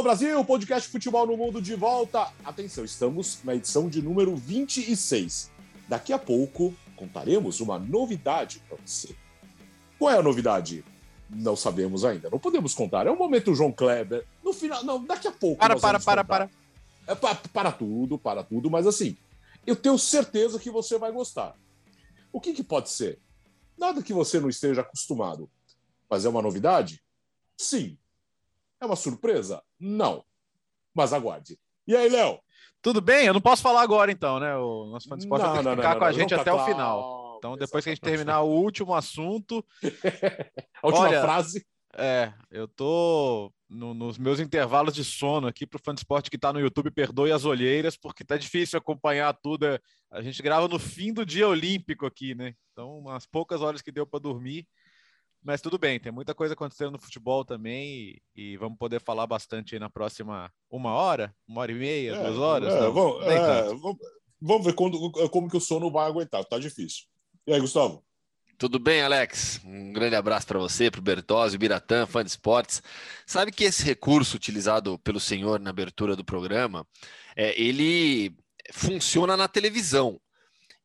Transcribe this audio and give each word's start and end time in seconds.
Alô 0.00 0.04
Brasil, 0.04 0.42
podcast 0.46 0.88
Futebol 0.88 1.26
no 1.26 1.36
Mundo 1.36 1.60
de 1.60 1.74
volta. 1.74 2.32
Atenção, 2.42 2.86
estamos 2.86 3.38
na 3.44 3.54
edição 3.54 3.86
de 3.86 4.00
número 4.00 4.34
26. 4.34 5.50
Daqui 5.86 6.10
a 6.10 6.18
pouco 6.18 6.74
contaremos 6.96 7.60
uma 7.60 7.78
novidade 7.78 8.62
para 8.66 8.78
você. 8.82 9.14
Qual 9.98 10.10
é 10.10 10.16
a 10.16 10.22
novidade? 10.22 10.82
Não 11.28 11.54
sabemos 11.54 12.02
ainda, 12.02 12.30
não 12.30 12.38
podemos 12.38 12.72
contar. 12.72 13.06
É 13.06 13.10
o 13.10 13.18
momento 13.18 13.54
João 13.54 13.70
Kleber. 13.70 14.26
No 14.42 14.54
final, 14.54 14.82
não, 14.84 15.04
daqui 15.04 15.28
a 15.28 15.32
pouco. 15.32 15.58
Para, 15.58 15.78
para, 15.78 16.00
para, 16.00 16.24
para. 16.24 16.50
É, 17.06 17.14
para. 17.14 17.34
Para 17.34 17.70
tudo, 17.70 18.18
para 18.18 18.42
tudo, 18.42 18.70
mas 18.70 18.86
assim, 18.86 19.18
eu 19.66 19.76
tenho 19.76 19.98
certeza 19.98 20.58
que 20.58 20.70
você 20.70 20.96
vai 20.96 21.12
gostar. 21.12 21.54
O 22.32 22.40
que, 22.40 22.54
que 22.54 22.64
pode 22.64 22.88
ser? 22.88 23.18
Nada 23.76 24.02
que 24.02 24.14
você 24.14 24.40
não 24.40 24.48
esteja 24.48 24.80
acostumado. 24.80 25.50
Mas 26.08 26.24
é 26.24 26.28
uma 26.30 26.40
novidade? 26.40 27.02
Sim. 27.54 27.98
É 28.80 28.86
uma 28.86 28.96
surpresa? 28.96 29.62
Não. 29.80 30.24
Mas 30.94 31.12
aguarde. 31.12 31.58
E 31.86 31.96
aí, 31.96 32.08
Léo? 32.08 32.38
Tudo 32.82 33.00
bem? 33.00 33.26
Eu 33.26 33.34
não 33.34 33.40
posso 33.40 33.62
falar 33.62 33.82
agora, 33.82 34.12
então, 34.12 34.38
né? 34.38 34.56
O 34.56 34.86
nosso 34.86 35.08
fã 35.08 35.16
de 35.16 35.24
esporte 35.24 35.42
tem 35.42 35.52
que 35.52 35.70
ficar 35.76 35.92
não, 35.92 35.98
com 35.98 36.04
a 36.04 36.12
gente 36.12 36.34
até 36.34 36.52
o 36.52 36.64
final. 36.64 37.36
Então, 37.38 37.56
depois 37.56 37.82
que 37.82 37.90
a 37.90 37.94
gente 37.94 38.02
terminar 38.02 38.42
o 38.42 38.50
último 38.50 38.94
assunto. 38.94 39.64
a 40.82 40.86
última 40.86 41.06
olha, 41.06 41.20
frase. 41.22 41.66
É, 41.96 42.32
eu 42.50 42.68
tô 42.68 43.52
no, 43.68 43.92
nos 43.92 44.16
meus 44.16 44.40
intervalos 44.40 44.94
de 44.94 45.04
sono 45.04 45.46
aqui 45.46 45.66
para 45.66 45.76
o 45.76 45.82
fã 45.82 45.92
de 45.92 46.00
esporte 46.00 46.30
que 46.30 46.36
está 46.36 46.52
no 46.52 46.60
YouTube, 46.60 46.90
perdoe 46.90 47.32
as 47.32 47.44
olheiras, 47.44 47.96
porque 47.96 48.24
tá 48.24 48.36
difícil 48.36 48.78
acompanhar 48.78 49.32
tudo. 49.34 49.66
A 50.10 50.22
gente 50.22 50.42
grava 50.42 50.68
no 50.68 50.78
fim 50.78 51.12
do 51.12 51.26
dia 51.26 51.48
olímpico 51.48 52.06
aqui, 52.06 52.34
né? 52.34 52.54
Então, 52.72 52.98
umas 52.98 53.26
poucas 53.26 53.60
horas 53.60 53.82
que 53.82 53.92
deu 53.92 54.06
para 54.06 54.20
dormir. 54.20 54.66
Mas 55.42 55.62
tudo 55.62 55.78
bem, 55.78 55.98
tem 55.98 56.12
muita 56.12 56.34
coisa 56.34 56.52
acontecendo 56.52 56.92
no 56.92 57.00
futebol 57.00 57.44
também 57.44 57.88
e, 57.88 58.22
e, 58.36 58.56
vamos 58.58 58.78
poder 58.78 59.00
falar 59.00 59.26
bastante 59.26 59.74
aí 59.74 59.80
na 59.80 59.88
próxima 59.88 60.52
uma 60.70 60.92
hora, 60.92 61.34
uma 61.48 61.62
hora 61.62 61.72
e 61.72 61.74
meia, 61.74 62.14
é, 62.14 62.22
duas 62.22 62.36
horas. 62.36 62.74
É, 62.74 62.90
vamos, 62.90 63.24
é, 63.24 63.62
vamos, 63.64 63.96
vamos, 64.40 64.66
ver 64.66 64.74
quando, 64.74 65.10
como 65.30 65.48
que 65.48 65.56
o 65.56 65.60
sono 65.60 65.90
vai 65.90 66.06
aguentar, 66.06 66.44
tá 66.44 66.58
difícil. 66.58 67.04
E 67.46 67.54
aí, 67.54 67.60
Gustavo? 67.60 68.04
Tudo 68.60 68.78
bem, 68.78 69.00
Alex? 69.00 69.58
Um 69.64 69.90
grande 69.90 70.14
abraço 70.14 70.46
para 70.46 70.58
você, 70.58 70.90
para 70.90 70.98
o 70.98 71.02
Bertozzi, 71.02 71.56
Biratã, 71.56 72.04
fã 72.04 72.22
de 72.22 72.28
esportes. 72.28 72.82
Sabe 73.24 73.50
que 73.50 73.64
esse 73.64 73.82
recurso 73.82 74.36
utilizado 74.36 74.98
pelo 74.98 75.18
senhor 75.18 75.58
na 75.58 75.70
abertura 75.70 76.14
do 76.14 76.22
programa, 76.22 76.86
é, 77.34 77.58
ele 77.58 78.36
funciona 78.70 79.34
na 79.34 79.48
televisão. 79.48 80.20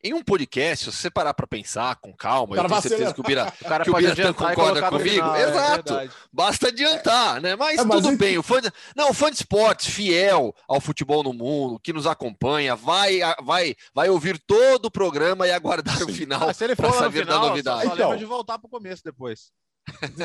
Em 0.02 0.14
um 0.14 0.22
podcast, 0.22 0.84
se 0.84 0.92
você 0.92 1.10
parar 1.10 1.34
para 1.34 1.46
pensar 1.46 1.96
com 1.96 2.12
calma, 2.12 2.54
eu 2.54 2.64
tenho 2.64 2.82
certeza 2.82 3.14
que 3.14 3.20
o, 3.20 3.22
Bira, 3.22 3.52
o 3.60 3.64
cara 3.64 3.84
que 3.84 3.90
o 3.90 3.94
Biratã 3.94 4.32
concorda 4.32 4.88
comigo. 4.88 5.08
Final, 5.08 5.36
é 5.36 5.42
Exato. 5.42 5.94
É 5.94 6.08
Basta 6.32 6.68
adiantar, 6.68 7.40
né? 7.40 7.56
Mas, 7.56 7.78
é, 7.78 7.84
mas 7.84 8.02
tudo 8.02 8.16
bem. 8.16 8.38
O 8.38 8.42
fã 8.42 8.60
de, 8.60 8.70
não, 8.94 9.10
o 9.10 9.14
fã 9.14 9.30
de 9.30 9.36
esportes 9.36 9.88
fiel 9.88 10.54
ao 10.68 10.80
futebol 10.80 11.22
no 11.22 11.32
mundo, 11.32 11.80
que 11.80 11.92
nos 11.92 12.06
acompanha, 12.06 12.76
vai, 12.76 13.20
vai, 13.42 13.74
vai 13.94 14.08
ouvir 14.08 14.38
todo 14.38 14.86
o 14.86 14.90
programa 14.90 15.46
e 15.46 15.50
aguardar 15.50 15.96
Sim. 15.96 16.04
o 16.04 16.08
final 16.08 16.40
para 16.40 16.92
saber 16.92 17.24
final, 17.24 17.40
da 17.40 17.48
novidade. 17.48 17.82
Só, 17.82 17.88
só 17.88 17.94
então, 17.94 18.06
lembra 18.10 18.18
de 18.18 18.24
voltar 18.26 18.58
para 18.58 18.66
o 18.66 18.70
começo 18.70 19.02
depois. 19.02 19.50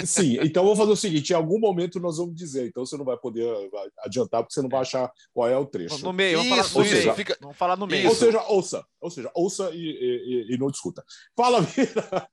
Sim, 0.06 0.40
então 0.42 0.64
vou 0.64 0.76
fazer 0.76 0.92
o 0.92 0.96
seguinte: 0.96 1.32
em 1.32 1.36
algum 1.36 1.60
momento 1.60 2.00
nós 2.00 2.18
vamos 2.18 2.36
dizer, 2.36 2.68
então 2.68 2.86
você 2.86 2.98
não 2.98 3.06
vai 3.06 3.18
poder 3.18 3.48
adiantar, 4.00 4.42
porque 4.42 4.54
você 4.54 4.62
não 4.62 4.70
vai 4.70 4.82
achar 4.82 5.12
qual 5.34 5.48
é 5.48 5.58
o 5.58 5.66
trecho. 5.66 6.04
No 6.04 6.12
meio, 6.12 6.38
vamos, 6.38 6.50
falar, 6.50 6.64
no 6.64 6.90
seja, 6.90 7.04
meio. 7.04 7.16
Fica... 7.16 7.38
vamos 7.40 7.58
falar 7.58 7.78
no 7.78 7.88
meio. 7.88 8.10
Ou 8.10 8.16
seja, 8.16 8.42
ouça, 8.48 8.86
ou 9.00 9.10
seja, 9.10 9.32
ouça 9.36 9.70
e, 9.74 10.48
e, 10.50 10.56
e 10.56 10.58
não 10.58 10.72
discuta. 10.72 11.04
Fala, 11.36 11.62
Vira! 11.62 12.28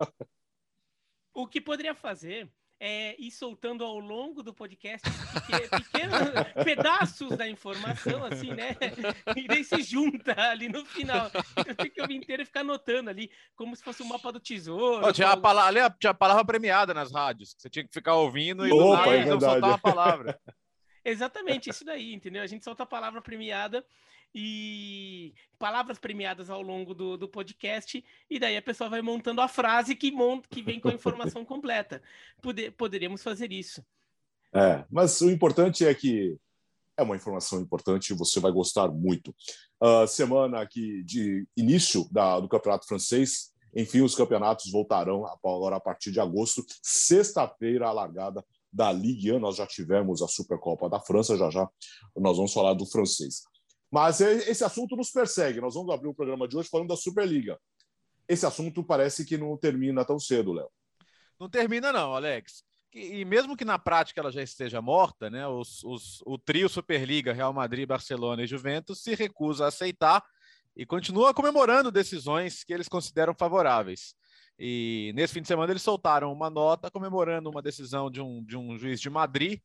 O 1.35 1.47
que 1.47 1.61
poderia 1.61 1.95
fazer 1.95 2.51
é, 2.81 3.21
ir 3.21 3.31
soltando 3.31 3.85
ao 3.85 3.99
longo 3.99 4.43
do 4.43 4.55
podcast 4.55 5.07
pequenos 5.71 6.65
pedaços 6.65 7.37
da 7.37 7.49
informação, 7.49 8.25
assim, 8.25 8.53
né? 8.53 8.77
E 9.37 9.47
daí 9.47 9.65
se 9.65 9.83
junta 9.83 10.35
ali 10.51 10.69
no 10.69 10.85
final. 10.85 11.31
Então 11.57 11.75
tem 11.75 11.91
que 11.91 12.01
ouvir 12.01 12.15
inteiro 12.15 12.43
e 12.43 12.47
ficar 12.47 12.61
anotando 12.61 13.11
ali, 13.11 13.31
como 13.57 13.75
se 13.75 13.83
fosse 13.83 14.03
um 14.03 14.07
mapa 14.07 14.33
do 14.33 14.41
tesouro. 14.41 15.07
Oh, 15.07 15.13
tinha, 15.13 15.31
a 15.31 15.37
palavra, 15.37 15.91
tinha 15.99 16.11
a 16.11 16.15
palavra 16.15 16.45
premiada 16.45 16.95
nas 16.95 17.13
rádios, 17.13 17.55
você 17.59 17.69
tinha 17.69 17.85
que 17.85 17.93
ficar 17.93 18.15
ouvindo 18.15 18.67
e 18.67 18.73
Opa, 18.73 18.97
nada, 18.97 19.17
é 19.17 19.27
soltar 19.27 19.71
uma 19.71 19.79
palavra. 19.79 20.41
Exatamente, 21.05 21.71
isso 21.71 21.85
daí, 21.85 22.13
entendeu? 22.13 22.43
A 22.43 22.47
gente 22.47 22.65
solta 22.65 22.83
a 22.83 22.87
palavra 22.87 23.23
premiada 23.23 23.85
e 24.35 25.35
palavras 25.59 25.99
premiadas 25.99 26.51
ao 26.51 26.63
longo 26.63 26.95
do, 26.95 27.17
do 27.17 27.29
podcast, 27.29 28.05
e 28.29 28.39
daí 28.39 28.57
a 28.57 28.63
pessoa 28.63 28.91
vai 28.91 29.03
montando 29.03 29.41
a 29.41 29.49
frase 29.49 29.95
que, 29.95 30.11
monta, 30.11 30.49
que 30.49 30.63
vem 30.63 30.79
com 30.79 30.89
a 30.89 30.95
informação 30.95 31.45
completa. 31.47 32.03
Poder, 32.41 32.73
poderíamos 32.73 33.23
fazer 33.23 33.53
isso. 33.53 33.85
É, 34.53 34.85
mas 34.91 35.21
o 35.21 35.31
importante 35.31 35.85
é 35.85 35.95
que 35.95 36.39
é 36.97 37.03
uma 37.03 37.17
informação 37.17 37.61
importante, 37.61 38.13
você 38.13 38.41
vai 38.41 38.51
gostar 38.51 38.89
muito. 38.89 39.35
Uh, 39.81 40.07
semana 40.09 40.61
aqui 40.61 41.03
de 41.05 41.47
início 41.57 42.09
da, 42.11 42.41
do 42.41 42.49
Campeonato 42.49 42.87
Francês, 42.87 43.53
enfim, 43.75 44.01
os 44.01 44.17
campeonatos 44.17 44.71
voltarão 44.73 45.25
agora 45.27 45.77
a 45.77 45.81
partir 45.81 46.11
de 46.11 46.19
agosto. 46.19 46.65
Sexta-feira, 46.83 47.87
a 47.87 47.93
largada 47.93 48.45
da 48.73 48.91
Ligue 48.91 49.33
1, 49.33 49.39
nós 49.39 49.57
já 49.57 49.67
tivemos 49.67 50.23
a 50.23 50.29
Supercopa 50.29 50.89
da 50.89 51.01
França, 51.01 51.37
já 51.37 51.49
já 51.51 51.69
nós 52.17 52.37
vamos 52.37 52.53
falar 52.53 52.75
do 52.75 52.85
francês. 52.85 53.43
Mas 53.91 54.21
esse 54.21 54.65
assunto 54.65 54.97
nos 54.97 55.11
persegue. 55.11 55.61
Nós 55.61 55.75
vamos 55.75 55.93
abrir 55.93 56.09
o 56.09 56.15
programa 56.15 56.47
de 56.47 56.57
hoje 56.57 56.69
falando 56.69 56.89
da 56.89 56.97
Superliga. 56.97 57.59
Esse 58.29 58.45
assunto 58.45 58.85
parece 58.85 59.25
que 59.25 59.39
não 59.39 59.57
termina 59.57 60.05
tão 60.05 60.19
cedo, 60.19 60.53
Léo. 60.53 60.71
Não 61.41 61.49
termina, 61.49 61.93
não, 61.93 62.15
Alex. 62.15 62.63
E 62.93 63.25
mesmo 63.25 63.57
que 63.57 63.65
na 63.65 63.79
prática 63.79 64.21
ela 64.21 64.33
já 64.33 64.43
esteja 64.43 64.83
morta, 64.83 65.31
né, 65.31 65.47
os, 65.47 65.85
os, 65.85 66.23
o 66.27 66.39
trio 66.39 66.69
Superliga, 66.69 67.33
Real 67.33 67.53
Madrid, 67.53 67.87
Barcelona 67.87 68.43
e 68.43 68.47
Juventus 68.47 69.03
se 69.03 69.15
recusa 69.15 69.67
a 69.67 69.69
aceitar 69.69 70.25
e 70.77 70.87
continua 70.87 71.35
comemorando 71.35 71.91
decisões 71.91 72.65
que 72.65 72.73
eles 72.73 72.89
consideram 72.89 73.35
favoráveis. 73.35 74.15
E 74.59 75.13
nesse 75.15 75.35
fim 75.35 75.43
de 75.43 75.49
semana 75.49 75.73
eles 75.73 75.83
soltaram 75.83 76.33
uma 76.33 76.51
nota 76.51 76.91
comemorando 76.91 77.51
uma 77.51 77.63
decisão 77.63 78.11
de 78.11 78.21
um, 78.21 78.43
de 78.43 78.57
um 78.57 78.77
juiz 78.79 79.01
de 79.01 79.09
Madrid 79.09 79.61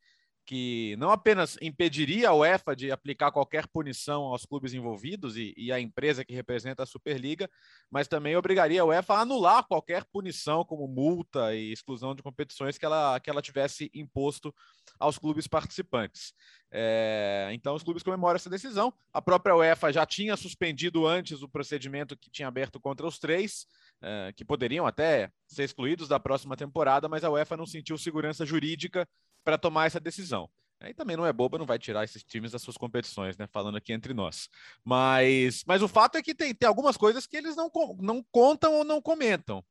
que 0.46 0.96
não 0.98 1.10
apenas 1.10 1.58
impediria 1.62 2.30
a 2.30 2.34
UEFA 2.34 2.76
de 2.76 2.92
aplicar 2.92 3.32
qualquer 3.32 3.68
punição 3.68 4.24
aos 4.24 4.46
clubes 4.46 4.74
envolvidos 4.74 5.38
e, 5.38 5.54
e, 5.56 5.72
a 5.72 5.80
empresa 5.80 6.26
que 6.26 6.34
representa 6.34 6.84
a 6.84 6.86
Superliga, 6.86 7.50
mas 7.90 8.08
também 8.08 8.36
obrigaria 8.36 8.82
a 8.82 8.86
UEFA 8.86 9.14
a 9.14 9.22
anular 9.22 9.66
qualquer 9.66 10.04
punição, 10.06 10.66
como 10.66 10.88
multa 10.88 11.56
e 11.56 11.72
exclusão 11.72 12.14
de 12.14 12.22
competições 12.22 12.78
que 12.78 12.86
ela, 12.86 13.20
que 13.20 13.30
ela 13.30 13.42
tivesse 13.42 13.90
imposto 13.94 14.54
aos 15.00 15.18
clubes 15.18 15.48
participantes. 15.48 16.34
É, 16.72 17.50
então, 17.54 17.76
os 17.76 17.84
clubes 17.84 18.04
comemoram 18.04 18.36
essa 18.36 18.50
decisão. 18.50 18.94
A 19.14 19.22
própria 19.22 19.56
UEFA 19.56 19.94
já 19.94 20.06
tinha 20.06 20.36
suspendido 20.36 21.08
antes 21.08 21.42
o 21.42 21.48
procedimento 21.48 22.18
que 22.18 22.30
tinha 22.30 22.48
aberto 22.48 22.80
contra 22.80 23.08
os 23.08 23.18
três, 23.18 23.66
é, 24.04 24.34
que 24.34 24.44
poderiam 24.44 24.86
até 24.86 25.32
ser 25.48 25.64
excluídos 25.64 26.08
da 26.08 26.20
próxima 26.20 26.58
temporada, 26.58 27.08
mas 27.08 27.24
a 27.24 27.32
UEFA 27.32 27.58
não 27.58 27.66
sentiu 27.66 27.98
segurança 27.98 28.46
jurídica 28.46 29.08
para 29.44 29.58
tomar 29.58 29.88
essa 29.88 30.00
decisão. 30.00 30.50
Aí 30.80 30.94
também 30.94 31.16
não 31.16 31.26
é 31.26 31.32
boba, 31.32 31.58
não 31.58 31.66
vai 31.66 31.80
tirar 31.80 32.04
esses 32.04 32.24
times 32.24 32.52
das 32.52 32.62
suas 32.62 32.76
competições, 32.76 33.38
né? 33.38 33.48
Falando 33.48 33.78
aqui 33.78 33.94
entre 33.94 34.14
nós. 34.14 34.50
Mas, 34.84 35.64
mas 35.66 35.82
o 35.82 35.88
fato 35.88 36.18
é 36.18 36.22
que 36.22 36.36
tem, 36.36 36.54
tem 36.54 36.68
algumas 36.68 36.98
coisas 36.98 37.26
que 37.26 37.38
eles 37.38 37.56
não, 37.56 37.72
não 38.00 38.22
contam 38.32 38.74
ou 38.74 38.84
não 38.84 39.02
comentam. 39.02 39.64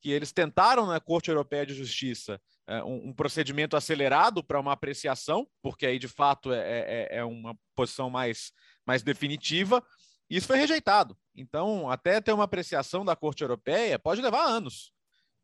Que 0.00 0.10
eles 0.10 0.32
tentaram 0.32 0.86
na 0.86 0.98
Corte 0.98 1.28
Europeia 1.28 1.66
de 1.66 1.74
Justiça 1.74 2.40
é, 2.66 2.82
um, 2.82 3.08
um, 3.08 3.12
procedimento 3.12 3.76
acelerado 3.76 4.42
para 4.42 4.58
uma 4.58 4.72
apreciação, 4.72 5.46
porque 5.62 5.86
aí 5.86 5.98
de 5.98 6.08
fato 6.08 6.52
é, 6.52 6.58
é, 6.58 7.08
é, 7.10 7.18
é 7.18 7.24
uma 7.24 7.54
posição 7.74 8.08
mais, 8.08 8.50
mais 8.86 9.02
definitiva. 9.02 9.84
Isso 10.28 10.46
foi 10.46 10.56
rejeitado. 10.56 11.16
Então, 11.34 11.90
até 11.90 12.20
ter 12.20 12.32
uma 12.32 12.44
apreciação 12.44 13.04
da 13.04 13.14
Corte 13.14 13.42
Europeia 13.42 13.98
pode 13.98 14.20
levar 14.20 14.44
anos. 14.44 14.92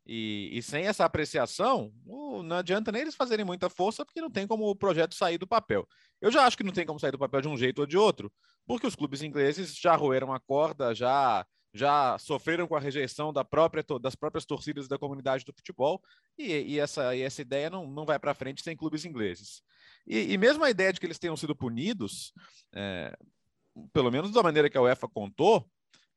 E, 0.05 0.49
e, 0.51 0.61
sem 0.61 0.85
essa 0.85 1.05
apreciação, 1.05 1.93
não 2.05 2.57
adianta 2.57 2.91
nem 2.91 3.03
eles 3.03 3.15
fazerem 3.15 3.45
muita 3.45 3.69
força, 3.69 4.05
porque 4.05 4.19
não 4.19 4.29
tem 4.29 4.45
como 4.45 4.69
o 4.69 4.75
projeto 4.75 5.15
sair 5.15 5.37
do 5.37 5.47
papel. 5.47 5.87
Eu 6.21 6.29
já 6.29 6.45
acho 6.45 6.57
que 6.57 6.63
não 6.63 6.73
tem 6.73 6.85
como 6.85 6.99
sair 6.99 7.11
do 7.11 7.19
papel 7.19 7.41
de 7.41 7.47
um 7.47 7.55
jeito 7.55 7.79
ou 7.79 7.85
de 7.85 7.97
outro, 7.97 8.31
porque 8.65 8.85
os 8.85 8.95
clubes 8.95 9.21
ingleses 9.21 9.77
já 9.77 9.95
roeram 9.95 10.33
a 10.33 10.39
corda, 10.39 10.93
já 10.93 11.45
já 11.73 12.17
sofreram 12.19 12.67
com 12.67 12.75
a 12.75 12.79
rejeição 12.79 13.33
da 13.33 13.43
própria, 13.43 13.83
das 13.99 14.13
próprias 14.13 14.45
torcidas 14.45 14.87
da 14.87 14.99
comunidade 14.99 15.43
do 15.43 15.53
futebol, 15.53 16.01
e, 16.37 16.51
e 16.51 16.79
essa, 16.79 17.15
e 17.15 17.21
essa 17.21 17.41
ideia 17.41 17.69
não, 17.69 17.87
não 17.87 18.05
vai 18.05 18.19
para 18.19 18.35
frente 18.35 18.61
sem 18.61 18.77
clubes 18.77 19.05
ingleses. 19.05 19.63
E, 20.05 20.33
e, 20.33 20.37
mesmo 20.37 20.63
a 20.63 20.69
ideia 20.69 20.93
de 20.93 20.99
que 20.99 21.05
eles 21.05 21.17
tenham 21.17 21.35
sido 21.35 21.55
punidos, 21.55 22.31
é, 22.75 23.17
pelo 23.91 24.11
menos 24.11 24.31
da 24.31 24.43
maneira 24.43 24.69
que 24.69 24.77
a 24.77 24.81
UEFA 24.81 25.07
contou, 25.07 25.67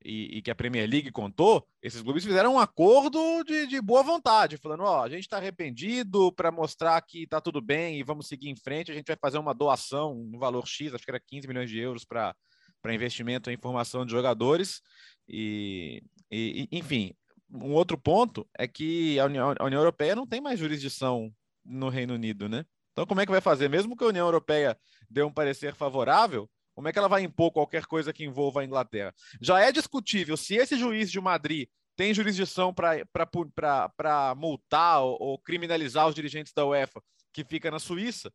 e, 0.05 0.39
e, 0.39 0.43
que 0.43 0.51
a 0.51 0.55
Premier 0.55 0.89
League 0.89 1.11
contou, 1.11 1.67
esses 1.83 2.01
clubes 2.01 2.25
fizeram 2.25 2.55
um 2.55 2.59
acordo 2.61 3.43
de, 3.43 3.67
de 3.67 3.81
boa 3.81 4.03
vontade, 4.03 4.57
falando: 4.57 4.85
ó, 4.85 5.03
a 5.03 5.09
gente 5.09 5.23
está 5.23 5.37
arrependido 5.37 6.33
para 6.33 6.53
mostrar 6.53 7.01
que 7.03 7.25
está 7.25 7.41
tudo 7.41 7.61
bem 7.61 7.99
e 7.99 8.03
vamos 8.05 8.29
seguir 8.29 8.49
em 8.49 8.57
frente. 8.57 8.93
A 8.93 8.95
gente 8.95 9.09
vai 9.09 9.17
fazer 9.21 9.39
uma 9.39 9.53
doação 9.53 10.15
no 10.15 10.39
valor 10.39 10.67
X, 10.67 10.95
acho 10.95 11.05
que 11.05 11.11
era 11.11 11.21
15 11.21 11.49
milhões 11.49 11.69
de 11.69 11.79
euros 11.79 12.05
para 12.05 12.35
investimento 12.95 13.51
em 13.51 13.57
formação 13.57 14.07
de 14.07 14.13
jogadores. 14.13 14.81
E, 15.29 16.03
e, 16.31 16.69
enfim, 16.71 17.13
um 17.51 17.73
outro 17.73 17.99
ponto 17.99 18.49
é 18.57 18.69
que 18.69 19.19
a 19.19 19.25
União, 19.25 19.55
a 19.59 19.65
União 19.65 19.81
Europeia 19.81 20.15
não 20.15 20.27
tem 20.27 20.41
mais 20.41 20.59
jurisdição 20.59 21.33
no 21.65 21.89
Reino 21.89 22.15
Unido, 22.15 22.49
né? 22.49 22.65
Então, 22.93 23.07
como 23.07 23.21
é 23.21 23.27
que 23.27 23.33
vai 23.33 23.41
fazer? 23.41 23.69
Mesmo 23.69 23.97
que 23.97 24.05
a 24.05 24.09
União 24.09 24.27
Europeia 24.27 24.79
dê 25.11 25.23
um 25.23 25.33
parecer 25.33 25.75
favorável, 25.75 26.49
como 26.77 26.89
é 26.89 26.93
que 26.93 26.99
ela 26.99 27.09
vai 27.09 27.23
impor 27.23 27.51
qualquer 27.51 27.87
coisa 27.87 28.13
que 28.13 28.23
envolva 28.23 28.61
a 28.61 28.65
Inglaterra? 28.65 29.15
Já 29.41 29.59
é 29.61 29.73
discutível 29.73 30.37
se 30.37 30.57
esse 30.57 30.77
juiz 30.77 31.11
de 31.11 31.19
Madrid 31.19 31.69
tem 31.97 32.13
jurisdição 32.13 32.75
para 32.75 34.35
multar 34.37 35.01
ou, 35.01 35.17
ou 35.19 35.39
criminalizar 35.39 36.07
os 36.07 36.15
dirigentes 36.15 36.53
da 36.53 36.67
UEFA, 36.67 37.03
que 37.33 37.43
fica 37.43 37.71
na 37.71 37.79
Suíça. 37.79 38.31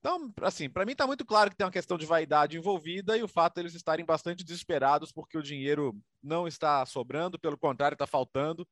Então, 0.00 0.30
assim, 0.42 0.68
para 0.68 0.84
mim 0.84 0.92
está 0.92 1.06
muito 1.06 1.24
claro 1.24 1.48
que 1.50 1.56
tem 1.56 1.64
uma 1.64 1.72
questão 1.72 1.96
de 1.96 2.04
vaidade 2.04 2.58
envolvida 2.58 3.16
e 3.16 3.22
o 3.22 3.28
fato 3.28 3.54
de 3.54 3.62
eles 3.62 3.74
estarem 3.74 4.04
bastante 4.04 4.44
desesperados 4.44 5.10
porque 5.10 5.38
o 5.38 5.42
dinheiro 5.42 5.96
não 6.22 6.46
está 6.46 6.84
sobrando, 6.84 7.38
pelo 7.38 7.56
contrário, 7.56 7.94
está 7.94 8.06
faltando. 8.06 8.68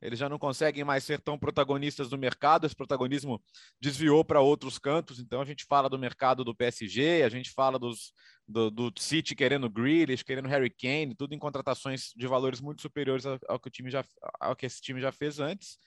Eles 0.00 0.18
já 0.18 0.28
não 0.28 0.38
conseguem 0.38 0.84
mais 0.84 1.04
ser 1.04 1.20
tão 1.20 1.38
protagonistas 1.38 2.08
do 2.08 2.18
mercado, 2.18 2.66
esse 2.66 2.74
protagonismo 2.74 3.42
desviou 3.80 4.24
para 4.24 4.40
outros 4.40 4.78
cantos. 4.78 5.18
Então 5.18 5.40
a 5.40 5.44
gente 5.44 5.64
fala 5.64 5.88
do 5.88 5.98
mercado 5.98 6.44
do 6.44 6.54
PSG, 6.54 7.22
a 7.22 7.28
gente 7.28 7.50
fala 7.50 7.78
dos, 7.78 8.12
do, 8.46 8.70
do 8.70 8.92
City 8.98 9.34
querendo 9.34 9.70
Grealish, 9.70 10.24
querendo 10.24 10.48
Harry 10.48 10.70
Kane, 10.70 11.14
tudo 11.14 11.34
em 11.34 11.38
contratações 11.38 12.12
de 12.14 12.26
valores 12.26 12.60
muito 12.60 12.82
superiores 12.82 13.24
ao, 13.26 13.58
que 13.58 13.68
o 13.68 13.70
time 13.70 13.90
já, 13.90 14.04
ao 14.40 14.54
que 14.54 14.66
esse 14.66 14.80
time 14.80 15.00
já 15.00 15.12
fez 15.12 15.40
antes. 15.40 15.78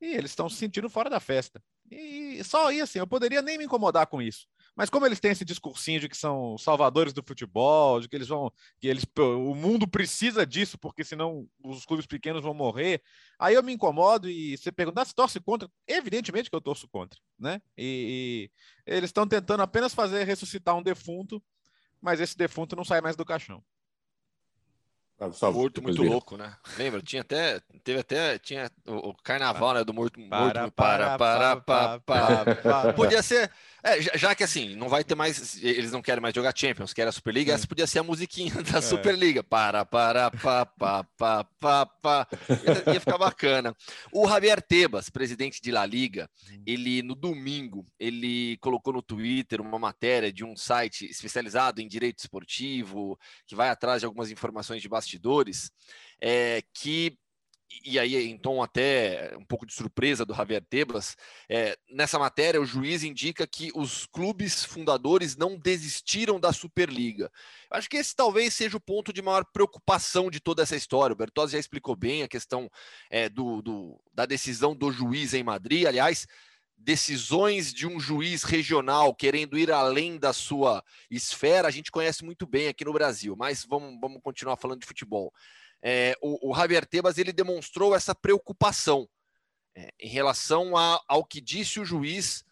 E 0.00 0.14
eles 0.14 0.32
estão 0.32 0.48
se 0.48 0.56
sentindo 0.56 0.90
fora 0.90 1.08
da 1.08 1.20
festa. 1.20 1.62
E 1.90 2.42
só 2.44 2.68
aí, 2.68 2.80
assim, 2.80 2.98
eu 2.98 3.06
poderia 3.06 3.40
nem 3.40 3.56
me 3.56 3.64
incomodar 3.64 4.06
com 4.06 4.20
isso. 4.20 4.46
Mas 4.76 4.90
como 4.90 5.06
eles 5.06 5.20
têm 5.20 5.30
esse 5.30 5.44
discursinho 5.44 6.00
de 6.00 6.08
que 6.08 6.16
são 6.16 6.58
salvadores 6.58 7.12
do 7.12 7.22
futebol, 7.22 8.00
de 8.00 8.08
que 8.08 8.16
eles 8.16 8.26
vão, 8.26 8.52
que 8.80 8.88
eles, 8.88 9.04
o 9.16 9.54
mundo 9.54 9.86
precisa 9.86 10.44
disso, 10.44 10.76
porque 10.76 11.04
senão 11.04 11.48
os 11.62 11.86
clubes 11.86 12.06
pequenos 12.06 12.42
vão 12.42 12.52
morrer, 12.52 13.00
aí 13.38 13.54
eu 13.54 13.62
me 13.62 13.72
incomodo 13.72 14.28
e 14.28 14.56
você 14.56 14.72
perguntar 14.72 15.02
ah, 15.02 15.04
se 15.04 15.14
torce 15.14 15.38
contra, 15.38 15.70
evidentemente 15.86 16.50
que 16.50 16.56
eu 16.56 16.60
torço 16.60 16.88
contra, 16.88 17.20
né? 17.38 17.62
E, 17.78 18.50
e 18.86 18.92
eles 18.92 19.10
estão 19.10 19.28
tentando 19.28 19.62
apenas 19.62 19.94
fazer 19.94 20.24
ressuscitar 20.24 20.74
um 20.76 20.82
defunto, 20.82 21.42
mas 22.00 22.20
esse 22.20 22.36
defunto 22.36 22.74
não 22.74 22.84
sai 22.84 23.00
mais 23.00 23.14
do 23.14 23.24
caixão. 23.24 23.62
Ah, 25.18 25.50
morto 25.52 25.80
muito 25.80 26.02
louco, 26.02 26.36
né? 26.36 26.56
Lembra? 26.76 27.00
Tinha 27.00 27.22
até, 27.22 27.60
teve 27.84 28.00
até, 28.00 28.36
tinha 28.38 28.68
o, 28.84 29.10
o 29.10 29.14
carnaval, 29.22 29.74
né? 29.74 29.84
Do 29.84 29.94
morto, 29.94 30.18
para, 30.28 30.44
morto 30.44 30.72
para, 30.72 31.18
para, 31.18 31.56
para, 31.56 32.00
para, 32.00 32.56
para, 32.56 32.92
Podia 32.92 33.22
ser, 33.22 33.50
é, 33.84 34.00
já, 34.00 34.12
já, 34.16 34.34
que 34.34 34.42
assim, 34.42 34.74
não 34.74 34.88
vai 34.88 35.04
ter 35.04 35.14
mais, 35.14 35.62
eles 35.62 35.92
não 35.92 36.00
querem 36.00 36.22
mais 36.22 36.34
jogar 36.34 36.56
Champions, 36.56 36.94
querem 36.94 37.10
a 37.10 37.12
Superliga, 37.12 37.52
essa 37.52 37.66
podia 37.66 37.86
ser 37.86 37.98
a 37.98 38.02
musiquinha 38.02 38.54
da 38.62 38.78
é. 38.78 38.80
Superliga. 38.80 39.44
Para, 39.44 39.84
para, 39.84 40.30
pa, 40.30 40.64
pa, 40.64 41.04
pa, 41.04 41.44
pa, 41.44 41.86
pa. 41.86 42.28
Ia, 42.48 42.94
ia 42.94 43.00
ficar 43.00 43.18
bacana. 43.18 43.76
O 44.10 44.26
Javier 44.26 44.62
Tebas, 44.62 45.10
presidente 45.10 45.60
de 45.60 45.70
La 45.70 45.84
Liga, 45.84 46.30
hum. 46.50 46.62
ele 46.66 47.02
no 47.02 47.14
domingo, 47.14 47.84
ele 48.00 48.56
colocou 48.56 48.94
no 48.94 49.02
Twitter 49.02 49.60
uma 49.60 49.78
matéria 49.78 50.32
de 50.32 50.42
um 50.42 50.56
site 50.56 51.04
especializado 51.04 51.82
em 51.82 51.86
direito 51.86 52.20
esportivo, 52.20 53.18
que 53.46 53.54
vai 53.54 53.68
atrás 53.68 54.00
de 54.00 54.06
algumas 54.06 54.30
informações 54.30 54.80
de 54.80 54.88
bastidores, 54.88 55.70
é, 56.22 56.62
que 56.72 57.18
e 57.84 57.98
aí 57.98 58.16
em 58.16 58.36
tom 58.36 58.62
até 58.62 59.34
um 59.38 59.44
pouco 59.44 59.64
de 59.64 59.72
surpresa 59.72 60.24
do 60.24 60.34
Javier 60.34 60.62
Tebas, 60.62 61.16
é, 61.48 61.76
nessa 61.90 62.18
matéria 62.18 62.60
o 62.60 62.66
juiz 62.66 63.02
indica 63.02 63.46
que 63.46 63.70
os 63.74 64.06
clubes 64.06 64.64
fundadores 64.64 65.36
não 65.36 65.56
desistiram 65.56 66.38
da 66.38 66.52
Superliga. 66.52 67.30
Acho 67.70 67.88
que 67.88 67.96
esse 67.96 68.14
talvez 68.14 68.54
seja 68.54 68.76
o 68.76 68.80
ponto 68.80 69.12
de 69.12 69.22
maior 69.22 69.44
preocupação 69.44 70.30
de 70.30 70.40
toda 70.40 70.62
essa 70.62 70.76
história. 70.76 71.14
O 71.14 71.16
Bertozzi 71.16 71.52
já 71.52 71.58
explicou 71.58 71.96
bem 71.96 72.22
a 72.22 72.28
questão 72.28 72.70
é, 73.10 73.28
do, 73.28 73.62
do, 73.62 74.00
da 74.12 74.26
decisão 74.26 74.74
do 74.76 74.92
juiz 74.92 75.34
em 75.34 75.42
Madrid. 75.42 75.86
Aliás, 75.86 76.26
decisões 76.76 77.72
de 77.72 77.86
um 77.86 77.98
juiz 77.98 78.42
regional 78.42 79.14
querendo 79.14 79.58
ir 79.58 79.70
além 79.70 80.18
da 80.18 80.32
sua 80.32 80.84
esfera, 81.10 81.66
a 81.66 81.70
gente 81.70 81.90
conhece 81.90 82.24
muito 82.24 82.46
bem 82.46 82.68
aqui 82.68 82.84
no 82.84 82.92
Brasil, 82.92 83.34
mas 83.36 83.64
vamos, 83.64 83.98
vamos 84.00 84.20
continuar 84.22 84.56
falando 84.56 84.80
de 84.80 84.86
futebol. 84.86 85.32
É, 85.86 86.16
o, 86.22 86.50
o, 86.50 86.54
Javier 86.56 86.86
Tebas 86.86 87.18
ele 87.18 87.32
demonstrou 87.32 87.94
essa 87.94 88.14
preocupação 88.14 89.06
é, 89.76 89.92
em 90.00 90.08
relação 90.08 90.76
a, 90.76 90.98
ao 91.06 91.24
que 91.24 91.40
disse 91.40 91.78
o 91.78 91.84
juiz 91.84 92.42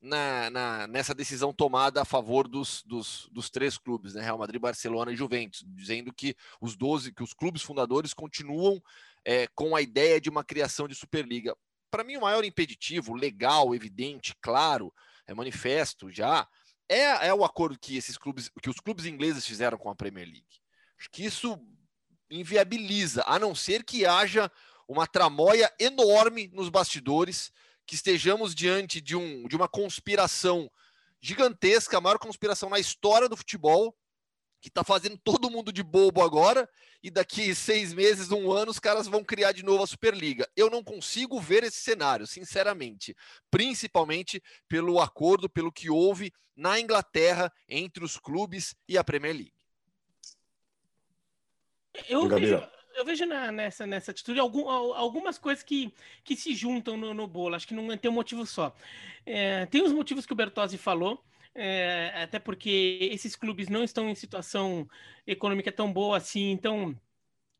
na, 0.00 0.50
na, 0.50 0.86
nessa 0.86 1.14
decisão 1.14 1.52
tomada 1.52 2.02
a 2.02 2.04
favor 2.04 2.46
dos, 2.46 2.82
dos, 2.84 3.28
dos, 3.32 3.48
três 3.48 3.78
clubes, 3.78 4.14
né, 4.14 4.22
Real 4.22 4.36
Madrid, 4.36 4.60
Barcelona 4.60 5.12
e 5.12 5.16
Juventus, 5.16 5.64
dizendo 5.66 6.12
que 6.12 6.36
os 6.60 6.76
12, 6.76 7.12
que 7.12 7.22
os 7.22 7.32
clubes 7.32 7.62
fundadores 7.62 8.12
continuam 8.12 8.82
é, 9.24 9.46
com 9.54 9.74
a 9.74 9.80
ideia 9.80 10.20
de 10.20 10.28
uma 10.28 10.44
criação 10.44 10.86
de 10.86 10.94
Superliga 10.94 11.56
para 11.92 12.02
mim, 12.02 12.16
o 12.16 12.22
maior 12.22 12.42
impeditivo, 12.42 13.14
legal, 13.14 13.74
evidente, 13.74 14.34
claro, 14.40 14.92
é 15.26 15.34
manifesto 15.34 16.10
já, 16.10 16.48
é, 16.88 17.28
é 17.28 17.34
o 17.34 17.44
acordo 17.44 17.78
que 17.78 17.98
esses 17.98 18.16
clubes, 18.16 18.50
que 18.62 18.70
os 18.70 18.80
clubes 18.80 19.04
ingleses 19.04 19.46
fizeram 19.46 19.76
com 19.76 19.90
a 19.90 19.94
Premier 19.94 20.26
League. 20.26 20.62
Acho 20.98 21.10
que 21.10 21.22
isso 21.22 21.60
inviabiliza, 22.32 23.22
a 23.26 23.38
não 23.38 23.54
ser 23.54 23.84
que 23.84 24.06
haja 24.06 24.50
uma 24.88 25.06
tramóia 25.06 25.72
enorme 25.78 26.48
nos 26.52 26.68
bastidores, 26.68 27.52
que 27.86 27.94
estejamos 27.94 28.54
diante 28.54 29.00
de, 29.00 29.16
um, 29.16 29.46
de 29.46 29.54
uma 29.54 29.68
conspiração 29.68 30.70
gigantesca, 31.20 31.98
a 31.98 32.00
maior 32.00 32.18
conspiração 32.18 32.68
na 32.68 32.78
história 32.78 33.28
do 33.28 33.36
futebol, 33.36 33.96
que 34.60 34.68
está 34.68 34.84
fazendo 34.84 35.18
todo 35.18 35.50
mundo 35.50 35.72
de 35.72 35.82
bobo 35.82 36.22
agora, 36.22 36.68
e 37.02 37.10
daqui 37.10 37.52
seis 37.54 37.92
meses, 37.92 38.30
um 38.30 38.52
ano, 38.52 38.70
os 38.70 38.78
caras 38.78 39.08
vão 39.08 39.24
criar 39.24 39.52
de 39.52 39.64
novo 39.64 39.82
a 39.82 39.86
Superliga. 39.86 40.48
Eu 40.56 40.70
não 40.70 40.84
consigo 40.84 41.40
ver 41.40 41.64
esse 41.64 41.78
cenário, 41.78 42.26
sinceramente, 42.26 43.14
principalmente 43.50 44.40
pelo 44.68 45.00
acordo, 45.00 45.50
pelo 45.50 45.72
que 45.72 45.90
houve 45.90 46.32
na 46.54 46.78
Inglaterra 46.78 47.52
entre 47.68 48.04
os 48.04 48.16
clubes 48.16 48.74
e 48.88 48.96
a 48.96 49.02
Premier 49.02 49.34
League. 49.34 49.61
Eu 52.08 52.28
vejo, 52.28 52.62
eu 52.94 53.04
vejo 53.04 53.26
na, 53.26 53.52
nessa, 53.52 53.86
nessa 53.86 54.10
atitude 54.10 54.40
algum, 54.40 54.68
algumas 54.68 55.38
coisas 55.38 55.62
que, 55.62 55.92
que 56.24 56.36
se 56.36 56.54
juntam 56.54 56.96
no, 56.96 57.12
no 57.12 57.26
bolo. 57.26 57.54
Acho 57.54 57.66
que 57.66 57.74
não 57.74 57.96
tem 57.96 58.10
um 58.10 58.14
motivo 58.14 58.46
só. 58.46 58.74
É, 59.26 59.66
tem 59.66 59.82
os 59.82 59.92
motivos 59.92 60.26
que 60.26 60.32
o 60.32 60.36
Bertozzi 60.36 60.78
falou 60.78 61.22
é, 61.54 62.12
até 62.22 62.38
porque 62.38 63.10
esses 63.12 63.36
clubes 63.36 63.68
não 63.68 63.84
estão 63.84 64.08
em 64.08 64.14
situação 64.14 64.88
econômica 65.26 65.70
tão 65.70 65.92
boa 65.92 66.16
assim, 66.16 66.50
então 66.50 66.98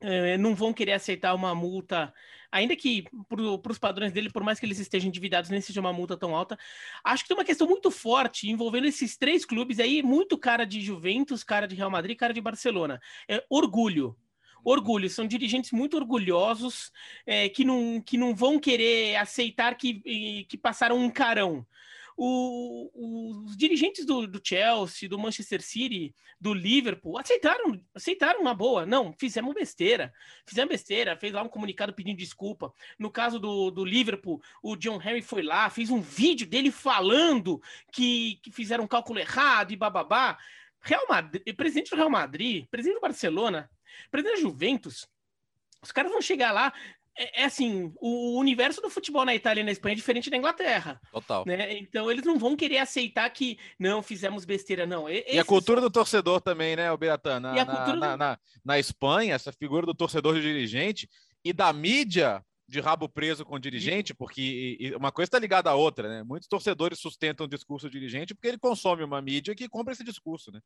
é, 0.00 0.36
não 0.38 0.54
vão 0.54 0.72
querer 0.72 0.92
aceitar 0.92 1.34
uma 1.34 1.54
multa, 1.54 2.12
ainda 2.50 2.74
que 2.74 3.04
para 3.28 3.72
os 3.72 3.78
padrões 3.78 4.12
dele, 4.12 4.30
por 4.30 4.42
mais 4.42 4.58
que 4.58 4.66
eles 4.66 4.78
estejam 4.78 5.08
endividados, 5.08 5.50
nem 5.50 5.60
seja 5.60 5.80
uma 5.80 5.92
multa 5.92 6.16
tão 6.16 6.34
alta. 6.34 6.58
Acho 7.04 7.22
que 7.24 7.28
tem 7.28 7.36
uma 7.36 7.44
questão 7.44 7.66
muito 7.66 7.90
forte 7.90 8.48
envolvendo 8.48 8.86
esses 8.86 9.16
três 9.16 9.44
clubes 9.44 9.78
aí, 9.78 10.02
muito 10.02 10.38
cara 10.38 10.64
de 10.64 10.80
Juventus, 10.80 11.44
cara 11.44 11.68
de 11.68 11.74
Real 11.76 11.90
Madrid, 11.90 12.16
cara 12.16 12.32
de 12.32 12.40
Barcelona. 12.40 13.00
É 13.28 13.44
orgulho 13.48 14.16
orgulho, 14.64 15.08
são 15.08 15.26
dirigentes 15.26 15.72
muito 15.72 15.96
orgulhosos 15.96 16.92
é, 17.26 17.48
que, 17.48 17.64
não, 17.64 18.00
que 18.00 18.16
não 18.16 18.34
vão 18.34 18.58
querer 18.58 19.16
aceitar 19.16 19.76
que, 19.76 20.44
que 20.48 20.56
passaram 20.56 20.96
um 20.96 21.10
carão 21.10 21.66
o, 22.16 22.90
os 23.44 23.56
dirigentes 23.56 24.04
do, 24.04 24.26
do, 24.26 24.40
Chelsea, 24.42 25.08
do 25.08 25.18
Manchester 25.18 25.62
City, 25.62 26.14
do 26.40 26.52
Liverpool, 26.52 27.18
aceitaram, 27.18 27.80
aceitaram 27.94 28.40
uma 28.40 28.54
boa. 28.54 28.84
Não, 28.86 29.14
fizemos 29.18 29.54
besteira. 29.54 30.12
Fizemos 30.46 30.70
besteira, 30.70 31.16
fez 31.16 31.32
lá 31.32 31.42
um 31.42 31.48
comunicado 31.48 31.92
pedindo 31.92 32.18
desculpa. 32.18 32.72
No 32.98 33.10
caso 33.10 33.38
do, 33.38 33.70
do 33.70 33.84
Liverpool, 33.84 34.42
o 34.62 34.76
John 34.76 35.00
Henry 35.00 35.22
foi 35.22 35.42
lá, 35.42 35.70
fez 35.70 35.90
um 35.90 36.00
vídeo 36.00 36.46
dele 36.46 36.70
falando 36.70 37.60
que, 37.90 38.38
que 38.42 38.50
fizeram 38.50 38.84
um 38.84 38.88
cálculo 38.88 39.18
errado 39.18 39.72
e 39.72 39.76
bababá. 39.76 40.38
Real 40.80 41.06
Madrid, 41.08 41.42
presidente 41.56 41.90
do 41.90 41.96
Real 41.96 42.10
Madrid, 42.10 42.66
presidente 42.68 42.96
do 42.96 43.00
Barcelona, 43.00 43.70
presidente 44.10 44.36
da 44.36 44.42
Juventus, 44.42 45.08
os 45.82 45.90
caras 45.90 46.12
vão 46.12 46.22
chegar 46.22 46.52
lá, 46.52 46.72
é, 47.16 47.42
é, 47.42 47.44
assim, 47.44 47.92
o 48.00 48.38
universo 48.38 48.80
do 48.80 48.88
futebol 48.88 49.24
na 49.24 49.34
Itália 49.34 49.60
e 49.60 49.64
na 49.64 49.72
Espanha 49.72 49.92
é 49.92 49.96
diferente 49.96 50.30
da 50.30 50.36
Inglaterra. 50.36 51.00
Total. 51.10 51.44
Né? 51.46 51.78
Então 51.78 52.10
eles 52.10 52.24
não 52.24 52.38
vão 52.38 52.56
querer 52.56 52.78
aceitar 52.78 53.28
que 53.30 53.58
não 53.78 54.02
fizemos 54.02 54.44
besteira, 54.44 54.86
não. 54.86 55.08
E, 55.08 55.38
a 55.38 55.44
cultura 55.44 55.80
do 55.80 55.90
torcedor 55.90 56.40
também, 56.40 56.74
né, 56.74 56.94
Beatan? 56.96 57.40
Na, 57.40 57.52
na, 57.52 57.64
na, 57.64 57.84
do... 57.84 58.16
na, 58.16 58.38
na 58.64 58.78
Espanha, 58.78 59.34
essa 59.34 59.52
figura 59.52 59.84
do 59.84 59.94
torcedor 59.94 60.34
de 60.34 60.42
dirigente 60.42 61.08
e 61.44 61.52
da 61.52 61.72
mídia 61.72 62.42
de 62.66 62.80
rabo 62.80 63.06
preso 63.06 63.44
com 63.44 63.56
o 63.56 63.58
dirigente, 63.58 64.14
porque 64.14 64.94
uma 64.96 65.12
coisa 65.12 65.26
está 65.26 65.38
ligada 65.38 65.68
à 65.68 65.74
outra, 65.74 66.08
né? 66.08 66.22
Muitos 66.22 66.48
torcedores 66.48 66.98
sustentam 66.98 67.44
o 67.44 67.48
discurso 67.48 67.86
do 67.86 67.92
dirigente 67.92 68.34
porque 68.34 68.48
ele 68.48 68.58
consome 68.58 69.04
uma 69.04 69.20
mídia 69.20 69.54
que 69.54 69.68
compra 69.68 69.92
esse 69.92 70.02
discurso, 70.02 70.50
né? 70.50 70.60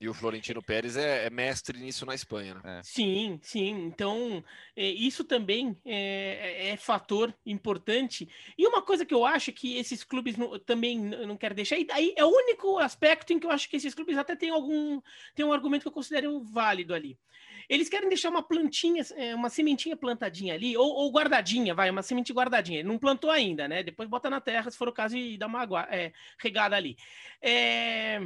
E 0.00 0.08
o 0.08 0.14
Florentino 0.14 0.62
Pérez 0.62 0.96
é, 0.96 1.26
é 1.26 1.30
mestre 1.30 1.78
nisso 1.78 2.06
na 2.06 2.14
Espanha, 2.14 2.54
né? 2.54 2.78
É. 2.78 2.82
Sim, 2.82 3.38
sim. 3.42 3.68
Então, 3.84 4.42
é, 4.74 4.86
isso 4.86 5.22
também 5.24 5.76
é, 5.84 6.68
é, 6.68 6.68
é, 6.70 6.76
fator 6.78 7.34
importante. 7.44 8.26
E 8.56 8.66
uma 8.66 8.80
coisa 8.80 9.04
que 9.04 9.12
eu 9.12 9.26
acho 9.26 9.52
que 9.52 9.76
esses 9.76 10.02
clubes 10.02 10.38
não, 10.38 10.58
também 10.58 10.98
não 10.98 11.36
quero 11.36 11.54
deixar, 11.54 11.78
e 11.78 11.86
aí 11.90 12.14
é 12.16 12.24
o 12.24 12.30
único 12.30 12.78
aspecto 12.78 13.34
em 13.34 13.38
que 13.38 13.46
eu 13.46 13.50
acho 13.50 13.68
que 13.68 13.76
esses 13.76 13.94
clubes 13.94 14.16
até 14.16 14.34
têm 14.34 14.48
algum 14.48 15.02
tem 15.34 15.44
um 15.44 15.52
argumento 15.52 15.82
que 15.82 15.88
eu 15.88 15.92
considero 15.92 16.42
válido 16.44 16.94
ali. 16.94 17.18
Eles 17.68 17.90
querem 17.90 18.08
deixar 18.08 18.30
uma 18.30 18.42
plantinha, 18.42 19.04
é, 19.16 19.34
uma 19.34 19.50
sementinha 19.50 19.96
plantadinha 19.96 20.54
ali, 20.54 20.76
ou, 20.78 20.88
ou 20.88 21.12
guardadinha, 21.12 21.74
vai, 21.74 21.90
uma 21.90 22.02
semente 22.02 22.32
guardadinha. 22.32 22.80
Ele 22.80 22.88
não 22.88 22.98
plantou 22.98 23.30
ainda, 23.30 23.68
né? 23.68 23.82
Depois 23.82 24.08
bota 24.08 24.30
na 24.30 24.40
terra, 24.40 24.70
se 24.70 24.78
for 24.78 24.88
o 24.88 24.92
caso, 24.92 25.16
e 25.16 25.36
dá 25.36 25.46
uma 25.46 25.68
é, 25.90 26.10
regada 26.38 26.74
ali. 26.74 26.96
É 27.42 28.20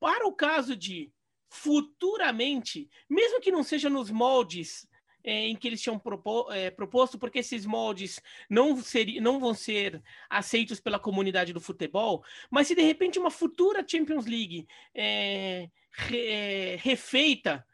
para 0.00 0.26
o 0.26 0.32
caso 0.32 0.76
de 0.76 1.12
futuramente, 1.48 2.88
mesmo 3.08 3.40
que 3.40 3.50
não 3.50 3.62
seja 3.62 3.88
nos 3.88 4.10
moldes 4.10 4.86
é, 5.26 5.48
em 5.48 5.56
que 5.56 5.66
eles 5.66 5.82
tinham 5.82 5.98
propo, 5.98 6.50
é, 6.52 6.70
proposto, 6.70 7.18
porque 7.18 7.40
esses 7.40 7.66
moldes 7.66 8.20
não, 8.48 8.76
ser, 8.80 9.20
não 9.20 9.40
vão 9.40 9.52
ser 9.52 10.00
aceitos 10.30 10.78
pela 10.78 11.00
comunidade 11.00 11.52
do 11.52 11.60
futebol, 11.60 12.24
mas 12.48 12.68
se 12.68 12.76
de 12.76 12.82
repente 12.82 13.18
uma 13.18 13.30
futura 13.30 13.84
Champions 13.86 14.26
League 14.26 14.66
é, 14.94 15.68
re, 15.90 16.26
é, 16.26 16.76
refeita 16.76 17.66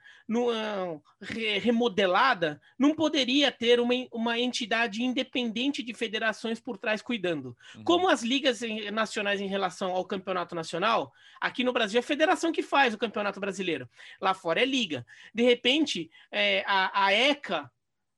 re, 1.20 1.58
remodelada, 1.58 2.60
não 2.78 2.94
poderia 2.94 3.50
ter 3.50 3.80
uma, 3.80 3.94
uma 4.12 4.38
entidade 4.38 5.02
independente 5.02 5.82
de 5.82 5.94
federações 5.94 6.60
por 6.60 6.78
trás 6.78 7.02
cuidando. 7.02 7.56
Uhum. 7.74 7.84
Como 7.84 8.08
as 8.08 8.22
ligas 8.22 8.60
nacionais 8.92 9.40
em 9.40 9.48
relação 9.48 9.92
ao 9.92 10.04
campeonato 10.04 10.54
nacional, 10.54 11.12
aqui 11.40 11.64
no 11.64 11.72
Brasil 11.72 11.98
é 11.98 12.00
a 12.00 12.06
federação 12.06 12.52
que 12.52 12.62
faz 12.62 12.94
o 12.94 12.98
campeonato 12.98 13.40
brasileiro, 13.40 13.88
lá 14.20 14.34
fora 14.34 14.60
é 14.60 14.64
liga. 14.64 15.06
De 15.34 15.42
repente, 15.42 16.10
é, 16.30 16.64
a, 16.66 17.06
a 17.06 17.12
ECA 17.12 17.70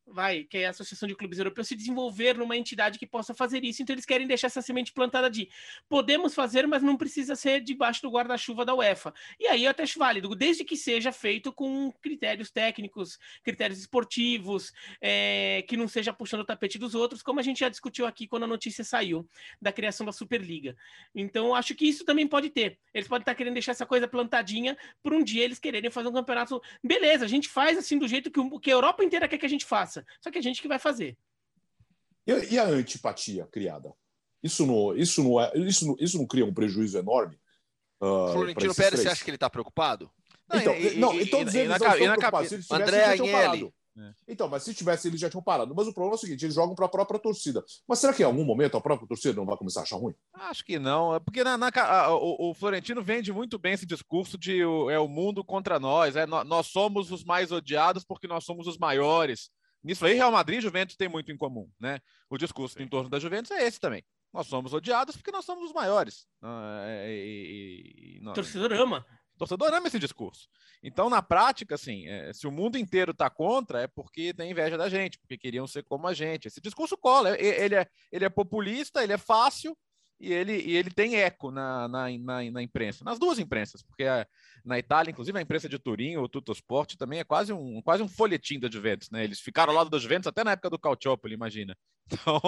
vai, 0.07 0.45
que 0.45 0.59
é 0.59 0.67
a 0.67 0.71
Associação 0.71 1.09
de 1.09 1.15
Clubes 1.15 1.39
Europeus, 1.39 1.69
se 1.69 1.77
desenvolver 1.77 2.37
numa 2.37 2.57
entidade 2.57 2.99
que 2.99 3.07
possa 3.07 3.35
fazer 3.35 3.65
isso. 3.65 3.83
Então 3.83 3.95
eles 3.95 4.05
querem 4.05 4.27
deixar 4.27 4.49
essa 4.49 4.61
semente 4.61 4.93
plantada 4.93 5.31
de 5.31 5.49
podemos 5.89 6.35
fazer, 6.35 6.67
mas 6.67 6.83
não 6.83 6.97
precisa 6.97 7.35
ser 7.35 7.61
debaixo 7.61 8.03
do 8.03 8.11
guarda-chuva 8.11 8.65
da 8.65 8.75
UEFA. 8.75 9.13
E 9.39 9.47
aí 9.47 9.65
eu 9.65 9.71
até 9.71 9.83
acho 9.83 9.99
válido, 9.99 10.35
desde 10.35 10.65
que 10.65 10.77
seja 10.77 11.13
feito 11.13 11.53
com 11.53 11.93
critérios 12.03 12.51
técnicos, 12.51 13.19
critérios 13.43 13.79
esportivos, 13.79 14.73
é, 15.01 15.65
que 15.69 15.77
não 15.77 15.89
seja 15.89 16.13
puxando 16.13 16.41
o 16.41 16.45
tapete 16.45 16.79
dos 16.79 16.95
outros, 16.95 17.23
como 17.23 17.41
a 17.41 17.43
gente 17.43 17.61
já 17.61 17.69
discutiu 17.69 18.07
aqui 18.07 18.27
quando 18.27 18.45
a 18.45 18.49
notícia 18.49 18.85
saiu 18.85 19.27
da 19.61 19.73
criação 19.73 20.05
da 20.05 20.13
Superliga. 20.13 20.77
Então 21.15 21.55
acho 21.55 21.75
que 21.75 21.87
isso 21.87 22.05
também 22.05 22.27
pode 22.27 22.51
ter. 22.51 22.79
Eles 22.93 23.09
podem 23.09 23.23
estar 23.23 23.35
querendo 23.35 23.55
deixar 23.55 23.73
essa 23.73 23.87
coisa 23.87 24.07
plantadinha 24.07 24.77
por 25.03 25.13
um 25.13 25.23
dia 25.23 25.45
eles 25.45 25.59
quererem 25.59 25.91
fazer 25.91 26.09
um 26.09 26.13
campeonato. 26.13 26.61
Beleza, 26.83 27.25
a 27.25 27.29
gente 27.29 27.49
faz 27.49 27.79
assim 27.79 27.99
do 27.99 28.07
jeito 28.07 28.31
que, 28.31 28.61
que 28.61 28.71
a 28.71 28.75
Europa 28.75 29.03
inteira 29.05 29.29
quer 29.29 29.39
que 29.39 29.47
a 29.47 29.49
gente 29.49 29.65
faça 29.65 29.94
Só 30.21 30.31
que 30.31 30.39
a 30.39 30.43
gente 30.43 30.63
que 30.63 30.69
vai 30.69 30.79
fazer. 30.79 31.17
E, 32.27 32.55
e 32.55 32.59
a 32.59 32.65
antipatia 32.65 33.47
criada? 33.47 33.93
Isso 34.43 34.67
não, 34.67 34.97
isso, 34.97 35.23
não 35.23 35.41
é, 35.41 35.53
isso, 35.57 35.87
não, 35.87 35.97
isso 35.99 36.19
não 36.19 36.27
cria 36.27 36.45
um 36.45 36.55
prejuízo 36.55 36.99
enorme? 36.99 37.39
Uh, 38.01 38.33
Florentino 38.33 38.75
Pérez, 38.75 39.01
você 39.01 39.09
acha 39.09 39.25
que 39.25 39.31
ele 39.31 39.37
está 39.37 39.49
preocupado? 39.49 40.11
Então, 40.53 40.75
e, 40.75 40.97
não, 40.97 41.19
então 41.19 41.45
dizendo 41.45 41.75
que 41.75 41.85
eles 41.85 41.95
estão 41.95 42.15
preocupados. 42.15 42.49
Se 42.49 42.55
eles 42.55 42.71
André 42.71 43.05
Agnelli. 43.05 43.73
É. 43.97 44.13
Então, 44.27 44.49
mas 44.49 44.65
se 44.65 44.75
tivesse, 44.75 45.07
eles 45.07 45.21
já 45.21 45.31
tinham 45.31 45.43
parado. 45.43 45.73
Mas 45.75 45.87
o 45.87 45.95
problema 45.95 46.15
é 46.15 46.19
o 46.19 46.21
seguinte: 46.21 46.45
eles 46.45 46.55
jogam 46.55 46.75
para 46.75 46.87
a 46.87 46.89
própria 46.89 47.19
torcida. 47.19 47.65
Mas 47.87 48.01
será 48.01 48.13
que 48.13 48.23
em 48.23 48.27
algum 48.27 48.45
momento 48.45 48.77
a 48.77 48.81
própria 48.81 49.07
torcida 49.07 49.35
não 49.35 49.47
vai 49.47 49.57
começar 49.57 49.81
a 49.81 49.83
achar 49.85 49.97
ruim? 49.97 50.15
Acho 50.35 50.65
que 50.65 50.79
não. 50.79 51.15
É 51.15 51.21
porque 51.21 51.45
na, 51.45 51.57
na 51.57 51.71
a, 51.75 52.13
o, 52.13 52.51
o, 52.51 52.55
Florentino 52.55 53.03
vende 53.03 53.33
muito 53.33 53.57
bem 53.57 53.73
esse 53.73 53.87
discurso 53.87 54.37
de 54.37 54.65
o, 54.65 54.91
é 54.91 54.99
o 54.99 55.07
mundo 55.07 55.45
contra 55.45 55.79
nós. 55.79 56.17
É, 56.17 56.27
nós, 56.27 56.47
nós 56.47 56.67
somos 56.67 57.13
os 57.13 57.23
mais 57.23 57.53
odiados 57.53 58.05
porque 58.05 58.27
nós 58.27 58.45
somos 58.45 58.67
os 58.67 58.77
maiores. 58.77 59.49
Nisso 59.85 60.07
aí, 60.07 60.15
Real 60.15 60.33
Madrid 60.33 60.59
e 60.59 60.63
Juventus 60.63 60.97
têm 60.97 61.09
muito 61.09 61.31
em 61.31 61.37
comum, 61.37 61.71
né? 61.79 62.01
O 62.31 62.39
discurso 62.39 62.81
em 62.83 62.89
torno 62.89 63.11
da 63.11 63.19
Juventus 63.19 63.51
é 63.51 63.67
esse 63.67 63.79
também. 63.79 64.03
Nós 64.33 64.47
somos 64.47 64.73
odiados 64.73 65.15
porque 65.15 65.31
nós 65.31 65.45
somos 65.45 65.67
os 65.67 65.73
maiores. 65.75 66.27
É, 66.87 67.07
e, 67.13 68.19
e, 68.19 68.33
Torcedor 68.33 68.73
ama. 68.73 69.07
Torcedor 69.37 69.75
ama 69.75 69.87
esse 69.87 69.99
discurso. 69.99 70.49
Então, 70.83 71.11
na 71.11 71.21
prática, 71.21 71.75
assim, 71.75 72.07
é, 72.09 72.33
se 72.33 72.47
o 72.47 72.51
mundo 72.51 72.79
inteiro 72.79 73.11
está 73.13 73.29
contra, 73.29 73.83
é 73.83 73.87
porque 73.87 74.33
tem 74.33 74.51
inveja 74.51 74.79
da 74.79 74.89
gente, 74.89 75.19
porque 75.19 75.37
queriam 75.37 75.67
ser 75.67 75.85
como 75.85 76.07
a 76.07 76.15
gente. 76.15 76.49
Esse 76.49 76.61
discurso 76.61 76.97
cola. 76.97 77.39
Ele 77.39 77.75
é, 77.75 77.87
ele 78.11 78.25
é 78.25 78.29
populista, 78.31 79.05
ele 79.05 79.13
é 79.13 79.19
fácil, 79.19 79.77
e 80.25 80.33
ele, 80.33 80.61
e 80.61 80.77
ele 80.77 80.91
tem 80.91 81.17
eco 81.17 81.51
na, 81.51 81.87
na, 81.89 82.11
na, 82.19 82.51
na 82.51 82.63
imprensa, 82.63 83.05
nas 83.05 83.19
duas 83.19 83.39
imprensas, 83.39 83.83
porque 83.83 84.05
a, 84.05 84.27
na 84.65 84.79
Itália, 84.79 85.11
inclusive 85.11 85.39
a 85.39 85.43
imprensa 85.43 85.69
de 85.69 85.79
Turim, 85.79 86.17
o 86.17 86.29
Tuttosport, 86.29 86.97
também 86.97 87.21
é 87.21 87.25
quase 87.25 87.53
um, 87.53 87.83
quase 87.83 88.03
um 88.03 88.09
folhetim 88.09 88.59
da 88.59 88.71
Juventus, 88.71 89.11
né? 89.11 89.23
Eles 89.23 89.41
ficaram 89.41 89.73
ao 89.73 89.77
lado 89.77 89.91
da 89.91 89.99
Juventus 89.99 90.27
até 90.27 90.43
na 90.43 90.53
época 90.53 90.71
do 90.71 90.79
Calciopoli, 90.79 91.35
imagina. 91.35 91.77
Então, 92.07 92.39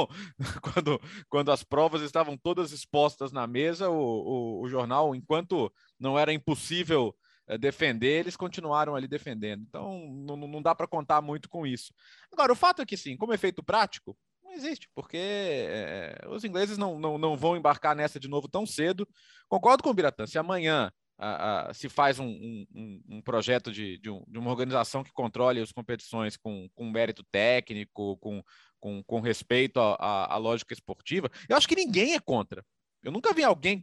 quando, 0.61 1.01
quando 1.31 1.51
as 1.51 1.65
provas 1.65 2.03
estavam 2.03 2.37
todas 2.37 2.73
expostas 2.73 3.33
na 3.33 3.47
mesa, 3.47 3.89
o, 3.89 3.95
o, 3.95 4.63
o 4.63 4.69
jornal, 4.69 5.15
enquanto 5.15 5.73
não 5.99 6.19
era 6.19 6.31
impossível 6.31 7.17
é, 7.49 7.57
defender, 7.57 8.21
eles 8.21 8.37
continuaram 8.37 8.95
ali 8.95 9.09
defendendo. 9.09 9.63
Então, 9.63 10.07
não, 10.27 10.37
não 10.37 10.61
dá 10.61 10.75
para 10.75 10.87
contar 10.87 11.23
muito 11.23 11.49
com 11.49 11.67
isso. 11.67 11.91
Agora, 12.31 12.53
o 12.53 12.57
fato 12.57 12.83
é 12.83 12.87
que, 12.87 12.99
sim, 12.99 13.17
como 13.17 13.33
efeito 13.33 13.63
prático, 13.63 14.15
existe, 14.57 14.89
porque 14.95 15.17
é, 15.19 16.19
os 16.29 16.45
ingleses 16.45 16.77
não, 16.79 16.99
não, 16.99 17.19
não 17.19 17.37
vão 17.37 17.57
embarcar 17.57 17.95
nessa 17.95 18.19
de 18.19 18.29
novo 18.29 18.49
tão 18.49 18.67
cedo. 18.67 19.09
Concordo 19.49 19.83
com 19.83 19.91
o 19.91 19.95
Biratã, 19.95 20.27
se 20.27 20.39
amanhã 20.39 20.91
a, 21.19 21.69
a, 21.69 21.75
se 21.75 21.89
faz 21.89 22.19
um, 22.19 22.27
um, 22.27 23.03
um 23.09 23.23
projeto 23.23 23.73
de, 23.73 23.99
de, 23.99 24.11
um, 24.11 24.23
de, 24.27 24.39
uma 24.39 24.51
organização 24.51 25.03
que 25.03 25.13
controle 25.13 25.61
as 25.61 25.73
competições 25.73 26.37
com, 26.37 26.69
com 26.75 26.91
mérito 26.91 27.25
técnico, 27.31 28.17
com, 28.19 28.43
com, 28.79 29.03
com 29.05 29.21
respeito 29.21 29.81
à 29.81 30.37
lógica 30.37 30.75
esportiva, 30.75 31.31
eu 31.49 31.57
acho 31.57 31.69
que 31.69 31.77
ninguém 31.77 32.15
é 32.15 32.21
contra. 32.21 32.65
Eu 33.03 33.13
nunca 33.13 33.33
vi 33.33 33.45
alguém, 33.45 33.81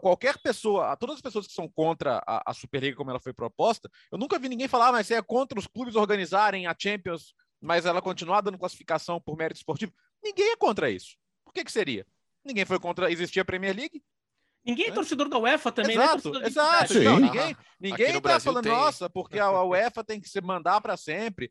qualquer 0.00 0.38
pessoa, 0.38 0.96
todas 0.96 1.16
as 1.16 1.20
pessoas 1.20 1.46
que 1.46 1.52
são 1.52 1.68
contra 1.68 2.22
a, 2.24 2.50
a 2.50 2.54
Superliga 2.54 2.96
como 2.96 3.10
ela 3.10 3.18
foi 3.18 3.32
proposta, 3.32 3.90
eu 4.12 4.18
nunca 4.18 4.38
vi 4.38 4.48
ninguém 4.48 4.68
falar, 4.68 4.88
ah, 4.88 4.92
mas 4.92 5.08
você 5.08 5.14
é 5.14 5.22
contra 5.22 5.58
os 5.58 5.66
clubes 5.66 5.96
organizarem 5.96 6.66
a 6.66 6.74
Champions 6.78 7.34
mas 7.60 7.86
ela 7.86 8.02
continuar 8.02 8.40
dando 8.40 8.58
classificação 8.58 9.20
por 9.20 9.36
mérito 9.36 9.58
esportivo. 9.58 9.92
Ninguém 10.22 10.52
é 10.52 10.56
contra 10.56 10.90
isso. 10.90 11.16
Por 11.44 11.52
que, 11.52 11.64
que 11.64 11.72
seria? 11.72 12.06
Ninguém 12.44 12.64
foi 12.64 12.78
contra. 12.78 13.10
Existia 13.10 13.42
a 13.42 13.44
Premier 13.44 13.74
League. 13.74 14.02
Ninguém 14.64 14.86
é, 14.86 14.90
é 14.90 14.92
exato, 15.94 16.08
tambor 16.08 16.32
também, 16.32 16.36
exato, 16.36 16.40
né? 16.40 16.46
Exato, 16.46 17.00
Não, 17.00 17.18
ninguém, 17.18 17.56
ninguém 17.80 18.20
tá 18.20 18.40
falando, 18.40 18.64
tem. 18.64 18.72
nossa, 18.72 19.08
porque 19.08 19.38
a 19.38 19.50
UEFA 19.62 20.04
tem 20.04 20.20
que 20.20 20.28
se 20.28 20.40
mandar 20.40 20.80
para 20.80 20.96
sempre. 20.96 21.50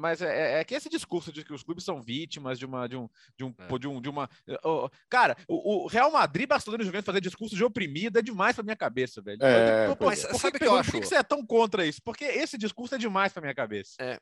Mas 0.00 0.20
é, 0.22 0.26
é, 0.56 0.60
é, 0.60 0.64
que 0.64 0.74
esse 0.74 0.88
discurso 0.88 1.32
de 1.32 1.44
que 1.44 1.52
os 1.52 1.62
clubes 1.62 1.84
são 1.84 2.00
vítimas 2.02 2.58
de 2.58 2.66
uma. 2.66 2.88
De 2.88 2.96
um, 2.96 3.08
de 3.36 3.44
um, 3.44 3.54
é. 3.58 3.78
de, 3.78 3.88
um 3.88 4.00
de 4.00 4.08
uma. 4.08 4.28
Oh, 4.62 4.88
cara, 5.08 5.36
o, 5.48 5.84
o, 5.84 5.86
Real 5.86 6.10
Madrid, 6.10 6.48
Barcelona 6.48 6.82
e 6.82 6.86
Juventus 6.86 7.06
fazer 7.06 7.20
discurso 7.20 7.54
de 7.54 7.64
oprimido 7.64 8.18
é 8.18 8.22
demais 8.22 8.54
pra 8.54 8.64
minha 8.64 8.76
cabeça, 8.76 9.22
velho. 9.22 9.38
É, 9.42 9.94
Pô, 9.94 10.06
mas 10.06 10.24
por, 10.24 10.40
sabe 10.40 10.58
que, 10.58 10.64
eu 10.64 10.76
acho? 10.76 10.90
por 10.90 11.00
que 11.00 11.06
você 11.06 11.16
é 11.16 11.22
tão 11.22 11.44
contra 11.44 11.86
isso? 11.86 12.00
Porque 12.02 12.24
esse 12.24 12.58
discurso 12.58 12.94
é 12.94 12.98
demais 12.98 13.32
pra 13.32 13.42
minha 13.42 13.54
cabeça. 13.54 13.94
É, 14.00 14.20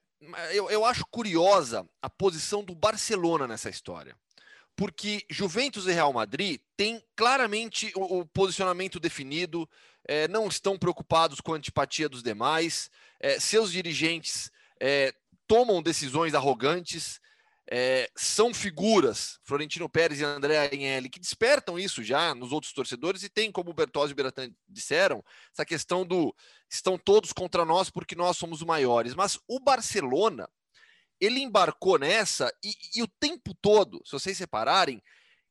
eu, 0.52 0.70
eu 0.70 0.84
acho 0.84 1.04
curiosa 1.10 1.86
a 2.00 2.10
posição 2.10 2.62
do 2.62 2.74
Barcelona 2.74 3.46
nessa 3.46 3.70
história. 3.70 4.16
Porque 4.76 5.24
Juventus 5.30 5.86
e 5.86 5.92
Real 5.92 6.12
Madrid 6.12 6.60
têm 6.76 7.00
claramente 7.14 7.92
o, 7.94 8.20
o 8.20 8.26
posicionamento 8.26 8.98
definido, 8.98 9.68
é, 10.06 10.26
não 10.26 10.48
estão 10.48 10.76
preocupados 10.76 11.40
com 11.40 11.52
a 11.52 11.56
antipatia 11.56 12.08
dos 12.08 12.22
demais, 12.22 12.90
é, 13.20 13.38
seus 13.38 13.70
dirigentes 13.70 14.50
é, 14.80 15.14
tomam 15.54 15.80
decisões 15.80 16.34
arrogantes, 16.34 17.20
é, 17.70 18.10
são 18.16 18.52
figuras, 18.52 19.38
Florentino 19.44 19.88
Pérez 19.88 20.18
e 20.18 20.24
André 20.24 20.58
Agnelli, 20.58 21.08
que 21.08 21.20
despertam 21.20 21.78
isso 21.78 22.02
já 22.02 22.34
nos 22.34 22.50
outros 22.50 22.72
torcedores 22.72 23.22
e 23.22 23.28
tem, 23.28 23.52
como 23.52 23.70
o 23.70 23.74
Bertozzi 23.74 24.10
e 24.10 24.14
o 24.14 24.16
Beratan 24.16 24.50
disseram, 24.68 25.24
essa 25.52 25.64
questão 25.64 26.04
do 26.04 26.34
estão 26.68 26.98
todos 26.98 27.32
contra 27.32 27.64
nós 27.64 27.88
porque 27.88 28.16
nós 28.16 28.36
somos 28.36 28.62
os 28.62 28.66
maiores. 28.66 29.14
Mas 29.14 29.38
o 29.46 29.60
Barcelona, 29.60 30.48
ele 31.20 31.40
embarcou 31.40 32.00
nessa 32.00 32.52
e, 32.62 32.74
e 32.96 33.02
o 33.02 33.08
tempo 33.20 33.54
todo, 33.62 34.02
se 34.04 34.10
vocês 34.10 34.36
separarem, 34.36 35.00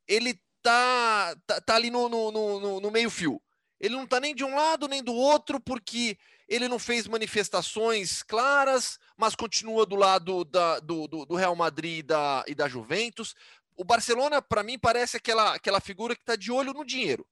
ele 0.05 0.37
tá, 0.61 1.33
tá, 1.47 1.61
tá 1.61 1.75
ali 1.75 1.89
no, 1.89 2.09
no, 2.09 2.29
no, 2.29 2.79
no 2.81 2.91
meio 2.91 3.09
fio. 3.09 3.41
Ele 3.79 3.95
não 3.95 4.05
tá 4.05 4.19
nem 4.19 4.35
de 4.35 4.43
um 4.43 4.53
lado 4.53 4.89
nem 4.89 5.01
do 5.01 5.13
outro 5.13 5.61
porque 5.61 6.17
ele 6.47 6.67
não 6.67 6.79
fez 6.79 7.07
manifestações 7.07 8.23
claras, 8.23 8.99
mas 9.17 9.35
continua 9.35 9.85
do 9.85 9.95
lado 9.95 10.43
da, 10.45 10.79
do, 10.79 11.07
do, 11.07 11.25
do, 11.25 11.35
Real 11.35 11.55
Madrid 11.55 11.99
e 11.99 12.03
da, 12.03 12.43
e 12.47 12.55
da 12.55 12.67
Juventus. 12.67 13.35
O 13.75 13.83
Barcelona, 13.83 14.41
para 14.41 14.63
mim, 14.63 14.77
parece 14.77 15.17
aquela, 15.17 15.55
aquela 15.55 15.79
figura 15.79 16.15
que 16.15 16.21
está 16.21 16.35
de 16.35 16.51
olho 16.51 16.73
no 16.73 16.85
dinheiro. 16.85 17.25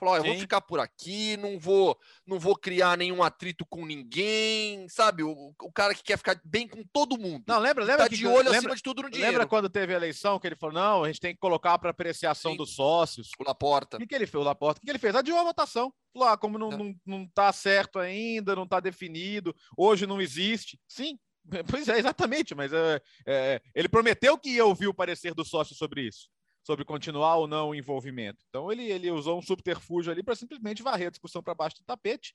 Falou, 0.00 0.16
eu 0.16 0.24
vou 0.24 0.38
ficar 0.38 0.62
por 0.62 0.80
aqui, 0.80 1.36
não 1.36 1.58
vou, 1.58 1.94
não 2.26 2.38
vou 2.38 2.56
criar 2.56 2.96
nenhum 2.96 3.22
atrito 3.22 3.66
com 3.66 3.84
ninguém, 3.84 4.88
sabe? 4.88 5.22
O, 5.22 5.54
o 5.60 5.70
cara 5.70 5.94
que 5.94 6.02
quer 6.02 6.16
ficar 6.16 6.40
bem 6.42 6.66
com 6.66 6.82
todo 6.90 7.18
mundo. 7.18 7.44
Não, 7.46 7.58
lembra, 7.58 7.84
lembra 7.84 8.04
tá 8.04 8.08
que, 8.08 8.16
de 8.16 8.26
olho 8.26 8.44
lembra, 8.44 8.58
acima 8.58 8.76
de 8.76 8.82
tudo 8.82 9.02
no 9.02 9.10
dinheiro. 9.10 9.32
Lembra 9.32 9.46
quando 9.46 9.68
teve 9.68 9.92
a 9.92 9.96
eleição 9.96 10.38
que 10.40 10.46
ele 10.46 10.56
falou: 10.56 10.74
"Não, 10.74 11.04
a 11.04 11.06
gente 11.06 11.20
tem 11.20 11.34
que 11.34 11.38
colocar 11.38 11.78
para 11.78 11.90
apreciação 11.90 12.52
Sim. 12.52 12.56
dos 12.56 12.74
sócios". 12.74 13.28
O 13.38 13.44
Laporta. 13.44 13.98
O 13.98 14.00
que, 14.00 14.06
que 14.06 14.14
ele 14.14 14.26
fez? 14.26 14.40
O 14.40 14.44
Laporta. 14.44 14.78
O 14.78 14.80
que, 14.80 14.86
que 14.86 14.90
ele 14.90 14.98
fez? 14.98 15.14
Adiou 15.14 15.38
a 15.38 15.44
votação. 15.44 15.92
Falou: 16.14 16.28
"Ah, 16.28 16.38
como 16.38 16.58
não, 16.58 16.70
não, 16.70 16.94
não 17.04 17.28
tá 17.28 17.52
certo 17.52 17.98
ainda, 17.98 18.56
não 18.56 18.66
tá 18.66 18.80
definido, 18.80 19.54
hoje 19.76 20.06
não 20.06 20.18
existe". 20.18 20.80
Sim, 20.88 21.18
Pois 21.70 21.88
é, 21.88 21.98
exatamente, 21.98 22.54
mas 22.54 22.72
é, 22.72 23.02
é, 23.26 23.60
ele 23.74 23.88
prometeu 23.88 24.38
que 24.38 24.50
ia 24.50 24.64
ouvir 24.64 24.86
o 24.86 24.94
parecer 24.94 25.34
do 25.34 25.44
sócio 25.44 25.74
sobre 25.74 26.02
isso, 26.06 26.28
sobre 26.62 26.84
continuar 26.84 27.36
ou 27.36 27.46
não 27.46 27.70
o 27.70 27.74
envolvimento. 27.74 28.44
Então 28.48 28.70
ele, 28.70 28.84
ele 28.84 29.10
usou 29.10 29.38
um 29.38 29.42
subterfúgio 29.42 30.12
ali 30.12 30.22
para 30.22 30.34
simplesmente 30.34 30.82
varrer 30.82 31.08
a 31.08 31.10
discussão 31.10 31.42
para 31.42 31.54
baixo 31.54 31.76
do 31.76 31.84
tapete. 31.84 32.34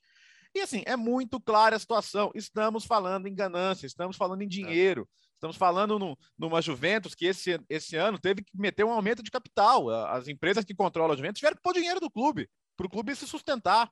E 0.54 0.60
assim, 0.60 0.82
é 0.86 0.96
muito 0.96 1.40
clara 1.40 1.76
a 1.76 1.78
situação. 1.78 2.30
Estamos 2.34 2.84
falando 2.84 3.26
em 3.26 3.34
ganância, 3.34 3.86
estamos 3.86 4.16
falando 4.16 4.42
em 4.42 4.48
dinheiro, 4.48 5.08
estamos 5.34 5.56
falando 5.56 5.98
no, 5.98 6.18
numa 6.38 6.62
Juventus 6.62 7.14
que 7.14 7.26
esse, 7.26 7.60
esse 7.68 7.96
ano 7.96 8.18
teve 8.18 8.42
que 8.42 8.56
meter 8.58 8.84
um 8.84 8.92
aumento 8.92 9.22
de 9.22 9.30
capital. 9.30 9.90
As 9.90 10.28
empresas 10.28 10.64
que 10.64 10.74
controlam 10.74 11.12
a 11.12 11.16
Juventus 11.16 11.38
tiveram 11.38 11.56
que 11.56 11.62
pôr 11.62 11.74
dinheiro 11.74 12.00
do 12.00 12.10
clube, 12.10 12.48
para 12.76 12.86
o 12.86 12.90
clube 12.90 13.14
se 13.14 13.26
sustentar 13.26 13.90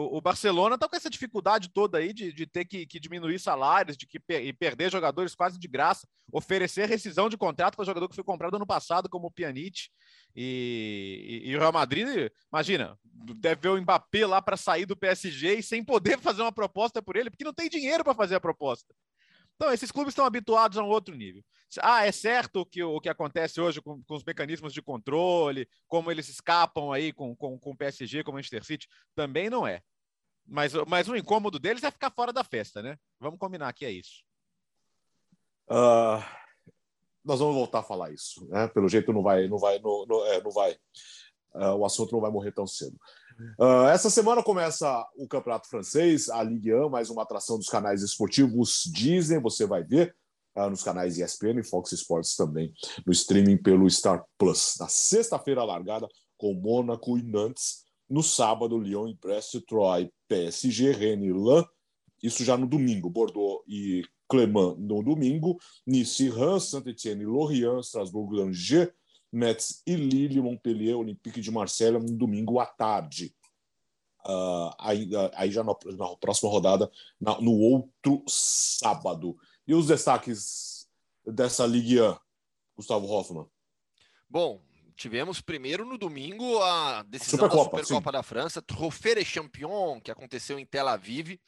o, 0.00 0.20
Barcelona 0.20 0.76
está 0.76 0.88
com 0.88 0.94
essa 0.94 1.10
dificuldade 1.10 1.70
toda 1.74 1.98
aí 1.98 2.12
de, 2.12 2.32
de 2.32 2.46
ter 2.46 2.64
que, 2.64 2.86
que, 2.86 3.00
diminuir 3.00 3.40
salários, 3.40 3.96
de 3.96 4.06
que 4.06 4.20
e 4.28 4.52
perder 4.52 4.92
jogadores 4.92 5.34
quase 5.34 5.58
de 5.58 5.66
graça, 5.66 6.06
oferecer 6.32 6.88
rescisão 6.88 7.28
de 7.28 7.36
contrato 7.36 7.74
para 7.74 7.84
jogador 7.84 8.08
que 8.08 8.14
foi 8.14 8.22
comprado 8.22 8.54
ano 8.54 8.66
passado, 8.66 9.08
como 9.08 9.26
o 9.26 9.30
Pjanic. 9.30 9.88
E, 10.36 11.42
e, 11.44 11.50
e, 11.50 11.56
o 11.56 11.58
Real 11.58 11.72
Madrid, 11.72 12.30
imagina, 12.52 12.96
deve 13.02 13.60
ver 13.62 13.68
o 13.70 13.80
Mbappé 13.80 14.24
lá 14.24 14.40
para 14.40 14.56
sair 14.56 14.86
do 14.86 14.96
PSG 14.96 15.54
e 15.54 15.62
sem 15.62 15.84
poder 15.84 16.18
fazer 16.22 16.42
uma 16.42 16.52
proposta 16.52 17.02
por 17.02 17.16
ele, 17.16 17.28
porque 17.28 17.44
não 17.44 17.54
tem 17.54 17.68
dinheiro 17.68 18.04
para 18.04 18.14
fazer 18.14 18.36
a 18.36 18.40
proposta. 18.40 18.94
Então, 19.58 19.72
esses 19.72 19.90
clubes 19.90 20.12
estão 20.12 20.24
habituados 20.24 20.78
a 20.78 20.84
um 20.84 20.88
outro 20.88 21.16
nível. 21.16 21.42
Ah, 21.80 22.06
é 22.06 22.12
certo 22.12 22.64
que 22.64 22.80
o 22.80 23.00
que 23.00 23.08
acontece 23.08 23.60
hoje 23.60 23.82
com, 23.82 24.00
com 24.04 24.14
os 24.14 24.22
mecanismos 24.22 24.72
de 24.72 24.80
controle, 24.80 25.68
como 25.88 26.12
eles 26.12 26.28
escapam 26.28 26.92
aí 26.92 27.12
com, 27.12 27.34
com, 27.34 27.58
com 27.58 27.72
o 27.72 27.76
PSG, 27.76 28.22
com 28.22 28.30
o 28.30 28.34
Manchester 28.34 28.64
City, 28.64 28.88
também 29.16 29.50
não 29.50 29.66
é. 29.66 29.82
Mas, 30.46 30.72
mas 30.86 31.08
o 31.08 31.16
incômodo 31.16 31.58
deles 31.58 31.82
é 31.82 31.90
ficar 31.90 32.12
fora 32.12 32.32
da 32.32 32.44
festa, 32.44 32.80
né? 32.80 32.96
Vamos 33.18 33.40
combinar 33.40 33.72
que 33.72 33.84
é 33.84 33.90
isso. 33.90 34.22
Uh, 35.68 36.22
nós 37.24 37.40
vamos 37.40 37.56
voltar 37.56 37.80
a 37.80 37.82
falar 37.82 38.12
isso, 38.12 38.48
né? 38.48 38.68
Pelo 38.68 38.88
jeito 38.88 39.12
não 39.12 39.24
vai, 39.24 39.48
não 39.48 39.58
vai, 39.58 39.80
não, 39.80 40.06
não, 40.06 40.24
é, 40.24 40.40
não 40.40 40.52
vai. 40.52 40.78
Uh, 41.52 41.74
o 41.74 41.84
assunto 41.84 42.12
não 42.12 42.20
vai 42.20 42.30
morrer 42.30 42.52
tão 42.52 42.66
cedo. 42.66 42.96
Uh, 43.58 43.86
essa 43.92 44.10
semana 44.10 44.42
começa 44.42 45.06
o 45.16 45.28
Campeonato 45.28 45.68
Francês, 45.68 46.28
a 46.28 46.42
Ligue 46.42 46.74
1, 46.74 46.88
mais 46.88 47.08
uma 47.08 47.22
atração 47.22 47.56
dos 47.56 47.68
canais 47.68 48.02
esportivos 48.02 48.90
Disney, 48.92 49.38
você 49.38 49.64
vai 49.64 49.84
ver 49.84 50.14
uh, 50.56 50.68
nos 50.68 50.82
canais 50.82 51.18
ESPN 51.18 51.60
e 51.60 51.64
Fox 51.64 51.92
Sports 51.92 52.34
também, 52.34 52.72
no 53.06 53.12
streaming 53.12 53.56
pelo 53.56 53.88
Star 53.88 54.24
Plus. 54.36 54.74
Na 54.80 54.88
sexta-feira, 54.88 55.62
largada 55.62 56.08
com 56.36 56.52
Mônaco 56.54 57.16
e 57.16 57.22
Nantes. 57.22 57.84
No 58.10 58.22
sábado, 58.22 58.78
Lyon 58.78 59.08
e 59.08 59.14
Brest, 59.14 59.60
Troyes, 59.66 60.08
PSG, 60.26 60.92
Rennes, 60.92 61.34
Lan. 61.34 61.64
Isso 62.22 62.42
já 62.42 62.56
no 62.56 62.66
domingo, 62.66 63.08
Bordeaux 63.08 63.62
e 63.68 64.02
Clermont 64.28 64.78
no 64.80 65.02
domingo, 65.02 65.58
Nice, 65.86 66.28
Reims, 66.28 66.70
Saint-Etienne, 66.70 67.24
Lorient, 67.24 67.80
Strasbourg, 67.82 68.40
Angers, 68.40 68.90
Metz 69.32 69.82
e 69.86 69.94
Lille, 69.94 70.40
Montpellier, 70.40 70.96
Olympique 70.96 71.40
de 71.40 71.50
Marselha, 71.50 71.98
no 71.98 72.16
domingo 72.16 72.58
à 72.58 72.66
tarde. 72.66 73.34
Uh, 74.26 74.74
aí, 74.78 75.08
aí, 75.34 75.50
já 75.50 75.62
na, 75.62 75.74
na 75.96 76.16
próxima 76.16 76.50
rodada, 76.50 76.90
na, 77.20 77.40
no 77.40 77.52
outro 77.52 78.22
sábado. 78.26 79.36
E 79.66 79.74
os 79.74 79.86
destaques 79.86 80.88
dessa 81.26 81.66
Ligue 81.66 82.00
1, 82.00 82.16
Gustavo 82.76 83.06
Hoffmann? 83.06 83.46
Bom, 84.28 84.60
tivemos 84.96 85.40
primeiro 85.40 85.84
no 85.84 85.96
domingo 85.96 86.60
a 86.62 87.02
decisão 87.04 87.38
Supercopa, 87.38 87.76
da 87.76 87.82
Supercopa 87.84 88.10
sim. 88.10 88.12
da 88.12 88.22
França, 88.22 88.62
Trophée 88.62 89.14
des 89.14 89.26
Champions, 89.26 90.00
que 90.02 90.10
aconteceu 90.10 90.58
em 90.58 90.66
Tel 90.66 90.88
Aviv. 90.88 91.38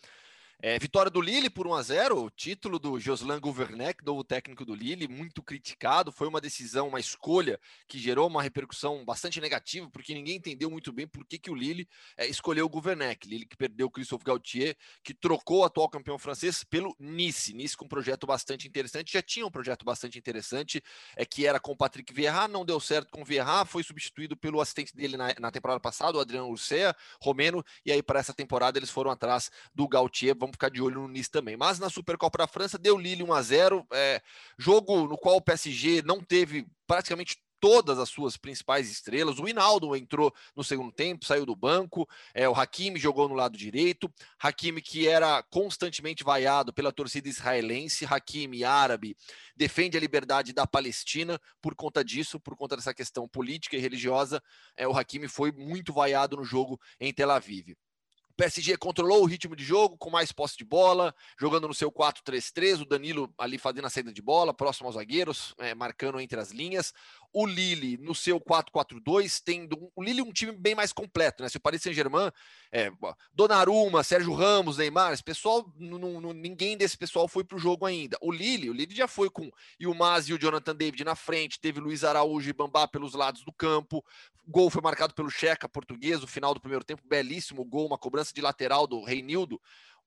É, 0.62 0.78
vitória 0.78 1.10
do 1.10 1.22
Lille 1.22 1.48
por 1.48 1.66
1 1.66 1.72
a 1.72 1.82
0 1.82 2.22
o 2.22 2.28
título 2.28 2.78
do 2.78 3.00
Joslin 3.00 3.40
Gouvernec, 3.40 4.04
novo 4.04 4.22
técnico 4.22 4.62
do 4.62 4.74
Lille, 4.74 5.08
muito 5.08 5.42
criticado. 5.42 6.12
Foi 6.12 6.28
uma 6.28 6.38
decisão, 6.38 6.88
uma 6.88 7.00
escolha 7.00 7.58
que 7.88 7.98
gerou 7.98 8.28
uma 8.28 8.42
repercussão 8.42 9.02
bastante 9.02 9.40
negativa, 9.40 9.88
porque 9.90 10.12
ninguém 10.12 10.36
entendeu 10.36 10.70
muito 10.70 10.92
bem 10.92 11.06
por 11.06 11.24
que, 11.24 11.38
que 11.38 11.50
o 11.50 11.54
Lille 11.54 11.88
é, 12.14 12.26
escolheu 12.26 12.66
o 12.66 12.68
Gouvernec. 12.68 13.26
Lille 13.26 13.46
que 13.46 13.56
perdeu 13.56 13.86
o 13.86 13.90
Christophe 13.90 14.22
Gaultier, 14.22 14.76
que 15.02 15.14
trocou 15.14 15.60
o 15.60 15.64
atual 15.64 15.88
campeão 15.88 16.18
francês 16.18 16.62
pelo 16.62 16.94
Nice. 17.00 17.54
Nice 17.54 17.74
com 17.74 17.86
um 17.86 17.88
projeto 17.88 18.26
bastante 18.26 18.68
interessante, 18.68 19.14
já 19.14 19.22
tinha 19.22 19.46
um 19.46 19.50
projeto 19.50 19.82
bastante 19.82 20.18
interessante, 20.18 20.82
é 21.16 21.24
que 21.24 21.46
era 21.46 21.58
com 21.58 21.72
o 21.72 21.76
Patrick 21.76 22.12
Vieira, 22.12 22.46
não 22.46 22.66
deu 22.66 22.78
certo 22.78 23.10
com 23.10 23.22
o 23.22 23.24
Vieira, 23.24 23.64
foi 23.64 23.82
substituído 23.82 24.36
pelo 24.36 24.60
assistente 24.60 24.94
dele 24.94 25.16
na, 25.16 25.34
na 25.40 25.50
temporada 25.50 25.80
passada, 25.80 26.18
o 26.18 26.20
Adriano 26.20 26.48
Urcea, 26.48 26.94
romeno, 27.18 27.64
e 27.82 27.90
aí 27.90 28.02
para 28.02 28.20
essa 28.20 28.34
temporada 28.34 28.78
eles 28.78 28.90
foram 28.90 29.10
atrás 29.10 29.50
do 29.74 29.88
Gaultier. 29.88 30.36
Vamos 30.38 30.49
vamos 30.50 30.54
ficar 30.54 30.70
de 30.70 30.82
olho 30.82 31.06
nisso 31.08 31.30
também. 31.30 31.56
Mas 31.56 31.78
na 31.78 31.88
Supercopa 31.88 32.38
da 32.38 32.46
França 32.46 32.76
deu 32.76 32.98
Lille 32.98 33.22
1 33.22 33.32
a 33.32 33.42
0 33.42 33.86
é, 33.92 34.20
jogo 34.58 35.06
no 35.06 35.16
qual 35.16 35.36
o 35.36 35.42
PSG 35.42 36.02
não 36.02 36.20
teve 36.20 36.66
praticamente 36.86 37.38
todas 37.60 37.98
as 37.98 38.08
suas 38.08 38.38
principais 38.38 38.90
estrelas. 38.90 39.38
O 39.38 39.46
Hinaldo 39.46 39.94
entrou 39.94 40.34
no 40.56 40.64
segundo 40.64 40.90
tempo, 40.90 41.26
saiu 41.26 41.44
do 41.44 41.54
banco. 41.54 42.08
É, 42.34 42.48
o 42.48 42.54
Hakimi 42.54 42.98
jogou 42.98 43.28
no 43.28 43.34
lado 43.34 43.56
direito. 43.56 44.10
Hakimi, 44.38 44.80
que 44.80 45.06
era 45.06 45.42
constantemente 45.42 46.24
vaiado 46.24 46.72
pela 46.72 46.90
torcida 46.90 47.28
israelense. 47.28 48.06
Hakimi, 48.06 48.64
árabe, 48.64 49.14
defende 49.54 49.98
a 49.98 50.00
liberdade 50.00 50.54
da 50.54 50.66
Palestina 50.66 51.38
por 51.60 51.74
conta 51.74 52.02
disso, 52.02 52.40
por 52.40 52.56
conta 52.56 52.76
dessa 52.76 52.94
questão 52.94 53.28
política 53.28 53.76
e 53.76 53.80
religiosa. 53.80 54.42
É, 54.74 54.88
o 54.88 54.96
Hakimi 54.96 55.28
foi 55.28 55.52
muito 55.52 55.92
vaiado 55.92 56.38
no 56.38 56.44
jogo 56.44 56.80
em 56.98 57.12
Tel 57.12 57.30
Aviv. 57.30 57.76
PSG 58.36 58.76
controlou 58.76 59.22
o 59.22 59.26
ritmo 59.26 59.54
de 59.54 59.64
jogo 59.64 59.96
com 59.98 60.10
mais 60.10 60.32
posse 60.32 60.56
de 60.56 60.64
bola, 60.64 61.14
jogando 61.38 61.68
no 61.68 61.74
seu 61.74 61.90
4-3-3, 61.90 62.82
o 62.82 62.84
Danilo 62.84 63.32
ali 63.38 63.58
fazendo 63.58 63.86
a 63.86 63.90
saída 63.90 64.12
de 64.12 64.22
bola, 64.22 64.54
próximo 64.54 64.86
aos 64.86 64.96
zagueiros, 64.96 65.54
é, 65.58 65.74
marcando 65.74 66.20
entre 66.20 66.40
as 66.40 66.50
linhas 66.50 66.92
o 67.32 67.46
Lille 67.46 67.96
no 67.98 68.14
seu 68.14 68.40
4-4-2, 68.40 69.40
tendo 69.44 69.90
o 69.94 70.02
Lille 70.02 70.22
um 70.22 70.32
time 70.32 70.52
bem 70.52 70.74
mais 70.74 70.92
completo, 70.92 71.42
né? 71.42 71.48
Se 71.48 71.56
o 71.56 71.60
Paris 71.60 71.82
Saint-Germain, 71.82 72.30
é, 72.72 72.90
Donnarumma, 73.32 74.02
Sérgio 74.02 74.34
Ramos, 74.34 74.78
Neymar, 74.78 75.12
esse 75.12 75.22
pessoal, 75.22 75.72
ninguém 75.78 76.76
desse 76.76 76.96
pessoal 76.96 77.28
foi 77.28 77.44
para 77.44 77.56
o 77.56 77.60
jogo 77.60 77.86
ainda. 77.86 78.18
O 78.20 78.32
Lille, 78.32 78.68
o 78.68 78.72
Lille 78.72 78.94
já 78.94 79.06
foi 79.06 79.30
com 79.30 79.50
Yilmaz 79.80 80.28
e 80.28 80.34
o 80.34 80.38
Jonathan 80.38 80.74
David 80.74 81.04
na 81.04 81.14
frente, 81.14 81.60
teve 81.60 81.80
Luiz 81.80 82.02
Araújo 82.02 82.50
e 82.50 82.52
Bambá 82.52 82.88
pelos 82.88 83.14
lados 83.14 83.44
do 83.44 83.52
campo. 83.52 84.04
O 84.46 84.50
gol 84.50 84.70
foi 84.70 84.82
marcado 84.82 85.14
pelo 85.14 85.30
Checa 85.30 85.68
português, 85.68 86.20
no 86.20 86.26
final 86.26 86.52
do 86.52 86.60
primeiro 86.60 86.84
tempo, 86.84 87.02
belíssimo 87.06 87.64
gol, 87.64 87.86
uma 87.86 87.98
cobrança 87.98 88.19
de 88.28 88.40
lateral 88.40 88.86
do 88.86 89.02
Reinildo 89.02 89.60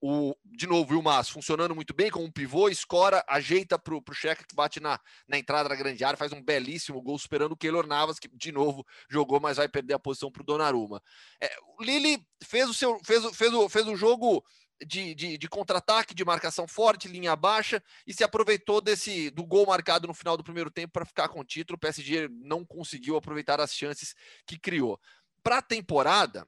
o, 0.06 0.36
de 0.43 0.67
novo, 0.67 0.99
o 0.99 1.02
Mas 1.02 1.30
funcionando 1.30 1.73
muito 1.73 1.93
bem 1.93 2.12
como 2.12 2.26
um 2.26 2.32
pivô, 2.32 2.67
escora, 2.67 3.23
ajeita 3.26 3.80
para 3.80 3.95
o 3.95 4.04
Checa 4.13 4.43
que 4.45 4.54
bate 4.54 4.82
na, 4.82 4.99
na 5.26 5.38
entrada 5.38 5.69
da 5.69 5.76
grande 5.76 6.04
área, 6.04 6.17
faz 6.17 6.34
um 6.34 6.43
belíssimo 6.43 7.02
gol 7.02 7.17
superando 7.17 7.54
o 7.54 7.58
Keylor 7.58 7.88
Navas, 7.88 8.19
que 8.19 8.28
de 8.28 8.52
novo 8.52 8.86
jogou, 9.10 9.39
mas 9.39 9.56
vai 9.56 9.69
perder 9.69 9.93
a 9.93 9.99
posição 9.99 10.30
para 10.30 10.41
o 10.41 10.45
Donnarumma. 10.45 11.02
É, 11.41 11.49
o 11.80 11.82
Lille 11.82 12.21
fez 12.43 12.69
o 12.69 12.73
seu 12.73 12.99
fez, 13.06 13.23
fez, 13.34 13.54
o, 13.54 13.69
fez 13.69 13.88
o 13.88 13.95
jogo 13.95 14.43
de, 14.86 15.15
de, 15.15 15.38
de 15.38 15.47
contra-ataque, 15.47 16.13
de 16.13 16.26
marcação 16.26 16.67
forte, 16.67 17.08
linha 17.08 17.34
baixa, 17.34 17.82
e 18.06 18.13
se 18.13 18.26
aproveitou 18.26 18.82
desse 18.82 19.30
do 19.30 19.45
gol 19.45 19.65
marcado 19.65 20.06
no 20.06 20.13
final 20.13 20.36
do 20.36 20.43
primeiro 20.43 20.69
tempo 20.69 20.91
para 20.91 21.06
ficar 21.06 21.30
com 21.30 21.39
o 21.39 21.45
título. 21.45 21.78
O 21.78 21.80
PSG 21.80 22.28
não 22.30 22.65
conseguiu 22.65 23.15
aproveitar 23.15 23.62
as 23.62 23.73
chances 23.73 24.13
que 24.45 24.60
criou. 24.60 24.99
Para 25.41 25.60
a 25.60 25.62
temporada, 25.62 26.45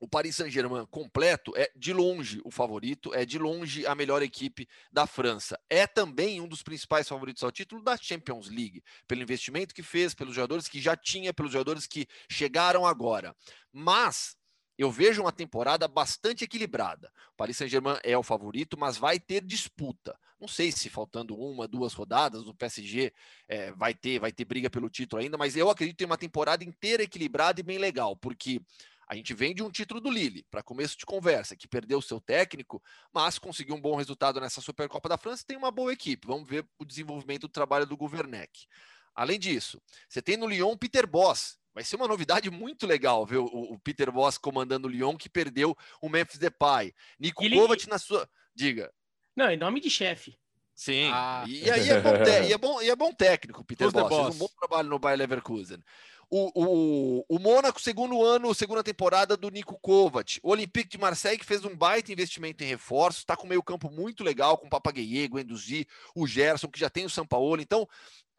o 0.00 0.08
Paris 0.08 0.36
Saint-Germain 0.36 0.86
completo 0.86 1.52
é 1.54 1.70
de 1.76 1.92
longe 1.92 2.40
o 2.42 2.50
favorito, 2.50 3.14
é 3.14 3.26
de 3.26 3.38
longe 3.38 3.86
a 3.86 3.94
melhor 3.94 4.22
equipe 4.22 4.66
da 4.90 5.06
França. 5.06 5.60
É 5.68 5.86
também 5.86 6.40
um 6.40 6.48
dos 6.48 6.62
principais 6.62 7.06
favoritos 7.06 7.44
ao 7.44 7.52
título 7.52 7.84
da 7.84 7.98
Champions 7.98 8.48
League, 8.48 8.82
pelo 9.06 9.22
investimento 9.22 9.74
que 9.74 9.82
fez, 9.82 10.14
pelos 10.14 10.34
jogadores 10.34 10.66
que 10.66 10.80
já 10.80 10.96
tinha, 10.96 11.34
pelos 11.34 11.52
jogadores 11.52 11.86
que 11.86 12.06
chegaram 12.30 12.86
agora. 12.86 13.36
Mas 13.70 14.34
eu 14.78 14.90
vejo 14.90 15.20
uma 15.20 15.30
temporada 15.30 15.86
bastante 15.86 16.44
equilibrada. 16.44 17.12
O 17.34 17.36
Paris 17.36 17.58
Saint-Germain 17.58 17.98
é 18.02 18.16
o 18.16 18.22
favorito, 18.22 18.78
mas 18.78 18.96
vai 18.96 19.20
ter 19.20 19.44
disputa. 19.44 20.18
Não 20.40 20.48
sei 20.48 20.72
se 20.72 20.88
faltando 20.88 21.36
uma, 21.36 21.68
duas 21.68 21.92
rodadas, 21.92 22.46
o 22.46 22.54
PSG 22.54 23.12
é, 23.46 23.72
vai 23.72 23.92
ter 23.92 24.18
vai 24.18 24.32
ter 24.32 24.46
briga 24.46 24.70
pelo 24.70 24.88
título 24.88 25.20
ainda, 25.20 25.36
mas 25.36 25.54
eu 25.54 25.68
acredito 25.68 26.00
em 26.00 26.06
uma 26.06 26.16
temporada 26.16 26.64
inteira 26.64 27.02
equilibrada 27.02 27.60
e 27.60 27.62
bem 27.62 27.76
legal, 27.76 28.16
porque 28.16 28.62
a 29.10 29.16
gente 29.16 29.34
vem 29.34 29.52
de 29.52 29.60
um 29.60 29.68
título 29.72 30.00
do 30.00 30.08
Lille, 30.08 30.46
para 30.48 30.62
começo 30.62 30.96
de 30.96 31.04
conversa, 31.04 31.56
que 31.56 31.66
perdeu 31.66 31.98
o 31.98 32.02
seu 32.02 32.20
técnico, 32.20 32.80
mas 33.12 33.40
conseguiu 33.40 33.74
um 33.74 33.80
bom 33.80 33.96
resultado 33.96 34.40
nessa 34.40 34.60
Supercopa 34.60 35.08
da 35.08 35.18
França 35.18 35.42
tem 35.44 35.56
uma 35.56 35.72
boa 35.72 35.92
equipe. 35.92 36.28
Vamos 36.28 36.48
ver 36.48 36.64
o 36.78 36.84
desenvolvimento 36.84 37.42
do 37.42 37.48
trabalho 37.48 37.84
do 37.84 37.96
Gouvernec. 37.96 38.66
Além 39.12 39.36
disso, 39.36 39.82
você 40.08 40.22
tem 40.22 40.36
no 40.36 40.46
Lyon 40.46 40.76
Peter 40.76 41.08
Boss, 41.08 41.58
vai 41.74 41.82
ser 41.82 41.96
uma 41.96 42.06
novidade 42.06 42.48
muito 42.52 42.86
legal 42.86 43.26
ver 43.26 43.38
o, 43.38 43.46
o 43.46 43.80
Peter 43.80 44.12
Boss 44.12 44.38
comandando 44.38 44.86
o 44.86 44.90
Lyon, 44.90 45.16
que 45.16 45.28
perdeu 45.28 45.76
o 46.00 46.08
Memphis 46.08 46.38
Depay. 46.38 46.94
Nico 47.18 47.42
Ele... 47.42 47.56
Kovac 47.56 47.88
na 47.88 47.98
sua... 47.98 48.30
Diga. 48.54 48.92
Não, 49.34 49.50
em 49.50 49.56
nome 49.56 49.80
de 49.80 49.90
chefe. 49.90 50.38
Sim, 50.72 51.10
ah. 51.12 51.44
e, 51.48 51.68
aí 51.68 51.90
é 51.90 52.00
bom, 52.00 52.10
e, 52.14 52.52
é 52.52 52.58
bom, 52.58 52.82
e 52.82 52.90
é 52.90 52.96
bom 52.96 53.12
técnico, 53.12 53.64
Peter 53.64 53.90
Boss. 53.90 54.08
Fez 54.08 54.36
um 54.36 54.38
bom 54.38 54.48
trabalho 54.56 54.88
no 54.88 55.00
Bayer 55.00 55.18
Leverkusen. 55.18 55.82
O, 56.30 56.50
o, 56.54 57.24
o 57.28 57.38
Mônaco, 57.40 57.80
segundo 57.80 58.24
ano, 58.24 58.54
segunda 58.54 58.84
temporada 58.84 59.36
do 59.36 59.50
Nico 59.50 59.76
Kovac. 59.80 60.38
O 60.44 60.50
Olympique 60.50 60.90
de 60.90 60.98
Marseille, 60.98 61.38
que 61.38 61.44
fez 61.44 61.64
um 61.64 61.76
baita 61.76 62.12
investimento 62.12 62.62
em 62.62 62.68
reforços, 62.68 63.22
está 63.22 63.36
com 63.36 63.48
meio 63.48 63.62
campo 63.64 63.90
muito 63.90 64.22
legal, 64.22 64.56
com 64.56 64.68
o 64.68 65.38
Enduzi, 65.38 65.88
o 66.14 66.28
Gerson, 66.28 66.68
que 66.68 66.78
já 66.78 66.88
tem 66.88 67.04
o 67.04 67.10
São 67.10 67.26
Paulo. 67.26 67.60
Então, 67.60 67.88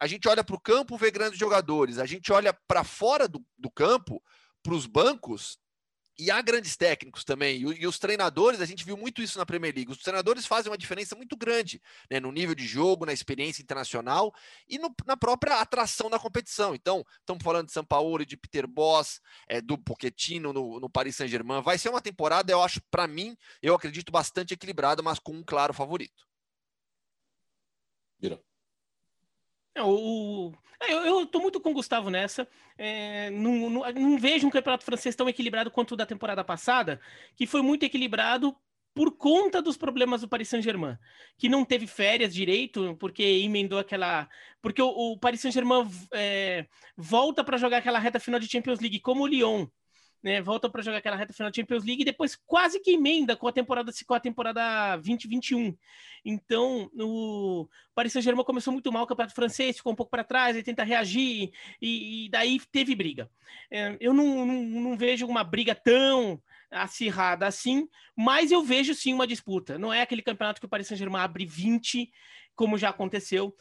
a 0.00 0.06
gente 0.06 0.26
olha 0.26 0.42
para 0.42 0.56
o 0.56 0.60
campo, 0.60 0.96
vê 0.96 1.10
grandes 1.10 1.38
jogadores. 1.38 1.98
A 1.98 2.06
gente 2.06 2.32
olha 2.32 2.56
para 2.66 2.82
fora 2.82 3.28
do, 3.28 3.44
do 3.58 3.70
campo, 3.70 4.22
para 4.62 4.74
os 4.74 4.86
bancos, 4.86 5.58
e 6.22 6.30
há 6.30 6.40
grandes 6.40 6.76
técnicos 6.76 7.24
também, 7.24 7.60
e, 7.60 7.86
os 7.86 7.98
treinadores, 7.98 8.60
a 8.60 8.64
gente 8.64 8.84
viu 8.84 8.96
muito 8.96 9.20
isso 9.20 9.38
na 9.38 9.44
Premier 9.44 9.74
League. 9.74 9.90
Os 9.90 9.98
treinadores 9.98 10.46
fazem 10.46 10.70
uma 10.70 10.78
diferença 10.78 11.16
muito 11.16 11.36
grande 11.36 11.82
né, 12.08 12.20
no 12.20 12.30
nível 12.30 12.54
de 12.54 12.64
jogo, 12.64 13.04
na 13.04 13.12
experiência 13.12 13.60
internacional 13.60 14.32
e 14.68 14.78
no, 14.78 14.94
na 15.04 15.16
própria 15.16 15.60
atração 15.60 16.08
da 16.08 16.20
competição. 16.20 16.76
Então, 16.76 17.04
estamos 17.18 17.42
falando 17.42 17.66
de 17.66 17.72
São 17.72 17.84
Paulo, 17.84 18.24
de 18.24 18.36
Peter 18.36 18.68
Boss, 18.68 19.20
é, 19.48 19.60
do 19.60 19.76
Pochettino 19.76 20.52
no, 20.52 20.78
no 20.78 20.88
Paris 20.88 21.16
Saint-Germain. 21.16 21.60
Vai 21.60 21.76
ser 21.76 21.88
uma 21.88 22.00
temporada, 22.00 22.52
eu 22.52 22.62
acho, 22.62 22.80
para 22.88 23.08
mim, 23.08 23.36
eu 23.60 23.74
acredito, 23.74 24.12
bastante 24.12 24.54
equilibrada, 24.54 25.02
mas 25.02 25.18
com 25.18 25.32
um 25.32 25.42
claro 25.42 25.74
favorito. 25.74 26.24
Vira. 28.20 28.40
É, 29.74 29.82
o, 29.82 30.52
eu, 30.88 31.04
eu 31.04 31.26
tô 31.26 31.40
muito 31.40 31.60
com 31.60 31.70
o 31.70 31.74
Gustavo 31.74 32.10
nessa. 32.10 32.46
É, 32.78 33.30
não, 33.30 33.70
não, 33.70 33.92
não, 33.92 34.18
vejo 34.18 34.46
um 34.46 34.50
campeonato 34.50 34.84
francês 34.84 35.14
tão 35.16 35.28
equilibrado 35.28 35.70
quanto 35.70 35.92
o 35.92 35.96
da 35.96 36.06
temporada 36.06 36.42
passada, 36.44 37.00
que 37.36 37.46
foi 37.46 37.62
muito 37.62 37.84
equilibrado 37.84 38.56
por 38.94 39.16
conta 39.16 39.62
dos 39.62 39.76
problemas 39.76 40.20
do 40.20 40.28
Paris 40.28 40.48
Saint-Germain, 40.48 40.98
que 41.38 41.48
não 41.48 41.64
teve 41.64 41.86
férias 41.86 42.34
direito, 42.34 42.96
porque 42.98 43.22
emendou 43.22 43.78
aquela. 43.78 44.28
Porque 44.60 44.82
o, 44.82 44.88
o 44.88 45.18
Paris 45.18 45.40
Saint-Germain 45.40 45.88
é, 46.12 46.66
volta 46.96 47.42
para 47.42 47.56
jogar 47.56 47.78
aquela 47.78 47.98
reta 47.98 48.20
final 48.20 48.38
de 48.38 48.48
Champions 48.48 48.80
League, 48.80 49.00
como 49.00 49.24
o 49.24 49.26
Lyon 49.26 49.66
né, 50.22 50.40
volta 50.40 50.68
para 50.70 50.82
jogar 50.82 50.98
aquela 50.98 51.16
reta 51.16 51.32
final 51.32 51.50
da 51.50 51.54
Champions 51.54 51.84
League 51.84 52.02
e 52.02 52.04
depois 52.04 52.36
quase 52.46 52.80
que 52.80 52.92
emenda 52.92 53.36
com 53.36 53.48
a 53.48 53.52
temporada 53.52 53.90
com 54.06 54.14
a 54.14 54.20
temporada 54.20 54.96
2021. 54.96 55.76
Então, 56.24 56.88
o 56.94 57.68
Paris 57.94 58.12
Saint-Germain 58.12 58.44
começou 58.44 58.72
muito 58.72 58.92
mal 58.92 59.02
o 59.02 59.06
campeonato 59.06 59.34
francês, 59.34 59.76
ficou 59.76 59.92
um 59.92 59.96
pouco 59.96 60.10
para 60.10 60.22
trás, 60.22 60.54
ele 60.54 60.64
tenta 60.64 60.84
reagir 60.84 61.50
e, 61.80 62.26
e 62.26 62.28
daí 62.30 62.60
teve 62.70 62.94
briga. 62.94 63.28
É, 63.70 63.96
eu 64.00 64.14
não, 64.14 64.46
não, 64.46 64.62
não 64.62 64.96
vejo 64.96 65.26
uma 65.26 65.42
briga 65.42 65.74
tão 65.74 66.40
acirrada 66.70 67.46
assim, 67.46 67.86
mas 68.16 68.50
eu 68.50 68.62
vejo 68.62 68.94
sim 68.94 69.12
uma 69.12 69.26
disputa. 69.26 69.78
Não 69.78 69.92
é 69.92 70.00
aquele 70.00 70.22
campeonato 70.22 70.60
que 70.60 70.66
o 70.66 70.68
Paris 70.68 70.86
Saint-Germain 70.86 71.22
abre 71.22 71.44
20 71.44 72.10
como 72.62 72.78
já 72.78 72.90
aconteceu, 72.90 73.52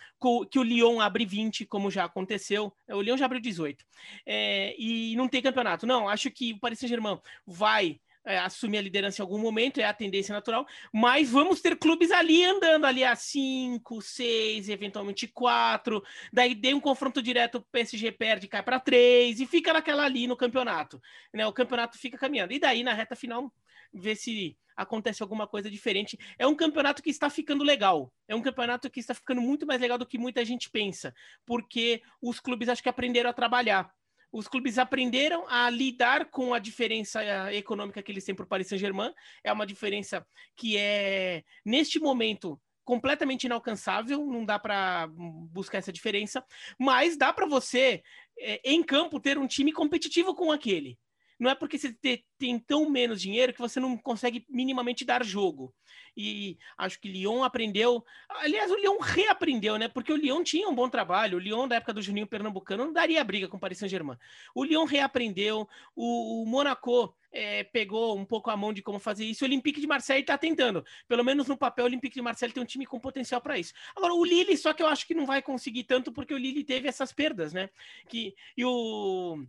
que 0.52 0.60
o 0.60 0.64
Lyon 0.64 1.02
abre 1.02 1.26
20, 1.26 1.66
como 1.66 1.90
já 1.90 2.04
aconteceu. 2.06 2.72
O 2.88 3.02
Lyon 3.02 3.18
já 3.18 3.26
abriu 3.26 3.42
18. 3.42 3.84
É, 4.28 4.76
e 4.78 5.16
não 5.16 5.28
tem 5.28 5.42
campeonato. 5.42 5.88
Não, 5.88 6.08
acho 6.08 6.30
que 6.30 6.54
o 6.54 6.60
Paris 6.60 6.78
Saint-Germain 6.78 7.20
vai 7.44 8.00
é, 8.24 8.38
assumir 8.38 8.78
a 8.78 8.82
liderança 8.82 9.20
em 9.20 9.24
algum 9.24 9.40
momento, 9.40 9.80
é 9.80 9.86
a 9.86 9.94
tendência 9.94 10.36
natural, 10.36 10.68
mas 10.94 11.32
vamos 11.32 11.62
ter 11.62 11.76
clubes 11.80 12.12
ali 12.12 12.46
andando 12.46 12.86
ali 12.86 13.04
a 13.04 13.16
5, 13.16 14.00
6, 14.04 14.70
eventualmente 14.70 15.28
4, 15.28 16.04
daí 16.32 16.54
dê 16.54 16.76
um 16.76 16.80
confronto 16.80 17.24
direto, 17.24 17.56
o 17.56 17.62
PSG 17.72 18.12
perde, 18.12 18.48
cai 18.48 18.62
para 18.62 18.80
3 18.80 19.40
e 19.40 19.48
fica 19.48 19.74
naquela 19.74 20.06
ali 20.06 20.28
no 20.28 20.38
campeonato, 20.38 21.02
né? 21.34 21.48
O 21.48 21.54
campeonato 21.54 21.98
fica 21.98 22.20
caminhando. 22.20 22.54
E 22.54 22.60
daí 22.60 22.84
na 22.84 22.94
reta 22.94 23.16
final 23.16 23.52
ver 23.94 24.16
se 24.16 24.58
acontece 24.76 25.22
alguma 25.22 25.48
coisa 25.48 25.70
diferente. 25.70 26.18
É 26.38 26.48
um 26.48 26.56
campeonato 26.56 27.02
que 27.02 27.10
está 27.10 27.30
ficando 27.30 27.64
legal. 27.64 28.12
É 28.28 28.36
um 28.36 28.42
campeonato 28.42 28.90
que 28.90 29.00
está 29.00 29.14
ficando 29.14 29.42
muito 29.42 29.66
mais 29.66 29.80
legal 29.80 29.98
do 29.98 30.06
que 30.06 30.18
muita 30.18 30.44
gente 30.44 30.70
pensa, 30.70 31.14
porque 31.46 32.02
os 32.22 32.40
clubes 32.40 32.70
acho 32.70 32.84
que 32.84 32.90
aprenderam 32.90 33.30
a 33.30 33.34
trabalhar. 33.34 33.92
Os 34.32 34.48
clubes 34.48 34.78
aprenderam 34.78 35.46
a 35.50 35.70
lidar 35.70 36.30
com 36.30 36.54
a 36.54 36.60
diferença 36.60 37.22
eh, 37.22 37.58
econômica 37.58 38.02
que 38.02 38.12
eles 38.12 38.24
têm 38.24 38.34
para 38.34 38.46
o 38.46 38.48
Paris 38.48 38.68
Saint-Germain. 38.68 39.14
É 39.44 39.52
uma 39.52 39.66
diferença 39.66 40.26
que 40.56 40.78
é, 40.78 41.44
neste 41.66 42.00
momento, 42.00 42.60
completamente 42.86 43.44
inalcançável, 43.44 44.26
não 44.26 44.46
dá 44.46 44.58
para 44.58 45.08
buscar 45.52 45.80
essa 45.80 45.92
diferença, 45.92 46.44
mas 46.80 47.18
dá 47.18 47.34
para 47.34 47.46
você, 47.46 48.02
é, 48.40 48.62
em 48.64 48.82
campo, 48.82 49.20
ter 49.20 49.38
um 49.38 49.48
time 49.48 49.74
competitivo 49.74 50.34
com 50.34 50.50
aquele 50.50 50.98
não 51.42 51.50
é 51.50 51.56
porque 51.56 51.76
você 51.76 51.92
tem 52.38 52.60
tão 52.60 52.88
menos 52.88 53.20
dinheiro 53.20 53.52
que 53.52 53.60
você 53.60 53.80
não 53.80 53.98
consegue 53.98 54.46
minimamente 54.48 55.04
dar 55.04 55.26
jogo. 55.26 55.74
E 56.16 56.56
acho 56.78 57.02
que 57.02 57.12
Lyon 57.12 57.44
aprendeu. 57.44 58.06
Aliás, 58.30 58.70
o 58.70 58.76
Lyon 58.76 59.00
reaprendeu, 59.00 59.76
né? 59.80 59.88
Porque 59.88 60.14
o 60.14 60.16
Lyon 60.16 60.44
tinha 60.44 60.70
um 60.70 60.76
bom 60.76 60.88
trabalho. 60.88 61.40
O 61.40 61.42
Lyon, 61.42 61.68
da 61.68 61.78
época 61.78 61.94
do 61.94 62.02
Juninho 62.02 62.28
Pernambucano, 62.28 62.86
não 62.86 62.94
daria 62.94 63.24
briga 63.24 63.48
com 63.48 63.58
o 63.58 63.60
Paris 63.60 63.80
Saint-Germain. 63.80 64.20
O 64.54 64.64
Lyon 64.64 64.86
reaprendeu. 64.86 65.68
O, 65.96 66.44
o 66.44 66.46
Monaco 66.46 67.12
é, 67.32 67.64
pegou 67.64 68.16
um 68.16 68.24
pouco 68.24 68.52
a 68.52 68.56
mão 68.56 68.72
de 68.72 68.84
como 68.84 69.00
fazer 69.00 69.26
isso. 69.26 69.44
O 69.44 69.48
Olympique 69.48 69.82
de 69.82 69.88
Marseille 69.88 70.22
está 70.22 70.38
tentando. 70.38 70.86
Pelo 71.08 71.24
menos 71.24 71.48
no 71.48 71.58
papel, 71.58 71.86
o 71.86 71.88
Olympique 71.88 72.14
de 72.14 72.22
Marseille 72.22 72.54
tem 72.54 72.62
um 72.62 72.68
time 72.68 72.86
com 72.86 73.00
potencial 73.00 73.42
para 73.42 73.58
isso. 73.58 73.74
Agora, 73.96 74.14
o 74.14 74.24
Lille, 74.24 74.56
só 74.58 74.74
que 74.74 74.84
eu 74.84 74.88
acho 74.88 75.08
que 75.08 75.16
não 75.16 75.26
vai 75.26 75.42
conseguir 75.42 75.86
tanto 75.86 76.12
porque 76.12 76.36
o 76.36 76.38
Lille 76.38 76.64
teve 76.64 76.88
essas 76.88 77.12
perdas, 77.12 77.52
né? 77.52 77.68
Que, 78.08 78.36
e 78.56 78.64
o 78.64 79.44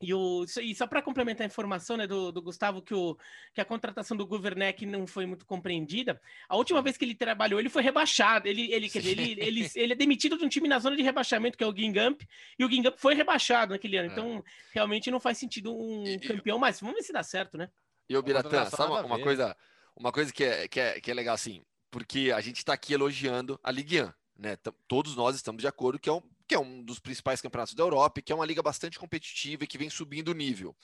e, 0.00 0.14
o, 0.14 0.44
e 0.62 0.74
só 0.74 0.86
para 0.86 1.02
complementar 1.02 1.44
a 1.44 1.46
informação 1.46 1.96
né, 1.96 2.06
do, 2.06 2.30
do, 2.30 2.40
Gustavo, 2.40 2.80
que, 2.80 2.94
o, 2.94 3.16
que 3.52 3.60
a 3.60 3.64
contratação 3.64 4.16
do 4.16 4.26
Governec 4.26 4.86
não 4.86 5.06
foi 5.06 5.26
muito 5.26 5.44
compreendida, 5.44 6.20
a 6.48 6.56
última 6.56 6.80
vez 6.80 6.96
que 6.96 7.04
ele 7.04 7.16
trabalhou, 7.16 7.58
ele 7.58 7.68
foi 7.68 7.82
rebaixado. 7.82 8.46
Ele, 8.46 8.72
ele, 8.72 8.88
quer 8.88 9.00
dizer, 9.00 9.18
ele, 9.18 9.40
ele, 9.40 9.70
ele, 9.74 9.92
é 9.92 9.96
demitido 9.96 10.38
de 10.38 10.44
um 10.44 10.48
time 10.48 10.68
na 10.68 10.78
zona 10.78 10.96
de 10.96 11.02
rebaixamento, 11.02 11.58
que 11.58 11.64
é 11.64 11.66
o 11.66 11.72
Guingamp, 11.72 12.22
e 12.56 12.64
o 12.64 12.68
Guingamp 12.68 12.96
foi 12.96 13.14
rebaixado 13.14 13.72
naquele 13.72 13.96
ano. 13.96 14.08
É. 14.08 14.12
Então, 14.12 14.44
realmente 14.72 15.10
não 15.10 15.18
faz 15.18 15.36
sentido 15.36 15.76
um 15.76 16.06
e, 16.06 16.18
campeão 16.20 16.58
mais. 16.58 16.80
Vamos 16.80 16.94
ver 16.94 17.02
se 17.02 17.12
dá 17.12 17.24
certo, 17.24 17.58
né? 17.58 17.68
E 18.08 18.16
o 18.16 18.22
Biratã, 18.22 18.66
sabe 18.66 18.92
uma, 18.92 19.04
uma 19.04 19.20
coisa, 19.20 19.56
uma 19.96 20.12
coisa 20.12 20.32
que, 20.32 20.44
é, 20.44 20.68
que, 20.68 20.78
é, 20.78 21.00
que 21.00 21.10
é 21.10 21.14
legal 21.14 21.34
assim? 21.34 21.62
Porque 21.90 22.32
a 22.34 22.40
gente 22.40 22.58
está 22.58 22.72
aqui 22.72 22.92
elogiando 22.92 23.58
a 23.64 23.72
Ligue 23.72 24.02
1, 24.02 24.12
né? 24.38 24.56
Todos 24.86 25.16
nós 25.16 25.34
estamos 25.34 25.60
de 25.60 25.66
acordo 25.66 25.98
que 25.98 26.08
é 26.08 26.12
um 26.12 26.22
que 26.48 26.54
é 26.54 26.58
um 26.58 26.82
dos 26.82 26.98
principais 26.98 27.42
campeonatos 27.42 27.74
da 27.74 27.82
Europa, 27.82 28.22
que 28.22 28.32
é 28.32 28.34
uma 28.34 28.46
liga 28.46 28.62
bastante 28.62 28.98
competitiva 28.98 29.64
e 29.64 29.66
que 29.66 29.76
vem 29.76 29.90
subindo 29.90 30.28
o 30.28 30.34
nível. 30.34 30.74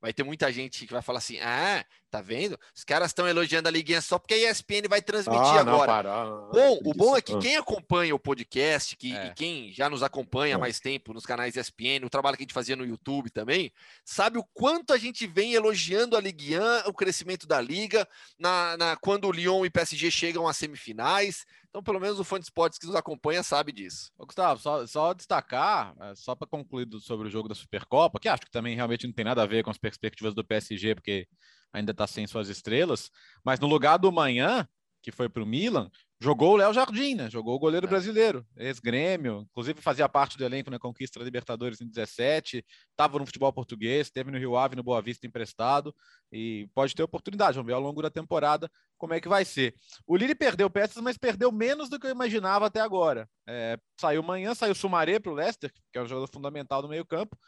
Vai 0.00 0.12
ter 0.12 0.22
muita 0.22 0.52
gente 0.52 0.86
que 0.86 0.92
vai 0.92 1.02
falar 1.02 1.18
assim: 1.18 1.40
ah, 1.40 1.84
tá 2.10 2.20
vendo? 2.20 2.58
Os 2.74 2.82
caras 2.82 3.10
estão 3.10 3.28
elogiando 3.28 3.68
a 3.68 3.70
liguinha 3.70 4.00
só 4.00 4.18
porque 4.18 4.34
a 4.34 4.50
ESPN 4.50 4.88
vai 4.88 5.00
transmitir 5.00 5.44
ah, 5.44 5.60
agora. 5.60 5.70
Não, 5.72 5.86
para. 5.86 6.26
Bom, 6.52 6.80
o 6.84 6.94
bom 6.94 7.16
é 7.16 7.22
que 7.22 7.38
quem 7.38 7.56
acompanha 7.56 8.14
o 8.14 8.18
podcast, 8.18 8.96
que, 8.96 9.14
é. 9.14 9.26
e 9.26 9.34
quem 9.34 9.72
já 9.72 9.88
nos 9.88 10.02
acompanha 10.02 10.56
há 10.56 10.58
mais 10.58 10.80
tempo 10.80 11.12
nos 11.12 11.26
canais 11.26 11.56
ESPN, 11.56 12.04
o 12.04 12.10
trabalho 12.10 12.36
que 12.36 12.42
a 12.42 12.46
gente 12.46 12.54
fazia 12.54 12.74
no 12.74 12.84
YouTube 12.84 13.30
também, 13.30 13.72
sabe 14.04 14.38
o 14.38 14.44
quanto 14.54 14.92
a 14.92 14.98
gente 14.98 15.26
vem 15.26 15.54
elogiando 15.54 16.16
a 16.16 16.20
Ligue 16.20 16.48
o 16.86 16.92
crescimento 16.92 17.46
da 17.46 17.60
liga, 17.60 18.08
na, 18.38 18.76
na, 18.76 18.96
quando 18.96 19.26
o 19.26 19.32
Lyon 19.32 19.64
e 19.64 19.70
PSG 19.70 20.10
chegam 20.10 20.46
às 20.46 20.56
semifinais. 20.56 21.44
Então, 21.68 21.82
pelo 21.82 22.00
menos 22.00 22.18
o 22.18 22.24
fã 22.24 22.38
de 22.38 22.46
esportes 22.46 22.78
que 22.78 22.86
nos 22.86 22.96
acompanha 22.96 23.42
sabe 23.42 23.72
disso. 23.72 24.10
Ô, 24.16 24.24
Gustavo, 24.24 24.60
só, 24.60 24.86
só 24.86 25.12
destacar, 25.12 25.94
é, 26.00 26.14
só 26.14 26.34
para 26.34 26.48
concluir 26.48 26.88
sobre 27.00 27.28
o 27.28 27.30
jogo 27.30 27.48
da 27.48 27.54
Supercopa, 27.54 28.18
que 28.18 28.28
acho 28.28 28.42
que 28.42 28.50
também 28.50 28.74
realmente 28.74 29.06
não 29.06 29.12
tem 29.12 29.24
nada 29.24 29.42
a 29.42 29.46
ver 29.46 29.62
com 29.62 29.70
as 29.70 29.78
perspectivas 29.78 30.34
do 30.34 30.44
PSG, 30.44 30.94
porque 30.94 31.28
ainda 31.72 31.92
está 31.92 32.06
sem 32.06 32.26
suas 32.26 32.48
estrelas, 32.48 33.10
mas 33.44 33.60
no 33.60 33.66
lugar 33.66 33.98
do 33.98 34.10
manhã, 34.10 34.66
que 35.02 35.12
foi 35.12 35.28
para 35.28 35.42
o 35.42 35.46
Milan, 35.46 35.90
jogou 36.20 36.54
o 36.54 36.56
Léo 36.56 36.72
Jardim, 36.72 37.14
né? 37.14 37.30
Jogou 37.30 37.54
o 37.54 37.58
goleiro 37.58 37.86
é. 37.86 37.88
brasileiro, 37.88 38.44
ex-grêmio, 38.56 39.46
inclusive 39.50 39.80
fazia 39.80 40.08
parte 40.08 40.36
do 40.36 40.44
elenco 40.44 40.70
na 40.70 40.78
conquista 40.78 41.18
da 41.18 41.24
Libertadores 41.24 41.80
em 41.80 41.88
17, 41.88 42.64
estava 42.90 43.18
no 43.18 43.26
futebol 43.26 43.52
português, 43.52 44.10
teve 44.10 44.30
no 44.30 44.38
Rio 44.38 44.56
Ave, 44.56 44.76
no 44.76 44.82
Boa 44.82 45.00
Vista 45.00 45.26
emprestado 45.26 45.94
e 46.32 46.68
pode 46.74 46.94
ter 46.94 47.02
oportunidade. 47.02 47.54
Vamos 47.56 47.68
ver 47.68 47.74
ao 47.74 47.80
longo 47.80 48.02
da 48.02 48.10
temporada 48.10 48.68
como 48.96 49.14
é 49.14 49.20
que 49.20 49.28
vai 49.28 49.44
ser. 49.44 49.74
O 50.06 50.16
Lille 50.16 50.34
perdeu 50.34 50.68
peças, 50.68 51.02
mas 51.02 51.16
perdeu 51.16 51.52
menos 51.52 51.88
do 51.88 51.98
que 51.98 52.06
eu 52.06 52.10
imaginava 52.10 52.66
até 52.66 52.80
agora. 52.80 53.28
É, 53.46 53.78
saiu 54.00 54.22
manhã, 54.22 54.54
saiu 54.54 54.74
Sumaré 54.74 55.20
para 55.20 55.30
o 55.30 55.34
Leicester, 55.34 55.72
que 55.92 55.98
é 55.98 56.02
um 56.02 56.06
jogador 56.06 56.28
fundamental 56.32 56.82
do 56.82 56.88
meio 56.88 57.06
campo, 57.06 57.38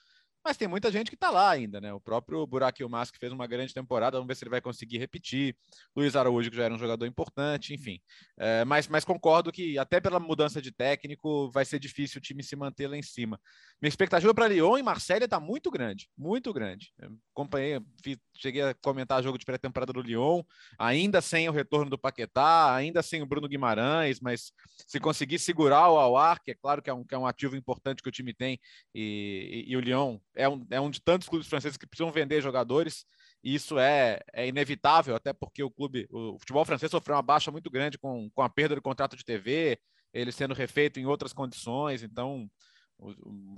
mas 0.45 0.57
tem 0.57 0.67
muita 0.67 0.91
gente 0.91 1.11
que 1.11 1.15
está 1.15 1.31
lá 1.31 1.51
ainda, 1.51 1.81
né? 1.81 1.93
O 1.93 2.01
próprio 2.01 2.47
Burak 2.47 2.81
Yilmaz, 2.81 3.11
que 3.11 3.19
fez 3.19 3.33
uma 3.33 3.47
grande 3.47 3.75
temporada, 3.75 4.17
vamos 4.17 4.29
ver 4.29 4.37
se 4.37 4.45
ele 4.45 4.51
vai 4.51 4.61
conseguir 4.61 4.99
repetir. 4.99 5.55
Luiz 5.95 6.17
Araújo, 6.17 6.51
que 6.51 6.57
já 6.57 6.65
era 6.65 6.75
um 6.75 6.79
jogador 6.79 7.07
importante, 7.07 7.75
enfim. 7.75 8.01
É, 8.39 8.65
mas, 8.65 8.89
mas 8.89 9.05
concordo 9.05 9.53
que, 9.53 9.79
até 9.79 10.01
pela 10.01 10.19
mudança 10.19 10.61
de 10.61 10.73
técnico, 10.73 11.51
vai 11.53 11.65
ser 11.65 11.79
difícil 11.79 12.19
o 12.19 12.23
time 12.23 12.43
se 12.43 12.57
manter 12.57 12.89
lá 12.89 12.97
em 12.97 13.03
cima. 13.03 13.39
Minha 13.81 13.89
expectativa 13.89 14.35
para 14.35 14.49
Lyon 14.49 14.79
e 14.79 14.83
Marselha 14.83 15.25
está 15.25 15.39
muito 15.39 15.71
grande, 15.71 16.09
muito 16.17 16.53
grande. 16.53 16.93
Eu 16.99 17.11
acompanhei, 17.35 17.81
fiz, 18.03 18.19
cheguei 18.35 18.63
a 18.63 18.75
comentar 18.75 19.23
jogo 19.23 19.39
de 19.39 19.45
pré-temporada 19.45 19.93
do 19.93 20.01
Lyon, 20.01 20.43
ainda 20.79 21.21
sem 21.21 21.49
o 21.49 21.53
retorno 21.53 21.91
do 21.91 21.99
Paquetá, 21.99 22.75
ainda 22.75 23.03
sem 23.03 23.23
o 23.23 23.27
Bruno 23.27 23.49
Guimarães, 23.49 24.21
mas 24.21 24.53
se 24.87 24.99
conseguir 24.99 25.39
segurar 25.39 25.91
o 25.91 25.99
Awar, 25.99 26.43
que 26.43 26.51
é 26.51 26.55
claro 26.55 26.83
que 26.83 26.91
é 26.91 26.95
um, 26.95 27.05
que 27.05 27.15
é 27.15 27.19
um 27.19 27.27
ativo 27.27 27.57
importante 27.57 28.03
que 28.03 28.09
o 28.09 28.13
time 28.13 28.33
tem, 28.33 28.59
e, 28.95 29.67
e, 29.67 29.73
e 29.73 29.77
o 29.77 29.81
Lyon 29.81 30.19
é 30.35 30.49
um, 30.49 30.67
é 30.71 30.81
um 30.81 30.91
de 30.91 31.01
tantos 31.01 31.29
clubes 31.29 31.49
franceses 31.49 31.77
que 31.77 31.87
precisam 31.87 32.13
vender 32.13 32.41
jogadores, 32.41 33.05
e 33.43 33.55
isso 33.55 33.79
é, 33.79 34.21
é 34.33 34.47
inevitável, 34.47 35.15
até 35.15 35.33
porque 35.33 35.63
o 35.63 35.71
clube, 35.71 36.07
o 36.11 36.39
futebol 36.39 36.65
francês 36.65 36.91
sofreu 36.91 37.17
uma 37.17 37.23
baixa 37.23 37.51
muito 37.51 37.71
grande 37.71 37.99
com, 37.99 38.31
com 38.31 38.43
a 38.43 38.49
perda 38.49 38.75
do 38.75 38.83
contrato 38.83 39.17
de 39.17 39.25
TV, 39.25 39.79
ele 40.13 40.33
sendo 40.33 40.55
refeito 40.55 40.99
em 40.99 41.07
outras 41.07 41.33
condições, 41.33 42.03
então 42.03 42.49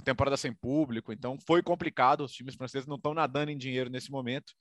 temporada 0.04 0.36
sem 0.36 0.52
público, 0.52 1.12
então 1.12 1.36
foi 1.46 1.62
complicado. 1.62 2.22
Os 2.24 2.32
times 2.32 2.54
franceses 2.54 2.86
não 2.86 2.96
estão 2.96 3.12
nadando 3.12 3.50
em 3.50 3.58
dinheiro 3.58 3.90
nesse 3.90 4.10
momento, 4.10 4.52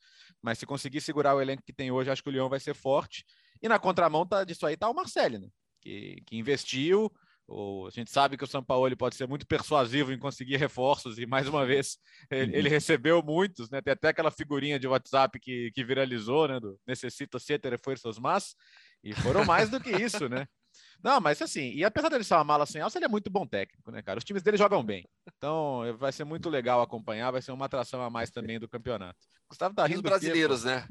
mas 0.42 0.58
se 0.58 0.66
conseguir 0.66 1.02
segurar 1.02 1.36
o 1.36 1.42
elenco 1.42 1.64
que 1.64 1.74
tem 1.74 1.92
hoje, 1.92 2.10
acho 2.10 2.24
que 2.24 2.30
o 2.30 2.32
Lyon 2.32 2.50
vai 2.50 2.60
ser 2.60 2.74
forte. 2.74 3.24
E 3.62 3.70
na 3.70 3.78
contramão 3.78 4.26
tá, 4.26 4.44
disso 4.44 4.66
aí 4.66 4.74
está 4.74 4.90
o 4.90 4.94
Marcelo, 4.94 5.38
né? 5.38 5.48
que, 5.82 6.22
que 6.26 6.38
investiu. 6.38 7.12
O, 7.48 7.88
a 7.88 7.90
gente 7.90 8.10
sabe 8.10 8.38
que 8.38 8.44
o 8.44 8.48
São 8.48 8.64
Paulo 8.64 8.96
pode 8.96 9.16
ser 9.16 9.28
muito 9.28 9.46
persuasivo 9.46 10.14
em 10.14 10.20
conseguir 10.20 10.58
reforços, 10.58 11.18
e 11.18 11.26
mais 11.26 11.48
uma 11.48 11.66
vez 11.66 11.98
ele, 12.30 12.56
ele, 12.56 12.70
recebeu 12.70 13.22
muitos, 13.22 13.70
né? 13.70 13.82
Tem 13.82 13.94
até 13.94 14.10
aquela 14.10 14.32
figurinha 14.32 14.80
de 14.80 14.88
WhatsApp 14.88 15.40
que, 15.40 15.72
que 15.72 15.84
viralizou, 15.84 16.48
né? 16.48 16.60
Do 16.60 16.80
necessito 16.88 17.40
siete 17.40 17.70
refuerzos 17.70 18.18
más, 18.18 18.56
e 19.04 19.14
foram 19.14 19.44
mais 19.44 19.70
do 19.70 19.80
que 19.80 19.92
isso, 19.92 20.30
né? 20.30 20.48
Não, 21.04 21.20
mas 21.20 21.42
assim, 21.42 21.72
e 21.74 21.84
apesar 21.84 22.10
dele 22.10 22.24
ser 22.24 22.36
uma 22.36 22.44
mala 22.44 22.66
sem 22.66 22.80
alça, 22.80 22.98
ele 22.98 23.06
é 23.06 23.10
muito 23.10 23.30
bom 23.30 23.46
técnico, 23.46 23.92
né, 23.92 24.02
cara? 24.02 24.20
Os 24.20 24.24
times 24.24 24.44
dele 24.44 24.56
jogam 24.56 24.84
bem. 24.84 25.08
Então, 25.36 25.82
vai 25.98 26.12
ser 26.12 26.24
muito 26.24 26.48
legal 26.48 26.82
acompanhar, 26.82 27.32
vai 27.32 27.42
ser 27.42 27.52
uma 27.52 27.66
atração 27.66 28.02
a 28.02 28.10
mais 28.10 28.30
também 28.30 28.60
do 28.60 28.70
campeonato. 28.70 29.18
Gustavo 29.50 29.74
tá 29.74 29.86
rindo. 29.86 29.98
E 29.98 29.98
os 29.98 30.02
brasileiros, 30.04 30.64
né? 30.64 30.88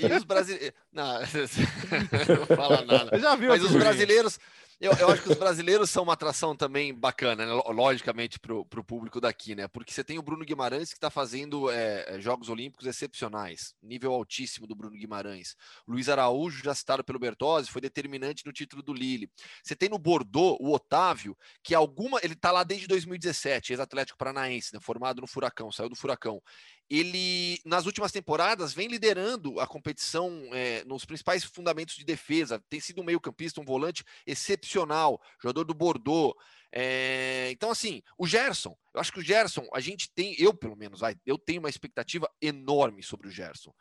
E 0.00 0.14
os 0.14 0.24
brasileiros. 0.24 0.72
Não, 0.92 1.20
não 2.38 2.56
fala 2.56 2.84
nada. 2.84 3.18
Já 3.18 3.34
viu 3.34 3.48
Mas 3.48 3.64
os 3.64 3.72
brasileiros, 3.72 4.38
eu, 4.78 4.92
eu, 4.92 5.08
acho 5.08 5.22
que 5.22 5.30
os 5.30 5.38
brasileiros 5.38 5.88
são 5.88 6.02
uma 6.02 6.12
atração 6.12 6.54
também 6.54 6.92
bacana, 6.92 7.46
né? 7.46 7.52
logicamente, 7.72 8.38
para 8.38 8.54
o 8.54 8.84
público 8.84 9.20
daqui, 9.20 9.54
né? 9.54 9.66
Porque 9.68 9.92
você 9.92 10.04
tem 10.04 10.18
o 10.18 10.22
Bruno 10.22 10.44
Guimarães 10.44 10.90
que 10.90 10.98
está 10.98 11.08
fazendo 11.08 11.70
é, 11.70 12.04
é, 12.06 12.20
Jogos 12.20 12.50
Olímpicos 12.50 12.86
excepcionais, 12.86 13.74
nível 13.82 14.12
altíssimo 14.12 14.66
do 14.66 14.74
Bruno 14.74 14.94
Guimarães. 14.94 15.56
Luiz 15.88 16.10
Araújo, 16.10 16.62
já 16.62 16.74
citado 16.74 17.02
pelo 17.02 17.18
Bertozzi, 17.18 17.70
foi 17.70 17.80
determinante 17.80 18.44
no 18.44 18.52
título 18.52 18.82
do 18.82 18.92
Lille. 18.92 19.30
Você 19.62 19.74
tem 19.74 19.88
no 19.88 19.98
Bordeaux 19.98 20.58
o 20.60 20.74
Otávio, 20.74 21.34
que 21.62 21.74
alguma. 21.74 22.20
Ele 22.22 22.34
está 22.34 22.52
lá 22.52 22.62
desde 22.62 22.86
2017, 22.86 23.72
ex-Atlético 23.72 24.18
Paranaense, 24.18 24.74
né? 24.74 24.80
formado 24.80 25.22
no 25.22 25.26
Furacão, 25.26 25.72
saiu 25.72 25.88
do 25.88 25.96
Furacão 25.96 26.42
ele 26.88 27.60
nas 27.64 27.86
últimas 27.86 28.12
temporadas 28.12 28.72
vem 28.72 28.88
liderando 28.88 29.58
a 29.60 29.66
competição 29.66 30.48
é, 30.52 30.84
nos 30.84 31.04
principais 31.04 31.44
fundamentos 31.44 31.96
de 31.96 32.04
defesa. 32.04 32.62
Tem 32.68 32.80
sido 32.80 33.00
um 33.00 33.04
meio-campista, 33.04 33.60
um 33.60 33.64
volante 33.64 34.04
excepcional, 34.26 35.20
jogador 35.42 35.64
do 35.64 35.74
Bordeaux. 35.74 36.34
É, 36.72 37.48
então, 37.50 37.70
assim, 37.70 38.02
o 38.18 38.26
Gerson, 38.26 38.76
eu 38.94 39.00
acho 39.00 39.12
que 39.12 39.20
o 39.20 39.24
Gerson, 39.24 39.66
a 39.72 39.80
gente 39.80 40.10
tem, 40.14 40.34
eu 40.38 40.54
pelo 40.54 40.76
menos, 40.76 41.00
eu 41.24 41.38
tenho 41.38 41.60
uma 41.60 41.70
expectativa 41.70 42.28
enorme 42.40 43.02
sobre 43.02 43.28
o 43.28 43.30
Gerson. 43.30 43.72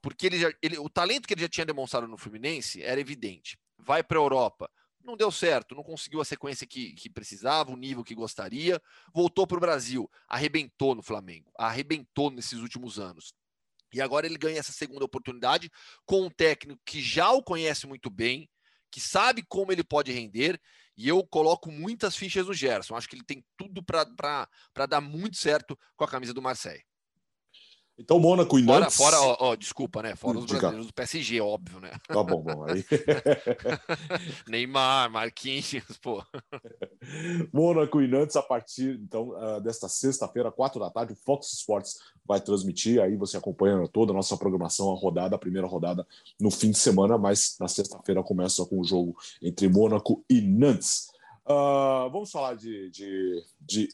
Porque 0.00 0.26
ele 0.26 0.38
já, 0.38 0.52
ele, 0.62 0.78
o 0.78 0.88
talento 0.88 1.26
que 1.26 1.34
ele 1.34 1.40
já 1.40 1.48
tinha 1.48 1.66
demonstrado 1.66 2.06
no 2.06 2.18
Fluminense 2.18 2.82
era 2.82 3.00
evidente. 3.00 3.58
Vai 3.78 4.02
para 4.02 4.18
a 4.18 4.22
Europa, 4.22 4.70
não 5.04 5.16
deu 5.16 5.30
certo, 5.30 5.74
não 5.74 5.82
conseguiu 5.82 6.20
a 6.20 6.24
sequência 6.24 6.66
que, 6.66 6.92
que 6.94 7.10
precisava, 7.10 7.70
o 7.70 7.76
nível 7.76 8.02
que 8.02 8.14
gostaria, 8.14 8.80
voltou 9.12 9.46
para 9.46 9.58
o 9.58 9.60
Brasil, 9.60 10.10
arrebentou 10.28 10.94
no 10.94 11.02
Flamengo, 11.02 11.52
arrebentou 11.58 12.30
nesses 12.30 12.58
últimos 12.58 12.98
anos. 12.98 13.34
E 13.92 14.00
agora 14.00 14.26
ele 14.26 14.38
ganha 14.38 14.58
essa 14.58 14.72
segunda 14.72 15.04
oportunidade 15.04 15.70
com 16.04 16.22
um 16.22 16.30
técnico 16.30 16.80
que 16.84 17.00
já 17.00 17.30
o 17.30 17.42
conhece 17.42 17.86
muito 17.86 18.10
bem, 18.10 18.48
que 18.90 19.00
sabe 19.00 19.44
como 19.46 19.70
ele 19.70 19.84
pode 19.84 20.10
render, 20.10 20.60
e 20.96 21.08
eu 21.08 21.24
coloco 21.26 21.70
muitas 21.70 22.16
fichas 22.16 22.46
no 22.46 22.54
Gerson. 22.54 22.96
Acho 22.96 23.08
que 23.08 23.16
ele 23.16 23.24
tem 23.24 23.44
tudo 23.56 23.82
para 23.82 24.86
dar 24.88 25.00
muito 25.00 25.36
certo 25.36 25.78
com 25.96 26.04
a 26.04 26.08
camisa 26.08 26.32
do 26.32 26.42
Marseille. 26.42 26.84
Então, 27.96 28.18
Mônaco 28.18 28.58
e 28.58 28.62
Nantes... 28.62 28.96
Fora, 28.96 29.16
fora 29.16 29.36
ó, 29.40 29.50
ó, 29.50 29.54
desculpa, 29.54 30.02
né? 30.02 30.16
Fora 30.16 30.38
os 30.38 30.46
brasileiros 30.46 30.86
do 30.86 30.92
PSG, 30.92 31.40
óbvio, 31.40 31.78
né? 31.78 31.92
Tá 32.08 32.22
bom, 32.24 32.42
bom. 32.42 32.64
Aí... 32.64 32.84
Neymar, 34.48 35.10
Marquinhos, 35.10 35.96
pô. 36.02 36.20
Mônaco 37.52 38.02
e 38.02 38.08
Nantes 38.08 38.34
a 38.34 38.42
partir, 38.42 38.98
então, 39.00 39.28
uh, 39.28 39.60
desta 39.60 39.88
sexta-feira, 39.88 40.50
quatro 40.50 40.80
da 40.80 40.90
tarde, 40.90 41.12
o 41.12 41.16
Fox 41.16 41.52
Sports 41.52 41.98
vai 42.26 42.40
transmitir, 42.40 43.00
aí 43.00 43.16
você 43.16 43.36
acompanha 43.36 43.86
toda 43.86 44.12
a 44.12 44.14
nossa 44.14 44.36
programação, 44.36 44.90
a 44.90 44.98
rodada, 44.98 45.36
a 45.36 45.38
primeira 45.38 45.66
rodada 45.66 46.04
no 46.40 46.50
fim 46.50 46.72
de 46.72 46.78
semana, 46.78 47.16
mas 47.16 47.56
na 47.60 47.68
sexta-feira 47.68 48.24
começa 48.24 48.64
com 48.66 48.80
o 48.80 48.84
jogo 48.84 49.16
entre 49.40 49.68
Mônaco 49.68 50.24
e 50.28 50.40
Nantes. 50.40 51.10
Uh, 51.46 52.10
vamos 52.10 52.30
falar 52.32 52.54
de, 52.54 52.90
de, 52.90 53.44
de 53.60 53.88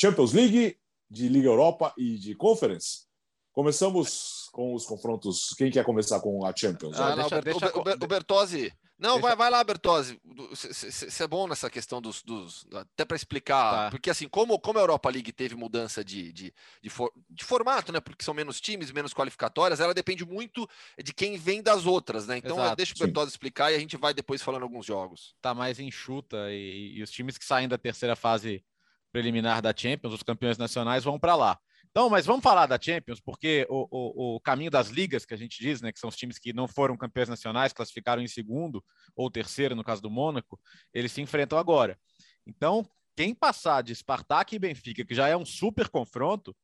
Champions 0.00 0.32
League, 0.32 0.76
de 1.10 1.28
Liga 1.28 1.48
Europa 1.48 1.92
e 1.96 2.16
de 2.18 2.34
Conference? 2.36 3.10
Começamos 3.52 4.48
com 4.52 4.74
os 4.74 4.86
confrontos. 4.86 5.54
Quem 5.56 5.70
quer 5.70 5.84
começar 5.84 6.20
com 6.20 6.44
a 6.44 6.54
Champions? 6.56 6.98
Ah, 6.98 7.10
não, 7.10 7.28
deixa, 7.28 7.40
deixa, 7.42 7.78
o, 7.78 7.80
o, 7.80 8.04
o 8.04 8.06
Bertozzi. 8.06 8.72
Não, 8.98 9.14
deixa... 9.14 9.28
vai, 9.28 9.36
vai 9.36 9.50
lá, 9.50 9.62
Bertozzi. 9.62 10.18
Você 10.54 11.24
é 11.24 11.26
bom 11.26 11.46
nessa 11.46 11.68
questão 11.68 12.00
dos. 12.00 12.22
dos 12.22 12.64
até 12.72 13.04
para 13.04 13.16
explicar. 13.16 13.72
Tá. 13.72 13.90
Porque, 13.90 14.08
assim, 14.08 14.26
como, 14.26 14.58
como 14.58 14.78
a 14.78 14.82
Europa 14.82 15.10
League 15.10 15.32
teve 15.32 15.54
mudança 15.54 16.02
de, 16.02 16.32
de, 16.32 16.54
de, 16.80 16.88
for, 16.88 17.12
de, 17.28 17.44
formato, 17.44 17.92
né? 17.92 18.00
Porque 18.00 18.24
são 18.24 18.32
menos 18.32 18.58
times, 18.58 18.90
menos 18.90 19.12
qualificatórias, 19.12 19.80
ela 19.80 19.92
depende 19.92 20.24
muito 20.24 20.66
de 21.02 21.12
quem 21.12 21.36
vem 21.36 21.62
das 21.62 21.84
outras, 21.84 22.26
né? 22.26 22.38
Então, 22.38 22.56
Exato, 22.56 22.76
deixa 22.76 22.94
o 22.94 22.98
Bertozzi 22.98 23.32
sim. 23.32 23.34
explicar 23.34 23.70
e 23.70 23.76
a 23.76 23.78
gente 23.78 23.98
vai 23.98 24.14
depois 24.14 24.40
falando 24.40 24.62
alguns 24.62 24.86
jogos. 24.86 25.34
Tá 25.42 25.52
mais 25.52 25.78
enxuta 25.78 26.50
e, 26.50 26.94
e 26.96 27.02
os 27.02 27.10
times 27.10 27.36
que 27.36 27.44
saem 27.44 27.68
da 27.68 27.76
terceira 27.76 28.16
fase 28.16 28.64
preliminar 29.12 29.60
da 29.60 29.74
Champions, 29.76 30.14
os 30.14 30.22
campeões 30.22 30.56
nacionais, 30.56 31.04
vão 31.04 31.18
para 31.18 31.36
lá. 31.36 31.58
Então, 31.92 32.08
mas 32.08 32.24
vamos 32.24 32.42
falar 32.42 32.64
da 32.64 32.80
Champions, 32.80 33.20
porque 33.20 33.66
o, 33.68 33.86
o, 33.90 34.36
o, 34.36 34.40
caminho 34.40 34.70
das 34.70 34.88
ligas, 34.88 35.26
que 35.26 35.34
a 35.34 35.36
gente 35.36 35.60
diz, 35.60 35.82
né, 35.82 35.92
que 35.92 36.00
são 36.00 36.08
os 36.08 36.16
times 36.16 36.38
que 36.38 36.50
não 36.50 36.66
foram 36.66 36.96
campeões 36.96 37.28
nacionais, 37.28 37.74
classificaram 37.74 38.22
em 38.22 38.26
segundo 38.26 38.82
ou 39.14 39.30
terceiro, 39.30 39.76
no 39.76 39.84
caso 39.84 40.00
do 40.00 40.10
Mônaco, 40.10 40.58
eles 40.94 41.12
se 41.12 41.20
enfrentam 41.20 41.58
agora. 41.58 41.98
Então, 42.46 42.82
quem 43.14 43.34
passar 43.34 43.82
de 43.82 43.94
Spartak 43.94 44.56
e 44.56 44.58
Benfica, 44.58 45.04
que 45.04 45.14
já 45.14 45.28
é 45.28 45.36
um 45.36 45.44
super 45.44 45.90
confronto, 45.90 46.56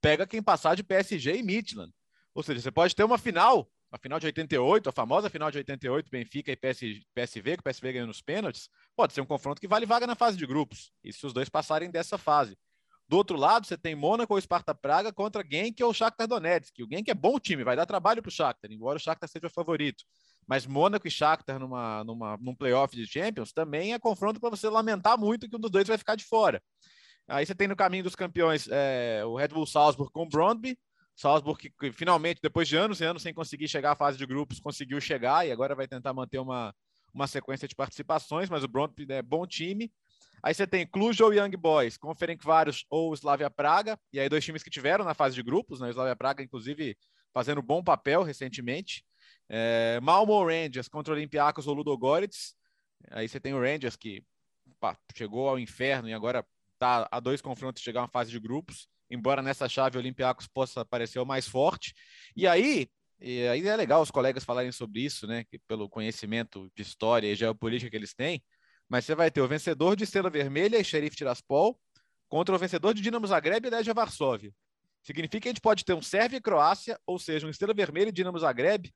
pega 0.00 0.24
quem 0.24 0.40
passar 0.40 0.76
de 0.76 0.84
PSG 0.84 1.36
e 1.36 1.42
Midland. 1.42 1.92
Ou 2.32 2.44
seja, 2.44 2.60
você 2.60 2.70
pode 2.70 2.94
ter 2.94 3.02
uma 3.02 3.18
final, 3.18 3.68
a 3.90 3.98
final 3.98 4.20
de 4.20 4.26
88, 4.26 4.88
a 4.88 4.92
famosa 4.92 5.28
final 5.28 5.50
de 5.50 5.58
88, 5.58 6.08
Benfica 6.08 6.52
e 6.52 6.56
PS, 6.56 6.78
PSV, 7.12 7.56
que 7.56 7.60
o 7.60 7.62
PSV 7.64 7.92
ganhou 7.92 8.06
nos 8.06 8.22
pênaltis, 8.22 8.68
pode 8.94 9.14
ser 9.14 9.20
um 9.20 9.26
confronto 9.26 9.60
que 9.60 9.66
vale 9.66 9.84
vaga 9.84 10.06
na 10.06 10.14
fase 10.14 10.36
de 10.36 10.46
grupos. 10.46 10.92
E 11.02 11.12
se 11.12 11.26
os 11.26 11.32
dois 11.32 11.48
passarem 11.48 11.90
dessa 11.90 12.16
fase. 12.16 12.56
Do 13.08 13.16
outro 13.16 13.36
lado, 13.36 13.66
você 13.66 13.78
tem 13.78 13.94
Mônaco 13.94 14.34
ou 14.34 14.40
Sparta 14.40 14.74
Praga 14.74 15.12
contra 15.12 15.44
Genk 15.48 15.82
ou 15.82 15.94
Shakhtar 15.94 16.26
Donetsk. 16.26 16.82
O 16.82 16.88
Genk 16.90 17.08
é 17.08 17.14
bom 17.14 17.38
time, 17.38 17.62
vai 17.62 17.76
dar 17.76 17.86
trabalho 17.86 18.20
para 18.20 18.28
o 18.28 18.32
Shakhtar, 18.32 18.72
embora 18.72 18.96
o 18.96 19.00
Shakhtar 19.00 19.28
seja 19.28 19.46
o 19.46 19.50
favorito. 19.50 20.02
Mas 20.46 20.66
Mônaco 20.66 21.06
e 21.06 21.10
Shakhtar 21.10 21.60
numa, 21.60 22.02
numa, 22.02 22.36
num 22.38 22.54
playoff 22.54 22.96
de 22.96 23.06
Champions 23.06 23.52
também 23.52 23.92
é 23.92 23.98
confronto 23.98 24.40
para 24.40 24.50
você 24.50 24.68
lamentar 24.68 25.18
muito 25.18 25.48
que 25.48 25.54
um 25.54 25.60
dos 25.60 25.70
dois 25.70 25.86
vai 25.86 25.96
ficar 25.96 26.16
de 26.16 26.24
fora. 26.24 26.60
Aí 27.28 27.46
você 27.46 27.54
tem 27.54 27.68
no 27.68 27.76
caminho 27.76 28.04
dos 28.04 28.14
campeões 28.14 28.68
é, 28.70 29.22
o 29.24 29.36
Red 29.36 29.48
Bull 29.48 29.66
Salzburg 29.66 30.12
com 30.12 30.22
o 30.22 30.28
Brondby. 30.28 30.78
Salzburg 31.14 31.60
que, 31.60 31.70
que, 31.70 31.92
finalmente, 31.92 32.40
depois 32.42 32.68
de 32.68 32.76
anos 32.76 33.00
e 33.00 33.04
anos 33.04 33.22
sem 33.22 33.32
conseguir 33.32 33.68
chegar 33.68 33.92
à 33.92 33.96
fase 33.96 34.18
de 34.18 34.26
grupos, 34.26 34.60
conseguiu 34.60 35.00
chegar 35.00 35.46
e 35.46 35.50
agora 35.50 35.74
vai 35.74 35.88
tentar 35.88 36.12
manter 36.12 36.38
uma, 36.38 36.74
uma 37.14 37.26
sequência 37.26 37.66
de 37.66 37.74
participações, 37.74 38.50
mas 38.50 38.62
o 38.62 38.68
Brondby 38.68 39.06
é 39.08 39.22
bom 39.22 39.46
time. 39.46 39.90
Aí 40.46 40.54
você 40.54 40.64
tem 40.64 40.86
Cluj 40.86 41.20
ou 41.24 41.34
Young 41.34 41.56
Boys, 41.56 41.98
Ferencváros 42.16 42.86
ou 42.88 43.12
Slavia 43.14 43.50
Praga, 43.50 43.98
e 44.12 44.20
aí 44.20 44.28
dois 44.28 44.44
times 44.44 44.62
que 44.62 44.70
tiveram 44.70 45.04
na 45.04 45.12
fase 45.12 45.34
de 45.34 45.42
grupos, 45.42 45.80
né? 45.80 45.90
Slavia 45.90 46.14
Praga, 46.14 46.40
inclusive, 46.40 46.96
fazendo 47.34 47.60
bom 47.60 47.82
papel 47.82 48.22
recentemente. 48.22 49.04
É, 49.48 49.98
Malmo 50.00 50.40
Rangers 50.46 50.86
contra 50.86 51.12
Olympiacos 51.12 51.66
ou 51.66 51.74
Ludogorets. 51.74 52.54
Aí 53.10 53.28
você 53.28 53.40
tem 53.40 53.54
o 53.54 53.60
Rangers 53.60 53.96
que 53.96 54.22
pá, 54.78 54.96
chegou 55.16 55.48
ao 55.48 55.58
inferno 55.58 56.08
e 56.08 56.14
agora 56.14 56.46
está 56.74 57.08
a 57.10 57.18
dois 57.18 57.42
confrontos 57.42 57.80
de 57.80 57.84
chegar 57.84 58.02
uma 58.02 58.08
fase 58.08 58.30
de 58.30 58.38
grupos, 58.38 58.86
embora 59.10 59.42
nessa 59.42 59.68
chave 59.68 59.96
o 59.96 60.00
Olympiacos 60.00 60.46
possa 60.46 60.84
parecer 60.84 61.18
o 61.18 61.26
mais 61.26 61.48
forte. 61.48 61.92
E 62.36 62.46
aí, 62.46 62.88
e 63.18 63.48
aí 63.48 63.66
é 63.66 63.74
legal 63.74 64.00
os 64.00 64.12
colegas 64.12 64.44
falarem 64.44 64.70
sobre 64.70 65.00
isso, 65.00 65.26
né? 65.26 65.42
Que 65.42 65.58
pelo 65.66 65.88
conhecimento 65.88 66.70
de 66.72 66.82
história 66.82 67.26
e 67.26 67.34
geopolítica 67.34 67.90
que 67.90 67.96
eles 67.96 68.14
têm, 68.14 68.40
mas 68.88 69.04
você 69.04 69.14
vai 69.14 69.30
ter 69.30 69.40
o 69.40 69.48
vencedor 69.48 69.96
de 69.96 70.04
Estrela 70.04 70.30
Vermelha 70.30 70.78
e 70.78 70.84
Sheriff 70.84 71.16
Tiraspol 71.16 71.78
contra 72.28 72.54
o 72.54 72.58
vencedor 72.58 72.94
de 72.94 73.02
Dinamo 73.02 73.26
Zagreb 73.26 73.66
e 73.66 73.70
Legia 73.70 73.94
Varsóvia. 73.94 74.52
Significa 75.02 75.40
que 75.40 75.48
a 75.48 75.52
gente 75.52 75.60
pode 75.60 75.84
ter 75.84 75.94
um 75.94 76.02
Sérvia 76.02 76.38
e 76.38 76.40
Croácia, 76.40 76.98
ou 77.06 77.18
seja, 77.18 77.46
um 77.46 77.50
Estrela 77.50 77.74
Vermelha 77.74 78.08
e 78.08 78.12
Dinamo 78.12 78.38
Zagreb, 78.38 78.92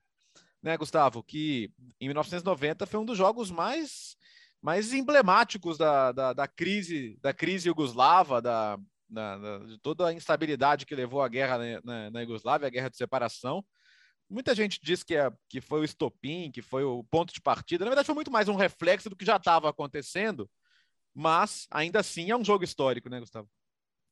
né, 0.61 0.75
Gustavo? 0.77 1.23
Que 1.23 1.71
em 1.99 2.07
1990 2.07 2.85
foi 2.85 2.99
um 2.99 3.05
dos 3.05 3.17
jogos 3.17 3.49
mais, 3.49 4.15
mais 4.61 4.93
emblemáticos 4.93 5.77
da, 5.77 6.11
da, 6.11 6.33
da 6.33 6.47
crise 6.47 7.17
da 7.21 7.33
crise 7.33 7.69
iugoslava, 7.69 8.41
da, 8.41 8.77
da, 9.09 9.59
de 9.59 9.77
toda 9.79 10.07
a 10.07 10.13
instabilidade 10.13 10.85
que 10.85 10.95
levou 10.95 11.21
à 11.21 11.27
guerra 11.27 11.57
na, 11.57 11.81
na, 11.83 12.11
na 12.11 12.21
Iugoslávia, 12.21 12.67
a 12.67 12.71
guerra 12.71 12.89
de 12.89 12.97
separação. 12.97 13.63
Muita 14.31 14.55
gente 14.55 14.79
diz 14.81 15.03
que, 15.03 15.13
é, 15.13 15.29
que 15.49 15.59
foi 15.59 15.81
o 15.81 15.83
estopim, 15.83 16.49
que 16.49 16.61
foi 16.61 16.85
o 16.85 17.03
ponto 17.03 17.33
de 17.33 17.41
partida. 17.41 17.83
Na 17.83 17.91
verdade, 17.91 18.05
foi 18.05 18.15
muito 18.15 18.31
mais 18.31 18.47
um 18.47 18.55
reflexo 18.55 19.09
do 19.09 19.15
que 19.15 19.25
já 19.25 19.35
estava 19.35 19.69
acontecendo, 19.69 20.49
mas 21.13 21.67
ainda 21.69 21.99
assim 21.99 22.31
é 22.31 22.37
um 22.37 22.45
jogo 22.45 22.63
histórico, 22.63 23.09
né, 23.09 23.19
Gustavo? 23.19 23.49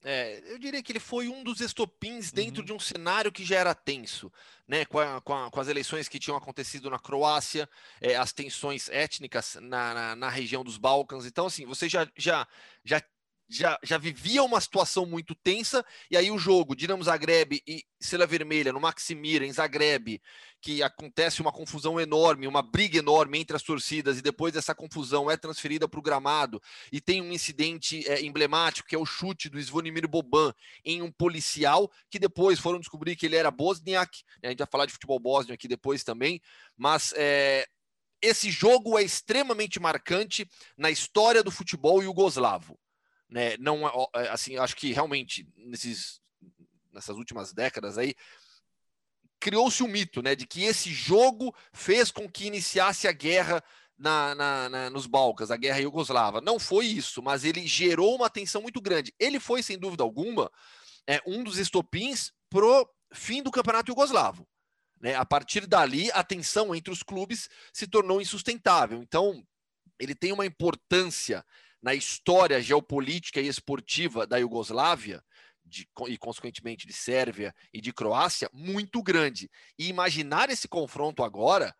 É, 0.03 0.41
eu 0.51 0.57
diria 0.57 0.81
que 0.81 0.91
ele 0.91 0.99
foi 0.99 1.27
um 1.27 1.43
dos 1.43 1.59
estopins 1.59 2.31
dentro 2.31 2.61
uhum. 2.61 2.65
de 2.65 2.73
um 2.73 2.79
cenário 2.79 3.31
que 3.31 3.43
já 3.45 3.57
era 3.57 3.73
tenso, 3.73 4.31
né? 4.67 4.85
Com, 4.85 4.99
a, 4.99 5.21
com, 5.21 5.33
a, 5.33 5.49
com 5.51 5.59
as 5.59 5.67
eleições 5.67 6.07
que 6.07 6.19
tinham 6.19 6.37
acontecido 6.37 6.89
na 6.89 6.99
Croácia, 6.99 7.69
é, 8.01 8.15
as 8.15 8.33
tensões 8.33 8.89
étnicas 8.89 9.57
na, 9.61 9.93
na, 9.93 10.15
na, 10.15 10.29
região 10.29 10.63
dos 10.63 10.77
Balcãs. 10.77 11.25
Então, 11.25 11.47
assim, 11.47 11.65
você 11.65 11.89
já, 11.89 12.09
já, 12.15 12.47
já 12.83 13.01
já, 13.49 13.79
já 13.83 13.97
vivia 13.97 14.43
uma 14.43 14.61
situação 14.61 15.07
muito 15.07 15.33
tensa, 15.33 15.83
e 16.11 16.15
aí 16.15 16.29
o 16.29 16.37
jogo, 16.37 16.75
Dinamo 16.75 17.03
Zagreb 17.03 17.61
e 17.65 17.83
Sela 17.99 18.27
Vermelha, 18.27 18.71
no 18.71 18.79
Maximira, 18.79 19.43
em 19.45 19.51
Zagreb, 19.51 20.21
que 20.61 20.83
acontece 20.83 21.41
uma 21.41 21.51
confusão 21.51 21.99
enorme, 21.99 22.45
uma 22.45 22.61
briga 22.61 22.99
enorme 22.99 23.39
entre 23.39 23.55
as 23.55 23.63
torcidas, 23.63 24.19
e 24.19 24.21
depois 24.21 24.55
essa 24.55 24.75
confusão 24.75 25.31
é 25.31 25.35
transferida 25.35 25.89
para 25.89 25.99
o 25.99 26.03
gramado, 26.03 26.61
e 26.91 27.01
tem 27.01 27.21
um 27.21 27.33
incidente 27.33 28.07
é, 28.07 28.21
emblemático, 28.21 28.87
que 28.87 28.95
é 28.95 28.99
o 28.99 29.05
chute 29.05 29.49
do 29.49 29.59
Svonimir 29.59 30.07
Boban 30.07 30.53
em 30.85 31.01
um 31.01 31.11
policial, 31.11 31.91
que 32.09 32.19
depois 32.19 32.59
foram 32.59 32.79
descobrir 32.79 33.15
que 33.15 33.25
ele 33.25 33.35
era 33.35 33.49
bosniak, 33.49 34.23
né? 34.43 34.49
a 34.49 34.51
gente 34.51 34.59
vai 34.59 34.67
falar 34.71 34.85
de 34.85 34.93
futebol 34.93 35.19
bósnio 35.19 35.55
aqui 35.55 35.67
depois 35.67 36.03
também, 36.03 36.39
mas 36.77 37.13
é, 37.15 37.65
esse 38.21 38.51
jogo 38.51 38.99
é 38.99 39.01
extremamente 39.01 39.79
marcante 39.79 40.47
na 40.77 40.91
história 40.91 41.41
do 41.41 41.49
futebol 41.49 42.03
iugoslavo 42.03 42.77
né? 43.29 43.55
Não, 43.57 43.87
é, 44.15 44.29
assim, 44.29 44.57
acho 44.57 44.75
que 44.75 44.91
realmente 44.91 45.47
nesses, 45.55 46.19
nessas 46.91 47.15
últimas 47.15 47.53
décadas 47.53 47.97
aí 47.97 48.15
criou-se 49.39 49.81
um 49.81 49.87
mito, 49.87 50.21
né, 50.21 50.35
de 50.35 50.45
que 50.45 50.63
esse 50.63 50.91
jogo 50.91 51.55
fez 51.71 52.11
com 52.11 52.29
que 52.29 52.45
iniciasse 52.45 53.07
a 53.07 53.11
guerra 53.11 53.63
na, 53.97 54.35
na, 54.35 54.69
na, 54.69 54.89
nos 54.89 55.07
Balcãs, 55.07 55.49
a 55.51 55.57
guerra 55.57 55.79
iugoslava. 55.79 56.41
Não 56.41 56.59
foi 56.59 56.85
isso, 56.85 57.21
mas 57.21 57.43
ele 57.43 57.65
gerou 57.65 58.15
uma 58.15 58.29
tensão 58.29 58.61
muito 58.61 58.81
grande. 58.81 59.13
Ele 59.17 59.39
foi, 59.39 59.63
sem 59.63 59.77
dúvida 59.77 60.03
alguma, 60.03 60.51
é, 61.07 61.21
um 61.25 61.43
dos 61.43 61.57
estopins 61.57 62.31
pro 62.49 62.89
fim 63.13 63.41
do 63.41 63.51
campeonato 63.51 63.91
iugoslavo. 63.91 64.47
Né? 64.99 65.15
A 65.15 65.25
partir 65.25 65.65
dali, 65.65 66.11
a 66.11 66.23
tensão 66.23 66.75
entre 66.75 66.91
os 66.91 67.03
clubes 67.03 67.49
se 67.73 67.87
tornou 67.87 68.21
insustentável. 68.21 69.01
Então, 69.01 69.45
ele 69.97 70.15
tem 70.15 70.31
uma 70.31 70.45
importância 70.45 71.45
na 71.81 71.93
história 71.93 72.61
geopolítica 72.61 73.39
e 73.39 73.47
esportiva 73.47 74.27
da 74.27 74.37
Iugoslávia, 74.37 75.23
de, 75.65 75.87
e 76.07 76.17
consequentemente 76.17 76.87
de 76.87 76.93
Sérvia 76.93 77.53
e 77.73 77.79
de 77.79 77.93
Croácia, 77.93 78.49
muito 78.51 79.01
grande. 79.03 79.49
E 79.77 79.87
imaginar 79.87 80.49
esse 80.49 80.67
confronto 80.67 81.23
agora 81.23 81.75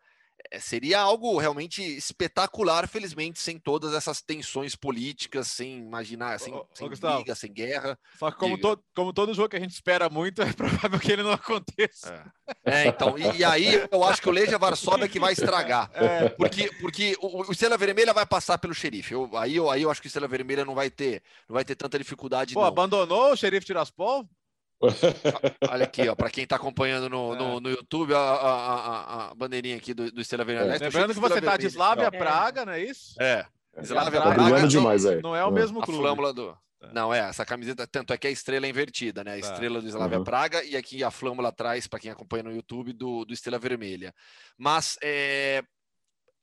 seria 0.60 1.00
algo 1.00 1.38
realmente 1.38 1.82
espetacular, 1.82 2.88
felizmente, 2.88 3.38
sem 3.38 3.58
todas 3.58 3.94
essas 3.94 4.20
tensões 4.20 4.74
políticas, 4.74 5.48
sem 5.48 5.78
imaginar, 5.78 6.38
sem, 6.40 6.52
ô, 6.52 6.66
sem 6.72 6.86
ô, 6.86 6.90
briga, 6.90 7.34
sem 7.34 7.52
guerra. 7.52 7.98
Só 8.18 8.30
que 8.30 8.38
como, 8.38 8.58
todo, 8.58 8.82
como 8.94 9.12
todo 9.12 9.34
jogo 9.34 9.48
que 9.48 9.56
a 9.56 9.60
gente 9.60 9.72
espera 9.72 10.08
muito, 10.08 10.42
é 10.42 10.52
provável 10.52 10.98
que 10.98 11.12
ele 11.12 11.22
não 11.22 11.32
aconteça. 11.32 12.32
É, 12.64 12.82
é 12.82 12.86
então, 12.88 13.16
e, 13.18 13.38
e, 13.38 13.44
aí 13.44 13.86
eu 13.90 14.04
acho 14.04 14.20
que 14.20 14.28
o 14.28 14.32
Legia 14.32 14.58
Varsóvia 14.58 15.04
é 15.04 15.08
que 15.08 15.20
vai 15.20 15.32
estragar. 15.32 15.90
É. 16.00 16.30
Porque, 16.30 16.70
porque 16.80 17.16
o, 17.20 17.48
o 17.48 17.52
Estrela 17.52 17.76
Vermelha 17.76 18.12
vai 18.12 18.24
passar 18.24 18.56
pelo 18.58 18.74
xerife. 18.74 19.12
Eu, 19.12 19.30
aí, 19.36 19.56
eu, 19.56 19.70
aí 19.70 19.82
eu 19.82 19.90
acho 19.90 20.00
que 20.00 20.06
o 20.06 20.08
Estrela 20.08 20.26
Vermelha 20.26 20.64
não 20.64 20.74
vai 20.74 20.88
ter, 20.88 21.22
não 21.48 21.54
vai 21.54 21.64
ter 21.64 21.74
tanta 21.74 21.98
dificuldade. 21.98 22.54
Pô, 22.54 22.60
não. 22.60 22.66
abandonou 22.66 23.32
o 23.32 23.36
xerife 23.36 23.66
Tiraspol? 23.66 24.26
Olha 25.68 25.84
aqui, 25.84 26.08
ó, 26.08 26.14
para 26.14 26.30
quem 26.30 26.44
está 26.44 26.56
acompanhando 26.56 27.08
no, 27.08 27.34
é. 27.34 27.38
no, 27.38 27.60
no, 27.60 27.70
YouTube, 27.70 28.14
a, 28.14 28.18
a, 28.18 28.74
a, 28.74 29.30
a, 29.30 29.34
bandeirinha 29.34 29.76
aqui 29.76 29.92
do, 29.92 30.10
do 30.10 30.20
Estrela 30.20 30.44
Vermelha. 30.44 30.74
É. 30.74 30.78
Lembrando 30.78 31.12
que 31.12 31.20
você 31.20 31.38
está 31.38 31.56
de 31.56 31.66
Slavia 31.66 32.06
é. 32.06 32.10
Praga, 32.10 32.64
não 32.64 32.72
é 32.72 32.82
isso? 32.82 33.14
É. 33.20 33.44
Slavia 33.82 34.20
Praga. 34.20 34.44
Praga 34.44 34.68
demais 34.68 35.04
aí. 35.04 35.20
Não 35.20 35.36
é 35.36 35.44
o 35.44 35.50
mesmo 35.50 35.80
clube. 35.82 36.00
A 36.00 36.02
flâmula 36.02 36.32
do... 36.32 36.56
Não, 36.94 37.12
é, 37.12 37.18
essa 37.18 37.44
camiseta, 37.44 37.86
tanto 37.86 38.14
é 38.14 38.16
que 38.16 38.26
a 38.26 38.30
estrela 38.30 38.64
é 38.64 38.70
invertida, 38.70 39.22
né? 39.22 39.36
A 39.36 39.40
tá. 39.40 39.52
estrela 39.52 39.82
do 39.82 39.86
Slavia 39.86 40.18
uhum. 40.18 40.24
Praga 40.24 40.64
e 40.64 40.74
aqui 40.74 41.04
a 41.04 41.10
flâmula 41.10 41.50
atrás, 41.50 41.86
para 41.86 42.00
quem 42.00 42.10
acompanha 42.10 42.44
no 42.44 42.52
YouTube, 42.52 42.94
do, 42.94 43.26
do 43.26 43.34
Estrela 43.34 43.58
Vermelha. 43.58 44.14
Mas 44.56 44.96
é, 45.02 45.62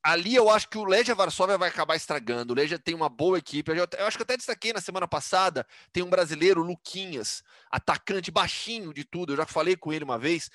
ali 0.08 0.36
eu 0.36 0.50
acho 0.50 0.70
que 0.70 0.78
o 0.78 0.86
Legia 0.86 1.14
Varsóvia 1.14 1.58
vai 1.58 1.68
acabar 1.68 1.98
estragando. 1.98 2.54
O 2.54 2.56
Legia 2.56 2.80
tem 2.80 2.96
uma 2.96 3.10
boa 3.10 3.38
equipe. 3.38 3.70
Eu, 3.72 4.08
acho 4.08 4.16
que 4.16 4.24
até 4.24 4.38
destaquei 4.38 4.72
na 4.72 4.80
semana 4.80 5.06
passada, 5.06 5.68
tem 5.92 6.02
um 6.02 6.10
brasileiro, 6.10 6.64
Luquinhas, 6.64 7.44
atacante 7.70 8.32
baixinho 8.32 8.94
de 8.94 9.04
tudo. 9.04 9.34
Eu 9.34 9.38
já 9.38 9.46
falei 9.46 9.76
com 9.76 9.92
ele 9.92 10.06
uma 10.06 10.18
vez. 10.18 10.50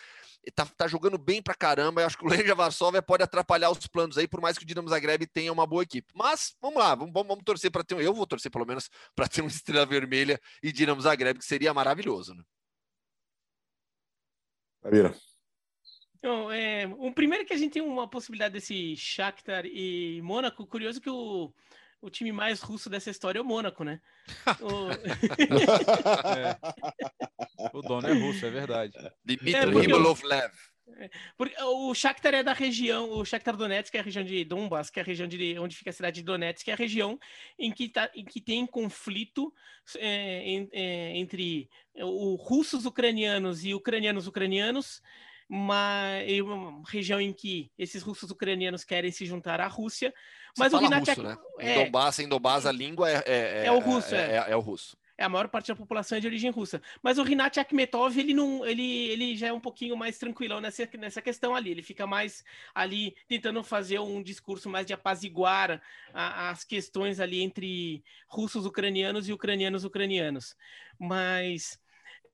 Tá, 0.55 0.65
tá 0.65 0.88
jogando 0.88 1.19
bem 1.19 1.43
pra 1.43 1.55
caramba. 1.55 2.01
Eu 2.01 2.07
acho 2.07 2.17
que 2.17 2.25
o 2.25 2.29
Legia 2.29 2.55
Varsóvia 2.55 3.03
pode 3.03 3.23
atrapalhar 3.23 3.71
os 3.71 3.87
planos 3.87 4.17
aí, 4.17 4.27
por 4.27 4.41
mais 4.41 4.57
que 4.57 4.65
o 4.65 4.67
Dinamo 4.67 4.88
Zagreb 4.88 5.27
tenha 5.27 5.53
uma 5.53 5.67
boa 5.67 5.83
equipe. 5.83 6.11
Mas 6.15 6.57
vamos 6.61 6.79
lá, 6.79 6.95
vamos, 6.95 7.12
vamos 7.12 7.45
torcer 7.45 7.71
para 7.71 7.85
ter 7.85 7.95
um. 7.95 8.01
Eu 8.01 8.15
vou 8.15 8.27
torcer 8.27 8.51
pelo 8.51 8.65
menos 8.65 8.88
para 9.15 9.29
ter 9.29 9.43
uma 9.43 9.49
estrela 9.53 9.85
vermelha 9.85 10.41
e 10.62 10.73
Dinamo 10.73 11.01
Zagreb, 11.03 11.38
que 11.38 11.45
seria 11.45 11.75
maravilhoso, 11.75 12.35
né? 12.35 12.43
Vira. 14.91 15.15
Então, 16.23 16.53
é, 16.53 16.87
o 16.99 17.11
primeiro 17.13 17.45
que 17.45 17.53
a 17.53 17.57
gente 17.57 17.73
tem 17.73 17.83
uma 17.83 18.07
possibilidade 18.07 18.55
desse 18.55 18.97
Shakhtar 18.97 19.67
e 19.67 20.23
Mônaco, 20.23 20.65
curioso 20.65 21.01
que 21.01 21.11
o, 21.11 21.53
o 22.01 22.09
time 22.09 22.31
mais 22.31 22.61
russo 22.61 22.89
dessa 22.89 23.11
história 23.11 23.41
é 23.41 23.43
o 23.43 23.45
Mônaco, 23.45 23.83
né? 23.83 24.01
o... 24.63 24.89
é. 26.39 26.57
o 27.75 27.83
dono 27.83 28.07
é 28.07 28.13
russo, 28.13 28.47
é 28.47 28.51
verdade. 28.51 28.93
Dmitry 29.25 29.53
é, 29.53 29.65
Ribolovlev. 29.65 30.53
É, 30.97 31.11
porque 31.37 31.61
o 31.61 31.93
Shakhtar 31.93 32.35
é 32.35 32.45
da 32.45 32.53
região, 32.53 33.11
o 33.11 33.25
Shakhtar 33.25 33.57
Donetsk, 33.57 33.91
que 33.91 33.97
é 33.97 34.01
a 34.01 34.05
região 34.05 34.25
de 34.25 34.45
Donbass, 34.45 34.91
que 34.91 35.01
é 35.01 35.03
a 35.03 35.07
região 35.07 35.27
de 35.27 35.59
onde 35.59 35.75
fica 35.75 35.91
a 35.91 35.93
cidade 35.93 36.21
de 36.21 36.23
Donetsk, 36.23 36.65
que 36.65 36.71
é 36.71 36.75
a 36.75 36.77
região 36.77 37.19
em 37.59 37.73
que, 37.73 37.89
tá, 37.89 38.09
em 38.15 38.25
que 38.25 38.41
tem 38.41 38.65
conflito 38.65 39.53
é, 39.99 40.69
é, 40.71 41.17
entre 41.19 41.69
os 41.97 42.41
russos 42.41 42.87
ucranianos 42.87 43.65
e 43.65 43.75
ucranianos 43.75 44.29
ucranianos 44.29 45.03
uma, 45.53 46.07
uma 46.43 46.83
região 46.88 47.21
em 47.21 47.31
que 47.31 47.71
esses 47.79 48.03
russos 48.03 48.31
ucranianos 48.31 48.85
querem 48.85 49.12
se 49.12 49.27
juntar 49.27 49.61
à 49.61 49.67
Rússia. 49.67 50.15
Mas 50.57 50.73
Você 50.73 50.79
o 50.79 50.81
Rinat 50.81 51.09
russo, 51.11 51.23
né? 51.23 51.37
É, 51.59 51.75
em 51.75 51.85
Donbass, 51.85 52.19
em 52.21 52.29
Donbass, 52.29 52.65
a 52.65 52.73
língua 52.73 53.11
é, 53.11 53.23
é, 53.27 53.67
é, 53.67 53.73
o 53.73 53.79
russo. 53.79 54.15
É, 54.15 54.37
é, 54.37 54.45
é, 54.49 54.57
o 54.57 54.61
russo. 54.61 54.97
É 55.19 55.25
a 55.25 55.29
maior 55.29 55.49
parte 55.49 55.69
da 55.69 55.77
população 55.77 56.17
é 56.17 56.21
de 56.23 56.27
origem 56.27 56.51
russa. 56.51 56.81
Mas 57.03 57.19
o 57.19 57.23
Rinat 57.23 57.59
Akhmetov, 57.59 58.19
ele 58.19 58.33
não, 58.33 58.65
ele, 58.65 59.09
ele 59.09 59.37
já 59.37 59.49
é 59.49 59.53
um 59.53 59.61
pouquinho 59.61 59.95
mais 59.95 60.17
tranquilão 60.19 60.59
nessa, 60.59 60.88
nessa 60.99 61.21
questão 61.21 61.55
ali. 61.55 61.71
Ele 61.71 61.83
fica 61.83 62.07
mais 62.07 62.43
ali 62.75 63.15
tentando 63.29 63.62
fazer 63.62 64.01
um 64.01 64.23
discurso 64.23 64.71
mais 64.71 64.87
de 64.87 64.95
apaziguar 64.95 65.83
a, 66.15 66.49
as 66.49 66.65
questões 66.65 67.21
ali 67.21 67.43
entre 67.43 68.03
russos 68.27 68.65
ucranianos 68.65 69.29
e 69.29 69.35
ucranianos 69.35 69.85
ucranianos. 69.85 70.57
Mas 70.99 71.79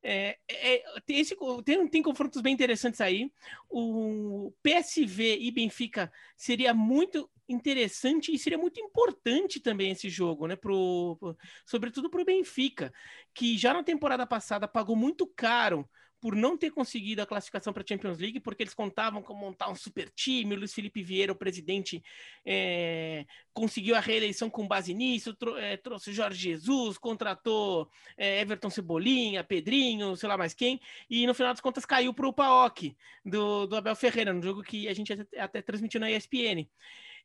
é, 0.02 0.38
é, 0.48 1.00
tem, 1.04 1.18
esse, 1.18 1.36
tem, 1.64 1.88
tem, 1.88 2.02
confrontos 2.02 2.40
bem 2.40 2.54
interessantes 2.54 3.00
aí. 3.00 3.30
O 3.68 4.52
PSV 4.62 5.38
e 5.40 5.50
Benfica 5.50 6.12
seria 6.36 6.72
muito 6.72 7.28
interessante 7.48 8.32
e 8.32 8.38
seria 8.38 8.58
muito 8.58 8.78
importante 8.80 9.60
também 9.60 9.90
esse 9.90 10.08
jogo, 10.08 10.46
né? 10.46 10.54
Pro, 10.54 11.16
pro 11.18 11.36
sobretudo 11.64 12.10
para 12.10 12.22
o 12.22 12.24
Benfica, 12.24 12.92
que 13.34 13.56
já 13.56 13.72
na 13.72 13.82
temporada 13.82 14.26
passada 14.26 14.68
pagou 14.68 14.94
muito 14.94 15.26
caro 15.26 15.88
por 16.20 16.34
não 16.34 16.56
ter 16.56 16.70
conseguido 16.70 17.22
a 17.22 17.26
classificação 17.26 17.72
para 17.72 17.82
a 17.82 17.86
Champions 17.86 18.18
League, 18.18 18.40
porque 18.40 18.62
eles 18.62 18.74
contavam 18.74 19.22
com 19.22 19.34
montar 19.34 19.70
um 19.70 19.74
super 19.74 20.10
time. 20.10 20.54
O 20.54 20.58
Luiz 20.58 20.74
Felipe 20.74 21.02
Vieira, 21.02 21.32
o 21.32 21.36
presidente, 21.36 22.02
é, 22.44 23.24
conseguiu 23.52 23.94
a 23.94 24.00
reeleição 24.00 24.50
com 24.50 24.66
base 24.66 24.92
nisso, 24.92 25.36
é, 25.58 25.76
trouxe 25.76 26.12
Jorge 26.12 26.38
Jesus, 26.38 26.98
contratou 26.98 27.88
é, 28.16 28.40
Everton 28.40 28.70
Cebolinha, 28.70 29.44
Pedrinho, 29.44 30.16
sei 30.16 30.28
lá 30.28 30.36
mais 30.36 30.54
quem, 30.54 30.80
e 31.08 31.26
no 31.26 31.34
final 31.34 31.52
das 31.52 31.60
contas 31.60 31.84
caiu 31.84 32.12
para 32.12 32.26
o 32.26 32.32
PAOK 32.32 32.96
do, 33.24 33.66
do 33.66 33.76
Abel 33.76 33.94
Ferreira, 33.94 34.32
no 34.32 34.42
jogo 34.42 34.62
que 34.62 34.88
a 34.88 34.94
gente 34.94 35.12
até, 35.12 35.40
até 35.40 35.62
transmitiu 35.62 36.00
na 36.00 36.10
ESPN. 36.10 36.68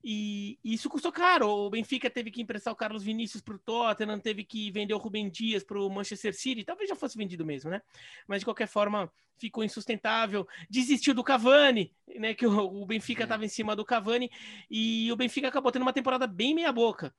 E, 0.03 0.59
isso 0.63 0.89
custou 0.89 1.11
caro. 1.11 1.47
O 1.47 1.69
Benfica 1.69 2.09
teve 2.09 2.29
que 2.29 2.41
emprestar 2.41 2.73
o 2.73 2.75
Carlos 2.75 3.03
Vinícius 3.03 3.41
para 3.41 3.55
o 3.55 3.59
Tottenham, 3.59 4.19
teve 4.19 4.43
que 4.43 4.69
vender 4.71 4.93
o 4.93 4.97
Rubem 4.97 5.29
Dias 5.29 5.63
para 5.63 5.79
o 5.79 5.89
Manchester 5.89 6.33
City. 6.35 6.63
Talvez 6.63 6.89
já 6.89 6.95
fosse 6.95 7.17
vendido 7.17 7.45
mesmo, 7.45 7.69
né? 7.69 7.81
Mas 8.27 8.39
de 8.39 8.45
qualquer 8.45 8.67
forma 8.67 9.11
ficou 9.37 9.63
insustentável. 9.63 10.47
Desistiu 10.69 11.13
do 11.13 11.23
Cavani, 11.23 11.93
né? 12.17 12.33
Que 12.33 12.45
o, 12.45 12.81
o 12.81 12.85
Benfica 12.85 13.23
estava 13.23 13.45
em 13.45 13.49
cima 13.49 13.75
do 13.75 13.85
Cavani 13.85 14.29
e 14.69 15.11
o 15.11 15.15
Benfica 15.15 15.47
acabou 15.47 15.71
tendo 15.71 15.83
uma 15.83 15.93
temporada 15.93 16.27
bem 16.27 16.53
meia 16.53 16.71
boca. 16.71 17.13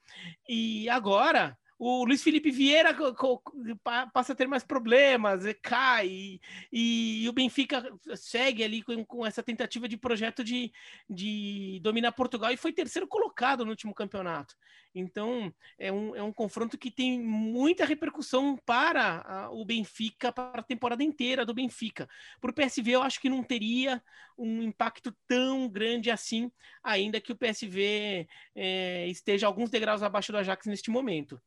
E 0.48 0.88
agora 0.88 1.56
o 1.78 2.04
Luiz 2.04 2.22
Felipe 2.22 2.50
Vieira 2.50 2.96
passa 4.12 4.32
a 4.32 4.37
ter 4.37 4.46
mais 4.46 4.62
problemas, 4.62 5.42
cai, 5.60 6.08
e, 6.08 6.40
e 7.24 7.28
o 7.28 7.32
Benfica 7.32 7.92
segue 8.16 8.62
ali 8.62 8.82
com, 8.82 9.04
com, 9.04 9.26
essa 9.26 9.42
tentativa 9.42 9.88
de 9.88 9.96
projeto 9.96 10.44
de, 10.44 10.72
de 11.08 11.80
dominar 11.82 12.12
Portugal 12.12 12.52
e 12.52 12.56
foi 12.56 12.72
terceiro 12.72 13.08
colocado 13.08 13.64
no 13.64 13.70
último 13.70 13.94
campeonato. 13.94 14.56
Então, 14.94 15.52
é 15.77 15.90
um, 15.90 16.14
é 16.14 16.22
um 16.22 16.33
confronto 16.33 16.79
que 16.79 16.90
tem 16.90 17.20
muita 17.20 17.85
repercussão 17.85 18.56
para 18.64 19.22
a, 19.27 19.50
o 19.50 19.64
Benfica, 19.64 20.33
para 20.33 20.60
a 20.60 20.62
temporada 20.62 21.02
inteira 21.02 21.44
do 21.44 21.52
Benfica. 21.52 22.08
Para 22.40 22.50
o 22.50 22.54
PSV, 22.54 22.92
eu 22.92 23.02
acho 23.02 23.20
que 23.20 23.29
não 23.29 23.42
teria 23.42 24.00
um 24.38 24.62
impacto 24.62 25.12
tão 25.27 25.68
grande 25.68 26.10
assim, 26.10 26.50
ainda 26.83 27.20
que 27.20 27.33
o 27.33 27.37
PSV 27.37 28.29
é, 28.54 29.08
esteja 29.08 29.46
alguns 29.48 29.70
degraus 29.70 30.02
abaixo 30.02 30.31
do 30.31 30.38
Ajax 30.38 30.66
neste 30.66 30.90
momento. 30.90 31.40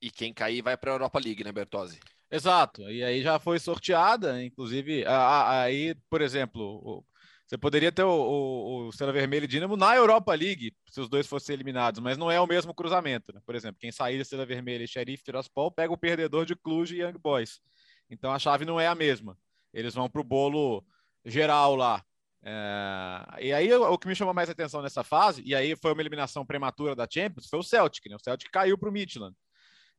E 0.00 0.10
quem 0.10 0.32
cair 0.32 0.62
vai 0.62 0.76
para 0.76 0.92
a 0.92 0.94
Europa 0.94 1.18
League, 1.18 1.42
né, 1.44 1.52
Bertozzi? 1.52 1.98
Exato, 2.30 2.82
e 2.90 3.02
aí 3.02 3.22
já 3.22 3.38
foi 3.38 3.58
sorteada, 3.58 4.42
inclusive, 4.44 5.02
aí, 5.06 5.94
por 6.10 6.20
exemplo, 6.20 7.02
você 7.48 7.56
poderia 7.56 7.90
ter 7.90 8.02
o, 8.02 8.10
o, 8.10 8.86
o 8.86 8.88
Estrela 8.90 9.10
Vermelha 9.10 9.44
e 9.44 9.48
Dinamo 9.48 9.74
na 9.74 9.96
Europa 9.96 10.34
League, 10.34 10.76
se 10.90 11.00
os 11.00 11.08
dois 11.08 11.26
fossem 11.26 11.54
eliminados, 11.54 11.98
mas 11.98 12.18
não 12.18 12.30
é 12.30 12.38
o 12.38 12.46
mesmo 12.46 12.74
cruzamento. 12.74 13.32
Né? 13.32 13.40
Por 13.46 13.54
exemplo, 13.54 13.80
quem 13.80 13.90
sair 13.90 14.16
da 14.16 14.22
Estrela 14.22 14.44
Vermelha 14.44 14.84
e 14.84 14.86
Sheriff 14.86 15.24
Tiraspol 15.24 15.72
pega 15.72 15.90
o 15.90 15.96
perdedor 15.96 16.44
de 16.44 16.54
Cluj 16.54 16.94
e 16.94 17.00
Young 17.00 17.16
Boys. 17.18 17.62
Então 18.10 18.30
a 18.30 18.38
chave 18.38 18.66
não 18.66 18.78
é 18.78 18.86
a 18.86 18.94
mesma. 18.94 19.34
Eles 19.72 19.94
vão 19.94 20.10
para 20.10 20.20
o 20.20 20.24
bolo 20.24 20.84
geral 21.24 21.74
lá. 21.74 22.04
É... 22.42 23.46
E 23.46 23.52
aí 23.54 23.72
o 23.72 23.96
que 23.96 24.08
me 24.08 24.14
chamou 24.14 24.34
mais 24.34 24.50
atenção 24.50 24.82
nessa 24.82 25.02
fase, 25.02 25.42
e 25.42 25.54
aí 25.54 25.74
foi 25.74 25.94
uma 25.94 26.02
eliminação 26.02 26.44
prematura 26.44 26.94
da 26.94 27.08
Champions, 27.10 27.48
foi 27.48 27.58
o 27.58 27.62
Celtic. 27.62 28.10
Né? 28.10 28.16
O 28.16 28.22
Celtic 28.22 28.50
caiu 28.50 28.76
para 28.76 28.90
o 28.90 28.92
Midland, 28.92 29.34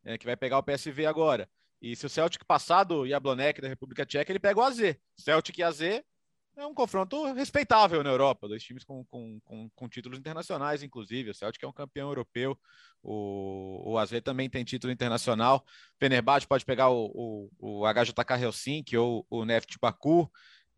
é, 0.04 0.18
que 0.18 0.26
vai 0.26 0.36
pegar 0.36 0.58
o 0.58 0.64
PSV 0.64 1.06
agora. 1.06 1.50
E 1.82 1.96
se 1.96 2.06
o 2.06 2.10
Celtic 2.10 2.44
passar 2.46 2.84
do 2.84 3.08
Jablonec 3.08 3.62
da 3.62 3.68
República 3.68 4.06
Tcheca, 4.06 4.32
ele 4.32 4.40
pega 4.40 4.60
o 4.60 4.64
AZ. 4.64 4.96
Celtic 5.16 5.58
e 5.58 5.64
AZ 5.64 5.82
é 5.82 6.66
um 6.66 6.74
confronto 6.74 7.32
respeitável 7.32 8.04
na 8.04 8.10
Europa, 8.10 8.48
dois 8.48 8.62
times 8.62 8.84
com, 8.84 9.06
com, 9.06 9.40
com, 9.46 9.70
com, 9.70 9.88
títulos 9.88 10.20
internacionais, 10.20 10.84
inclusive. 10.84 11.30
O 11.30 11.34
Celtic 11.34 11.64
é 11.64 11.68
um 11.68 11.74
campeão 11.74 12.10
europeu, 12.10 12.58
o, 13.02 13.94
o 13.94 13.98
AZ 13.98 14.12
também 14.22 14.50
tem 14.50 14.64
título 14.66 14.92
internacional. 14.92 15.64
Fenerbahçe 15.98 16.46
pode 16.46 16.66
pegar 16.66 16.90
o, 16.90 17.50
o, 17.58 17.82
o 17.84 17.94
HJK 17.94 18.44
Helsinki 18.44 18.98
ou 18.98 19.26
o 19.30 19.46
Neft 19.46 19.78
Baku. 19.82 20.30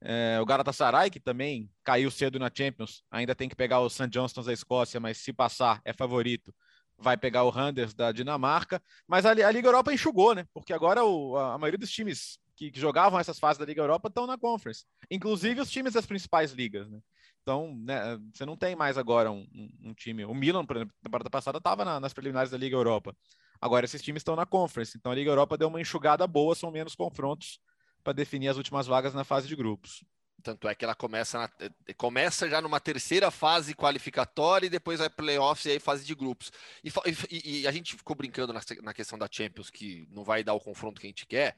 É, 0.03 0.39
o 0.41 0.45
Galatasaray, 0.45 1.09
que 1.09 1.19
também 1.19 1.69
caiu 1.83 2.09
cedo 2.09 2.39
na 2.39 2.51
Champions, 2.53 3.03
ainda 3.09 3.35
tem 3.35 3.47
que 3.47 3.55
pegar 3.55 3.79
o 3.79 3.89
St. 3.89 4.07
Johnstone 4.07 4.47
da 4.47 4.53
Escócia, 4.53 4.99
mas 4.99 5.17
se 5.17 5.31
passar, 5.31 5.79
é 5.85 5.93
favorito. 5.93 6.53
Vai 7.01 7.17
pegar 7.17 7.43
o 7.43 7.49
Randers 7.49 7.93
da 7.93 8.11
Dinamarca. 8.11 8.81
Mas 9.07 9.25
a, 9.25 9.33
Liga 9.33 9.67
Europa 9.67 9.93
enxugou, 9.93 10.35
né? 10.35 10.45
Porque 10.53 10.71
agora 10.73 11.03
o, 11.03 11.35
a, 11.37 11.57
maioria 11.57 11.77
dos 11.77 11.91
times 11.91 12.39
que, 12.55 12.71
que, 12.71 12.79
jogavam 12.79 13.19
essas 13.19 13.39
fases 13.39 13.57
da 13.57 13.65
Liga 13.65 13.81
Europa 13.81 14.07
estão 14.07 14.27
na 14.27 14.37
Conference, 14.37 14.85
inclusive 15.09 15.61
os 15.61 15.71
times 15.71 15.93
das 15.93 16.05
principais 16.05 16.51
ligas, 16.51 16.89
né? 16.89 16.99
Então, 17.41 17.75
né, 17.75 18.19
você 18.31 18.45
não 18.45 18.55
tem 18.55 18.75
mais 18.75 18.99
agora 18.99 19.31
um, 19.31 19.47
um, 19.53 19.89
um, 19.89 19.93
time. 19.95 20.23
O 20.25 20.33
Milan, 20.33 20.63
por 20.63 20.75
exemplo, 20.75 20.93
na 21.01 21.09
temporada 21.09 21.29
passada 21.29 21.57
estava 21.57 21.83
na, 21.83 21.99
nas 21.99 22.13
preliminares 22.13 22.51
da 22.51 22.57
Liga 22.57 22.75
Europa. 22.75 23.15
Agora 23.59 23.85
esses 23.85 24.01
times 24.01 24.21
estão 24.21 24.35
na 24.35 24.45
Conference. 24.45 24.95
Então 24.95 25.11
a 25.11 25.15
Liga 25.15 25.31
Europa 25.31 25.57
deu 25.57 25.67
uma 25.67 25.81
enxugada 25.81 26.25
boa, 26.27 26.53
são 26.53 26.69
menos 26.69 26.93
confrontos 26.93 27.59
para 28.03 28.13
definir 28.13 28.47
as 28.47 28.57
últimas 28.57 28.87
vagas 28.87 29.13
na 29.13 29.23
fase 29.23 29.47
de 29.47 29.55
grupos. 29.55 30.03
Tanto 30.41 30.67
é 30.67 30.75
que 30.75 30.83
ela 30.83 30.95
começa, 30.95 31.37
na, 31.37 31.49
eh, 31.59 31.93
começa 31.93 32.49
já 32.49 32.61
numa 32.61 32.79
terceira 32.79 33.29
fase 33.31 33.73
qualificatória 33.73 34.67
e 34.67 34.69
depois 34.69 34.99
vai 34.99 35.09
playoffs 35.09 35.65
e 35.65 35.71
aí 35.71 35.79
fase 35.79 36.05
de 36.05 36.15
grupos. 36.15 36.51
E, 36.83 36.91
e, 37.29 37.61
e 37.61 37.67
a 37.67 37.71
gente 37.71 37.95
ficou 37.95 38.15
brincando 38.15 38.51
na, 38.51 38.61
na, 38.81 38.93
questão 38.93 39.17
da 39.17 39.27
Champions, 39.31 39.69
que 39.69 40.07
não 40.11 40.23
vai 40.23 40.43
dar 40.43 40.53
o 40.53 40.59
confronto 40.59 40.99
que 40.99 41.07
a 41.07 41.09
gente 41.09 41.25
quer, 41.25 41.55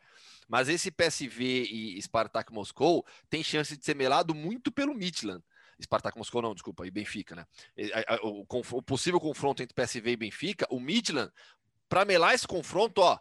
mas 0.48 0.70
esse 0.70 0.92
PSV 0.92 1.44
e 1.44 2.02
Spartak 2.02 2.52
Moscou 2.52 3.06
tem 3.30 3.44
chance 3.44 3.76
de 3.76 3.84
ser 3.84 3.96
melado 3.96 4.36
muito 4.36 4.72
pelo 4.72 4.94
Midland. 4.94 5.44
Spartak 5.82 6.18
Moscou 6.18 6.42
não, 6.42 6.54
desculpa, 6.54 6.86
e 6.86 6.92
Benfica, 6.92 7.36
né? 7.36 7.46
O, 8.22 8.46
o, 8.48 8.78
o 8.78 8.82
possível 8.82 9.20
confronto 9.20 9.64
entre 9.64 9.74
PSV 9.74 10.12
e 10.12 10.18
Benfica, 10.18 10.68
o 10.70 10.80
Midland, 10.80 11.32
para 11.90 12.06
melar 12.06 12.34
esse 12.34 12.48
confronto, 12.48 13.02
ó, 13.02 13.20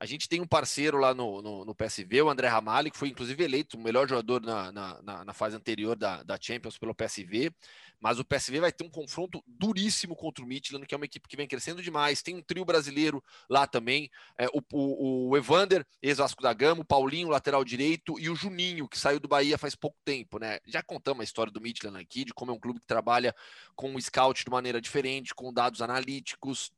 a 0.00 0.06
gente 0.06 0.28
tem 0.28 0.40
um 0.40 0.46
parceiro 0.46 0.96
lá 0.96 1.12
no, 1.12 1.42
no, 1.42 1.64
no, 1.64 1.74
PSV, 1.74 2.22
o 2.22 2.30
André 2.30 2.46
Ramalho, 2.46 2.88
que 2.88 2.96
foi 2.96 3.08
inclusive 3.08 3.42
eleito 3.42 3.76
o 3.76 3.80
melhor 3.80 4.08
jogador 4.08 4.40
na, 4.40 4.70
na, 4.70 5.24
na, 5.24 5.34
fase 5.34 5.56
anterior 5.56 5.96
da, 5.96 6.22
da 6.22 6.38
Champions 6.40 6.78
pelo 6.78 6.94
PSV. 6.94 7.50
Mas 7.98 8.20
o 8.20 8.24
PSV 8.24 8.60
vai 8.60 8.70
ter 8.70 8.84
um 8.84 8.88
confronto 8.88 9.42
duríssimo 9.44 10.14
contra 10.14 10.44
o 10.44 10.46
Midland, 10.46 10.86
que 10.86 10.94
é 10.94 10.96
uma 10.96 11.04
equipe 11.04 11.26
que 11.26 11.36
vem 11.36 11.48
crescendo 11.48 11.82
demais. 11.82 12.22
Tem 12.22 12.36
um 12.36 12.42
trio 12.42 12.64
brasileiro 12.64 13.20
lá 13.50 13.66
também: 13.66 14.08
é, 14.38 14.46
o, 14.46 14.62
o, 14.72 15.30
o 15.30 15.36
Evander, 15.36 15.84
ex-Vasco 16.00 16.40
da 16.40 16.52
Gama, 16.52 16.82
o 16.82 16.84
Paulinho, 16.84 17.28
lateral 17.28 17.64
direito, 17.64 18.20
e 18.20 18.30
o 18.30 18.36
Juninho, 18.36 18.88
que 18.88 18.96
saiu 18.96 19.18
do 19.18 19.26
Bahia 19.26 19.58
faz 19.58 19.74
pouco 19.74 19.96
tempo. 20.04 20.38
Né? 20.38 20.60
Já 20.64 20.80
contamos 20.80 21.22
a 21.22 21.24
história 21.24 21.52
do 21.52 21.60
Midland 21.60 21.98
aqui, 21.98 22.24
de 22.24 22.32
como 22.32 22.52
é 22.52 22.54
um 22.54 22.60
clube 22.60 22.78
que 22.78 22.86
trabalha 22.86 23.34
com 23.74 23.92
o 23.92 24.00
scout 24.00 24.44
de 24.44 24.50
maneira 24.50 24.80
diferente, 24.80 25.34
com 25.34 25.52
dados 25.52 25.82
analíticos. 25.82 26.70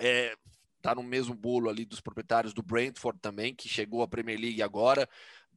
É, 0.00 0.34
tá 0.82 0.94
no 0.94 1.02
mesmo 1.02 1.34
bolo 1.34 1.70
ali 1.70 1.84
dos 1.84 2.00
proprietários 2.00 2.52
do 2.52 2.62
Brentford 2.62 3.18
também, 3.20 3.54
que 3.54 3.68
chegou 3.68 4.02
à 4.02 4.08
Premier 4.08 4.38
League 4.38 4.62
agora. 4.62 5.08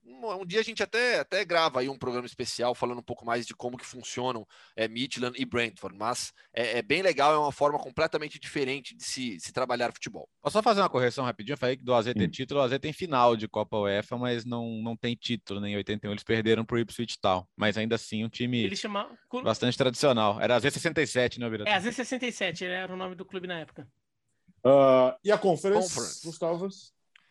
Um, 0.06 0.42
um 0.42 0.46
dia 0.46 0.60
a 0.60 0.64
gente 0.64 0.84
até, 0.84 1.20
até 1.20 1.44
grava 1.44 1.80
aí 1.80 1.90
um 1.90 1.98
programa 1.98 2.28
especial 2.28 2.76
falando 2.76 3.00
um 3.00 3.04
pouco 3.04 3.26
mais 3.26 3.46
de 3.46 3.56
como 3.56 3.78
que 3.78 3.86
funcionam 3.86 4.48
é, 4.76 4.88
Midland 4.88 5.36
e 5.42 5.46
Brentford, 5.46 5.98
mas 5.98 6.32
é, 6.54 6.78
é, 6.78 6.82
bem 6.82 7.02
legal, 7.02 7.34
é 7.34 7.38
uma 7.38 7.52
forma 7.52 7.80
completamente 7.80 8.40
diferente 8.40 8.96
de 8.96 9.04
se, 9.04 9.40
se 9.40 9.52
trabalhar 9.52 9.92
futebol. 9.92 10.30
Posso 10.42 10.54
só 10.54 10.62
fazer 10.62 10.82
uma 10.82 10.90
correção 10.90 11.26
rapidinho? 11.26 11.54
Eu 11.54 11.58
falei 11.58 11.76
que 11.76 11.84
do 11.84 11.94
AZ 11.94 12.14
tem 12.14 12.30
título, 12.30 12.60
o 12.60 12.64
AZ 12.64 12.78
tem 12.80 12.94
final 12.94 13.36
de 13.36 13.48
Copa 13.48 13.78
UEFA, 13.78 14.18
mas 14.18 14.46
não, 14.46 14.82
não 14.82 14.96
tem 14.96 15.16
título, 15.16 15.60
nem 15.60 15.72
né? 15.72 15.76
em 15.76 15.78
81 15.78 16.12
eles 16.12 16.24
perderam 16.24 16.64
para 16.64 16.76
o 16.76 16.80
Ipswich 16.80 17.20
Town, 17.20 17.46
mas 17.56 17.78
ainda 17.78 17.96
assim 17.96 18.24
um 18.24 18.30
time 18.30 18.64
Ele 18.64 18.76
chama... 18.76 19.10
bastante 19.44 19.78
tradicional. 19.78 20.40
Era 20.40 20.56
AZ 20.56 20.64
67, 20.64 21.40
né, 21.40 21.50
Vira? 21.50 21.64
É, 21.68 21.74
AZ 21.74 21.96
67, 21.96 22.64
era 22.64 22.94
o 22.94 22.98
nome 22.98 23.16
do 23.16 23.26
clube 23.26 23.48
na 23.48 23.60
época. 23.60 23.88
Uh, 24.66 25.14
e 25.24 25.32
a 25.32 25.38
Conference, 25.38 25.94
conference. 25.94 26.26
Gustavo? 26.26 26.70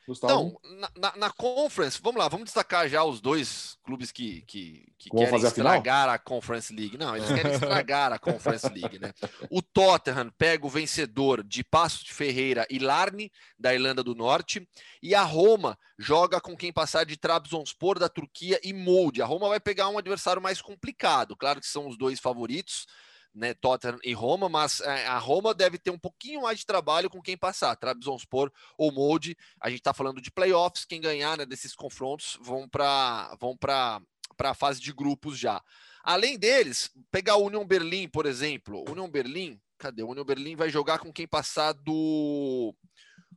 Gustavo? 0.06 0.32
Então, 0.32 0.78
na, 0.78 0.90
na, 0.96 1.16
na, 1.16 1.30
Conference, 1.30 1.98
vamos 2.00 2.20
lá, 2.20 2.28
vamos 2.28 2.44
destacar 2.44 2.88
já 2.88 3.02
os 3.02 3.20
dois 3.20 3.76
clubes 3.82 4.12
que, 4.12 4.42
que, 4.42 4.86
que 4.98 5.10
querem 5.10 5.42
estragar 5.42 6.08
a, 6.10 6.14
a, 6.14 6.18
Conference 6.18 6.72
League. 6.72 6.98
Não, 6.98 7.16
eles 7.16 7.28
querem 7.28 7.52
estragar 7.52 8.12
a 8.12 8.18
Conference 8.18 8.68
League, 8.68 8.98
né? 8.98 9.12
O 9.50 9.62
Tottenham 9.62 10.30
pega 10.36 10.66
o 10.66 10.70
vencedor 10.70 11.42
de 11.42 11.64
Passos 11.64 12.04
de 12.04 12.12
Ferreira 12.12 12.66
e 12.70 12.78
Larne, 12.78 13.32
da 13.58 13.74
Irlanda 13.74 14.04
do 14.04 14.14
Norte, 14.14 14.68
e 15.02 15.14
a 15.14 15.22
Roma 15.22 15.78
joga 15.98 16.40
com 16.40 16.56
quem 16.56 16.72
passar 16.72 17.04
de 17.04 17.16
Trabzonspor 17.16 17.98
da 17.98 18.08
Turquia 18.08 18.60
e 18.62 18.72
Molde. 18.72 19.22
A 19.22 19.26
Roma 19.26 19.48
vai 19.48 19.58
pegar 19.58 19.88
um 19.88 19.98
adversário 19.98 20.42
mais 20.42 20.60
complicado, 20.60 21.34
claro 21.34 21.60
que 21.60 21.66
são 21.66 21.88
os 21.88 21.96
dois 21.96 22.20
favoritos, 22.20 22.86
né, 23.34 23.52
Tottenham 23.52 23.98
e 24.04 24.12
Roma, 24.12 24.48
mas 24.48 24.80
é, 24.80 25.06
a 25.06 25.18
Roma 25.18 25.52
deve 25.52 25.76
ter 25.76 25.90
um 25.90 25.98
pouquinho 25.98 26.42
mais 26.42 26.60
de 26.60 26.66
trabalho 26.66 27.10
com 27.10 27.20
quem 27.20 27.36
passar, 27.36 27.74
Trabzonspor 27.74 28.50
ou 28.78 28.92
Molde. 28.92 29.36
A 29.60 29.68
gente 29.68 29.80
está 29.80 29.92
falando 29.92 30.20
de 30.20 30.30
playoffs, 30.30 30.84
quem 30.84 31.00
ganhar 31.00 31.36
né, 31.36 31.44
desses 31.44 31.74
confrontos 31.74 32.38
vão 32.40 32.68
para 32.68 33.36
vão 33.40 33.56
para 33.56 34.00
a 34.38 34.54
fase 34.54 34.80
de 34.80 34.92
grupos 34.92 35.36
já. 35.36 35.60
Além 36.04 36.38
deles, 36.38 36.90
pegar 37.10 37.36
o 37.36 37.46
Union 37.46 37.66
Berlim, 37.66 38.08
por 38.08 38.24
exemplo. 38.24 38.84
Union 38.88 39.10
Berlim, 39.10 39.60
cadê? 39.78 40.02
O 40.02 40.10
Union 40.10 40.24
Berlim 40.24 40.54
vai 40.54 40.70
jogar 40.70 40.98
com 40.98 41.12
quem 41.12 41.26
passar 41.26 41.72
do 41.72 42.74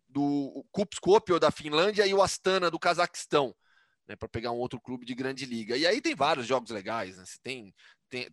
do 0.10 0.66
Kupskopio 0.72 1.39
da 1.39 1.52
Finlândia 1.52 2.06
e 2.06 2.14
o 2.14 2.22
Astana 2.22 2.70
do 2.70 2.80
Cazaquistão. 2.80 3.56
Né, 4.08 4.16
para 4.16 4.30
pegar 4.30 4.52
um 4.52 4.58
outro 4.58 4.80
clube 4.80 5.06
de 5.06 5.14
grande 5.14 5.45
liga. 5.45 5.76
E 5.76 5.86
aí 5.86 6.00
tem 6.00 6.16
vários 6.16 6.48
jogos 6.48 6.72
legais, 6.72 7.18
né? 7.18 7.26
Você 7.26 7.38
tem, 7.43 7.76
tem 8.10 8.30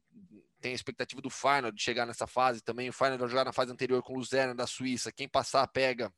tem 0.64 0.72
a 0.72 0.74
expectativa 0.74 1.20
do 1.20 1.28
Final 1.28 1.70
de 1.70 1.82
chegar 1.82 2.06
nessa 2.06 2.26
fase 2.26 2.62
também. 2.62 2.88
O 2.88 2.92
Final 2.92 3.18
vai 3.18 3.28
jogar 3.28 3.44
na 3.44 3.52
fase 3.52 3.70
anterior 3.70 4.02
com 4.02 4.14
o 4.14 4.16
Luzerna 4.16 4.54
da 4.54 4.66
Suíça. 4.66 5.12
Quem 5.12 5.28
passar, 5.28 5.66
pega 5.68 6.10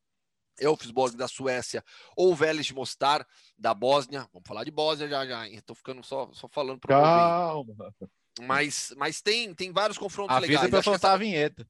Elfsborg 0.61 1.17
da 1.17 1.27
Suécia 1.27 1.83
ou 2.17 2.33
Vélez 2.33 2.67
de 2.67 2.73
Mostar 2.73 3.27
da 3.59 3.75
Bósnia. 3.75 4.29
Vamos 4.33 4.47
falar 4.47 4.63
de 4.63 4.71
Bósnia 4.71 5.09
já 5.09 5.27
já. 5.27 5.49
Estou 5.49 5.75
ficando 5.75 6.01
só, 6.05 6.31
só 6.33 6.47
falando 6.47 6.79
para 6.79 6.95
Calma. 6.95 7.93
Mas, 8.41 8.95
mas 8.97 9.21
tem, 9.21 9.53
tem 9.53 9.73
vários 9.73 9.99
confrontos 9.99 10.37
Avisa 10.37 10.53
legais. 10.53 10.71
para 10.71 10.83
soltar 10.83 11.11
essa... 11.11 11.15
a 11.15 11.19
vinheta. 11.19 11.67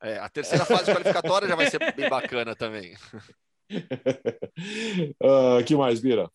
É, 0.00 0.18
a 0.18 0.28
terceira 0.28 0.64
fase 0.64 0.92
qualificatória 0.92 1.48
já 1.48 1.56
vai 1.56 1.68
ser 1.68 1.80
bem 1.96 2.08
bacana 2.08 2.54
também. 2.54 2.94
uh, 5.20 5.64
que 5.66 5.74
mais, 5.74 5.98
Bira? 6.00 6.30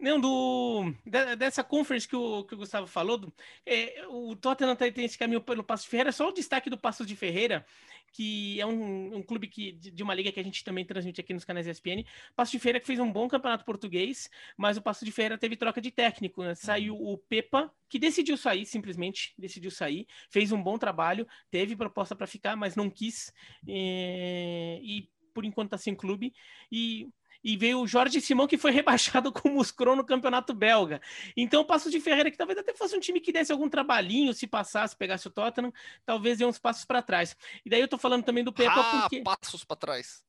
Não, 0.00 0.18
do, 0.18 0.94
dessa 1.36 1.62
conference 1.62 2.08
que 2.08 2.16
o, 2.16 2.42
que 2.44 2.54
o 2.54 2.58
Gustavo 2.58 2.86
falou, 2.86 3.18
do, 3.18 3.32
é, 3.66 4.06
o 4.08 4.34
Tottenham 4.34 4.74
tá, 4.74 4.90
tem 4.90 5.04
esse 5.04 5.18
caminho 5.18 5.42
pelo 5.42 5.62
Passo 5.62 5.84
de 5.84 5.90
Ferreira, 5.90 6.10
só 6.10 6.30
o 6.30 6.32
destaque 6.32 6.70
do 6.70 6.78
Passo 6.78 7.04
de 7.04 7.14
Ferreira, 7.14 7.66
que 8.10 8.58
é 8.58 8.64
um, 8.64 9.16
um 9.16 9.22
clube 9.22 9.46
que, 9.46 9.72
de, 9.72 9.90
de, 9.90 10.02
uma 10.02 10.14
liga 10.14 10.32
que 10.32 10.40
a 10.40 10.42
gente 10.42 10.64
também 10.64 10.86
transmite 10.86 11.20
aqui 11.20 11.34
nos 11.34 11.44
canais 11.44 11.66
ESPN. 11.66 12.02
Passo 12.34 12.52
de 12.52 12.58
Ferreira 12.58 12.80
que 12.80 12.86
fez 12.86 12.98
um 12.98 13.12
bom 13.12 13.28
campeonato 13.28 13.62
português, 13.62 14.30
mas 14.56 14.78
o 14.78 14.82
Passo 14.82 15.04
de 15.04 15.12
Ferreira 15.12 15.36
teve 15.36 15.54
troca 15.54 15.82
de 15.82 15.90
técnico. 15.90 16.42
Né? 16.42 16.54
Saiu 16.54 16.96
o 16.96 17.18
Pepa, 17.18 17.70
que 17.86 17.98
decidiu 17.98 18.38
sair, 18.38 18.64
simplesmente 18.64 19.34
decidiu 19.38 19.70
sair, 19.70 20.06
fez 20.30 20.50
um 20.50 20.62
bom 20.62 20.78
trabalho, 20.78 21.28
teve 21.50 21.76
proposta 21.76 22.16
para 22.16 22.26
ficar, 22.26 22.56
mas 22.56 22.74
não 22.74 22.88
quis. 22.88 23.34
É, 23.68 24.80
e 24.82 25.10
por 25.34 25.44
enquanto 25.44 25.68
está 25.68 25.78
sem 25.78 25.94
clube. 25.94 26.32
E 26.72 27.08
e 27.42 27.56
veio 27.56 27.80
o 27.80 27.86
Jorge 27.86 28.20
Simão, 28.20 28.46
que 28.46 28.58
foi 28.58 28.70
rebaixado 28.72 29.32
com 29.32 29.48
o 29.48 29.52
Muscron 29.54 29.96
no 29.96 30.04
Campeonato 30.04 30.54
Belga. 30.54 31.00
Então, 31.36 31.62
o 31.62 31.64
Passo 31.64 31.90
de 31.90 32.00
Ferreira, 32.00 32.30
que 32.30 32.36
talvez 32.36 32.58
até 32.58 32.74
fosse 32.74 32.96
um 32.96 33.00
time 33.00 33.20
que 33.20 33.32
desse 33.32 33.52
algum 33.52 33.68
trabalhinho, 33.68 34.32
se 34.32 34.46
passasse, 34.46 34.96
pegasse 34.96 35.26
o 35.26 35.30
Tottenham, 35.30 35.72
talvez 36.04 36.38
dê 36.38 36.44
uns 36.44 36.58
passos 36.58 36.84
para 36.84 37.02
trás. 37.02 37.36
E 37.64 37.70
daí 37.70 37.80
eu 37.80 37.88
tô 37.88 37.98
falando 37.98 38.24
também 38.24 38.44
do 38.44 38.52
Pepa 38.52 38.80
ah, 38.80 39.00
porque... 39.02 39.22
passos 39.22 39.64
para 39.64 39.76
trás. 39.76 40.24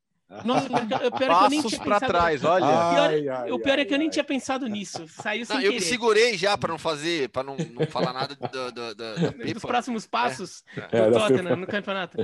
Nossa, 0.46 0.68
o 0.68 0.70
pior 0.70 1.04
é 1.04 1.10
que 1.10 1.24
eu 1.24 1.50
nem 1.50 1.62
Passos 1.62 1.72
tinha 1.72 1.84
para 1.84 2.00
pensado... 2.00 2.12
trás, 2.12 2.44
olha. 2.44 2.66
Pior- 2.66 3.10
Ai, 3.10 3.28
ai, 3.28 3.52
o 3.52 3.60
pior 3.60 3.78
é 3.78 3.82
ai, 3.82 3.86
que 3.86 3.94
eu 3.94 3.98
nem 3.98 4.08
ai. 4.08 4.12
tinha 4.12 4.24
pensado 4.24 4.68
nisso. 4.68 5.06
Saiu 5.08 5.46
sem 5.46 5.56
Não, 5.58 5.62
eu 5.64 5.74
me 5.74 5.82
segurei 5.82 6.38
já 6.38 6.58
para 6.58 6.72
não 6.72 6.78
fazer, 6.80 7.30
para 7.30 7.44
não, 7.44 7.58
não 7.58 7.86
falar 7.88 8.14
nada 8.14 8.36
do, 8.36 8.72
do, 8.72 8.96
do, 8.96 9.54
Dos 9.54 9.62
próximos 9.64 10.08
passos 10.08 10.64
É, 10.92 11.06
do 11.06 11.12
da 11.12 11.20
Tottenham 11.20 11.56
no 11.58 11.68
campeonato. 11.68 12.18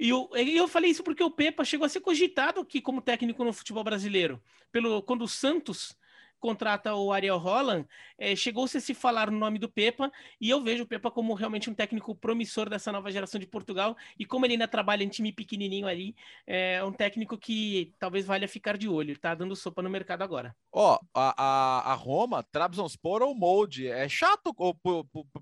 E 0.00 0.08
eu, 0.08 0.30
e 0.34 0.56
eu 0.56 0.66
falei 0.66 0.90
isso 0.90 1.02
porque 1.02 1.22
o 1.22 1.30
Pepa 1.30 1.64
chegou 1.64 1.84
a 1.84 1.88
ser 1.88 2.00
cogitado 2.00 2.60
aqui 2.60 2.80
como 2.80 3.02
técnico 3.02 3.44
no 3.44 3.52
futebol 3.52 3.84
brasileiro. 3.84 4.40
Pelo, 4.70 5.02
quando 5.02 5.22
o 5.22 5.28
Santos 5.28 5.94
contrata 6.42 6.92
o 6.94 7.12
Ariel 7.12 7.38
Holland, 7.38 7.86
eh, 8.18 8.34
chegou-se 8.34 8.76
a 8.76 8.80
se 8.80 8.92
falar 8.92 9.30
no 9.30 9.38
nome 9.38 9.60
do 9.60 9.68
Pepa, 9.68 10.10
e 10.40 10.50
eu 10.50 10.60
vejo 10.60 10.82
o 10.82 10.86
Pepa 10.86 11.08
como 11.10 11.32
realmente 11.34 11.70
um 11.70 11.74
técnico 11.74 12.14
promissor 12.16 12.68
dessa 12.68 12.90
nova 12.90 13.12
geração 13.12 13.38
de 13.40 13.46
Portugal, 13.46 13.96
e 14.18 14.26
como 14.26 14.44
ele 14.44 14.54
ainda 14.54 14.66
trabalha 14.66 15.04
em 15.04 15.08
time 15.08 15.32
pequenininho 15.32 15.86
ali, 15.86 16.16
é 16.44 16.82
um 16.82 16.92
técnico 16.92 17.38
que 17.38 17.94
talvez 17.98 18.26
valha 18.26 18.48
ficar 18.48 18.76
de 18.76 18.88
olho, 18.88 19.16
tá 19.18 19.34
dando 19.34 19.54
sopa 19.54 19.80
no 19.80 19.88
mercado 19.88 20.22
agora. 20.22 20.54
Ó, 20.72 20.98
a, 21.14 21.34
a, 21.42 21.92
a 21.92 21.94
Roma, 21.94 22.42
Trabzonspor 22.42 23.22
ou 23.22 23.34
Molde, 23.34 23.86
é 23.86 24.08
chato 24.08 24.52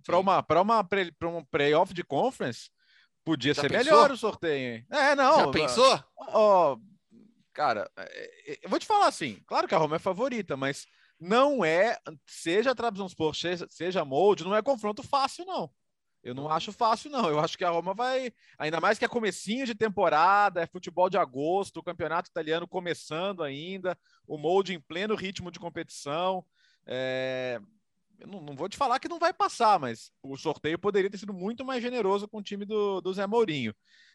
para 0.04 0.18
uma, 0.18 0.42
pra 0.42 0.60
uma 0.60 0.84
pra 0.84 1.28
um 1.28 1.42
playoff 1.44 1.94
de 1.94 2.04
conference. 2.04 2.70
Podia 3.24 3.54
Já 3.54 3.62
ser 3.62 3.70
pensou? 3.70 3.92
melhor 3.92 4.10
o 4.10 4.16
sorteio, 4.16 4.76
hein? 4.76 4.86
É, 4.90 5.14
não. 5.14 5.36
Já 5.36 5.48
pensou? 5.48 6.04
Ó, 6.16 6.76
cara, 7.52 7.90
é, 7.96 8.52
é, 8.52 8.58
eu 8.62 8.70
vou 8.70 8.78
te 8.78 8.86
falar 8.86 9.06
assim, 9.08 9.40
claro 9.46 9.68
que 9.68 9.74
a 9.74 9.78
Roma 9.78 9.96
é 9.96 9.98
favorita, 9.98 10.56
mas 10.56 10.86
não 11.18 11.64
é, 11.64 11.98
seja 12.26 12.74
Trabzonspor, 12.74 13.34
seja, 13.34 13.66
seja 13.68 14.04
Molde, 14.04 14.44
não 14.44 14.56
é 14.56 14.62
confronto 14.62 15.02
fácil, 15.02 15.44
não. 15.44 15.70
Eu 16.22 16.34
não 16.34 16.50
acho 16.50 16.70
fácil, 16.72 17.10
não. 17.10 17.28
Eu 17.28 17.40
acho 17.40 17.56
que 17.56 17.64
a 17.64 17.70
Roma 17.70 17.94
vai. 17.94 18.32
Ainda 18.58 18.80
mais 18.80 18.98
que 18.98 19.04
é 19.04 19.08
comecinho 19.08 19.64
de 19.66 19.74
temporada, 19.74 20.62
é 20.62 20.66
futebol 20.66 21.08
de 21.08 21.16
agosto, 21.16 21.78
o 21.78 21.82
campeonato 21.82 22.28
italiano 22.30 22.68
começando 22.68 23.42
ainda, 23.42 23.98
o 24.26 24.36
molde 24.36 24.74
em 24.74 24.80
pleno 24.80 25.14
ritmo 25.14 25.50
de 25.50 25.58
competição. 25.58 26.44
É, 26.86 27.60
Eu 28.18 28.26
não, 28.28 28.40
não 28.42 28.54
vou 28.56 28.68
te 28.68 28.76
falar 28.76 28.98
que 29.00 29.08
não 29.08 29.18
vai 29.18 29.32
passar, 29.32 29.78
mas 29.80 30.12
o 30.22 30.36
sorteio 30.36 30.78
poderia 30.78 31.10
ter 31.10 31.18
sido 31.18 31.32
muito 31.32 31.64
mais 31.64 31.82
generoso 31.82 32.28
com 32.28 32.38
o 32.38 32.42
time 32.42 32.66
do, 32.66 33.00
do 33.00 33.12
Zé 33.14 33.26
Mourinho. 33.26 33.74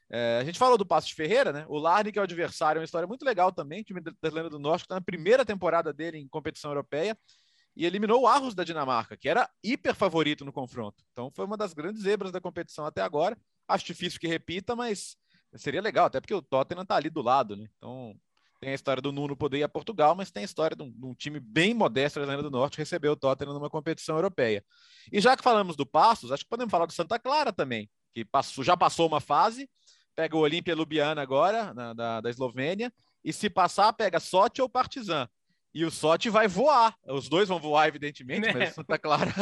É, 0.09 0.39
a 0.39 0.43
gente 0.43 0.59
falou 0.59 0.77
do 0.77 0.85
Passo 0.85 1.07
de 1.07 1.15
Ferreira, 1.15 1.51
né? 1.51 1.65
O 1.67 1.77
Larne, 1.77 2.11
que 2.11 2.19
é 2.19 2.21
o 2.21 2.23
adversário, 2.23 2.79
é 2.79 2.81
uma 2.81 2.85
história 2.85 3.07
muito 3.07 3.25
legal 3.25 3.51
também. 3.51 3.81
O 3.81 3.83
time 3.83 4.01
da 4.01 4.11
Irlanda 4.23 4.49
do 4.49 4.59
Norte, 4.59 4.81
que 4.81 4.85
está 4.85 4.95
na 4.95 5.01
primeira 5.01 5.45
temporada 5.45 5.91
dele 5.91 6.17
em 6.17 6.27
competição 6.27 6.71
europeia 6.71 7.17
e 7.75 7.85
eliminou 7.85 8.21
o 8.21 8.27
Arros 8.27 8.55
da 8.55 8.63
Dinamarca, 8.63 9.17
que 9.17 9.27
era 9.27 9.49
hiper 9.63 9.93
favorito 9.93 10.45
no 10.45 10.53
confronto. 10.53 11.03
Então 11.11 11.29
foi 11.35 11.45
uma 11.45 11.57
das 11.57 11.73
grandes 11.73 12.03
zebras 12.03 12.31
da 12.31 12.39
competição 12.39 12.85
até 12.85 13.01
agora. 13.01 13.37
Acho 13.67 13.85
difícil 13.85 14.19
que 14.19 14.27
repita, 14.27 14.75
mas 14.75 15.17
seria 15.55 15.81
legal, 15.81 16.05
até 16.05 16.21
porque 16.21 16.33
o 16.33 16.41
Tottenham 16.41 16.83
está 16.83 16.95
ali 16.95 17.09
do 17.09 17.21
lado, 17.21 17.55
né? 17.55 17.67
Então 17.77 18.15
tem 18.61 18.71
a 18.71 18.75
história 18.75 19.01
do 19.01 19.11
Nuno 19.11 19.35
poder 19.35 19.57
ir 19.57 19.63
a 19.63 19.69
Portugal, 19.69 20.15
mas 20.15 20.31
tem 20.31 20.43
a 20.43 20.45
história 20.45 20.75
de 20.75 20.83
um, 20.83 20.89
de 20.89 21.05
um 21.05 21.13
time 21.13 21.39
bem 21.39 21.73
modesto 21.73 22.19
da 22.19 22.25
Irlanda 22.25 22.43
do 22.43 22.51
Norte 22.51 22.77
receber 22.77 23.09
o 23.09 23.15
Tottenham 23.15 23.53
numa 23.53 23.69
competição 23.69 24.15
europeia. 24.15 24.63
E 25.11 25.19
já 25.19 25.35
que 25.35 25.43
falamos 25.43 25.75
do 25.75 25.85
Passos, 25.85 26.31
acho 26.31 26.43
que 26.43 26.49
podemos 26.49 26.71
falar 26.71 26.85
do 26.85 26.93
Santa 26.93 27.19
Clara 27.19 27.51
também, 27.51 27.89
que 28.13 28.23
passou, 28.23 28.63
já 28.63 28.77
passou 28.77 29.05
uma 29.07 29.19
fase, 29.19 29.69
pega 30.15 30.35
o 30.35 30.39
Olímpia 30.39 30.73
Ljubljana 30.73 31.21
agora, 31.21 31.73
na- 31.73 31.93
da, 31.93 32.21
da 32.21 32.29
Eslovênia, 32.29 32.91
e 33.23 33.33
se 33.33 33.49
passar, 33.49 33.91
pega 33.93 34.19
Sochi 34.19 34.61
ou 34.61 34.69
Partizan. 34.69 35.27
E 35.73 35.83
o 35.83 35.91
Sochi 35.91 36.29
vai 36.29 36.47
voar. 36.47 36.95
Os 37.05 37.27
dois 37.27 37.49
vão 37.49 37.59
voar, 37.59 37.89
evidentemente, 37.89 38.53
mas 38.53 38.71
o 38.71 38.75
Santa 38.75 38.97
Clara 38.97 39.33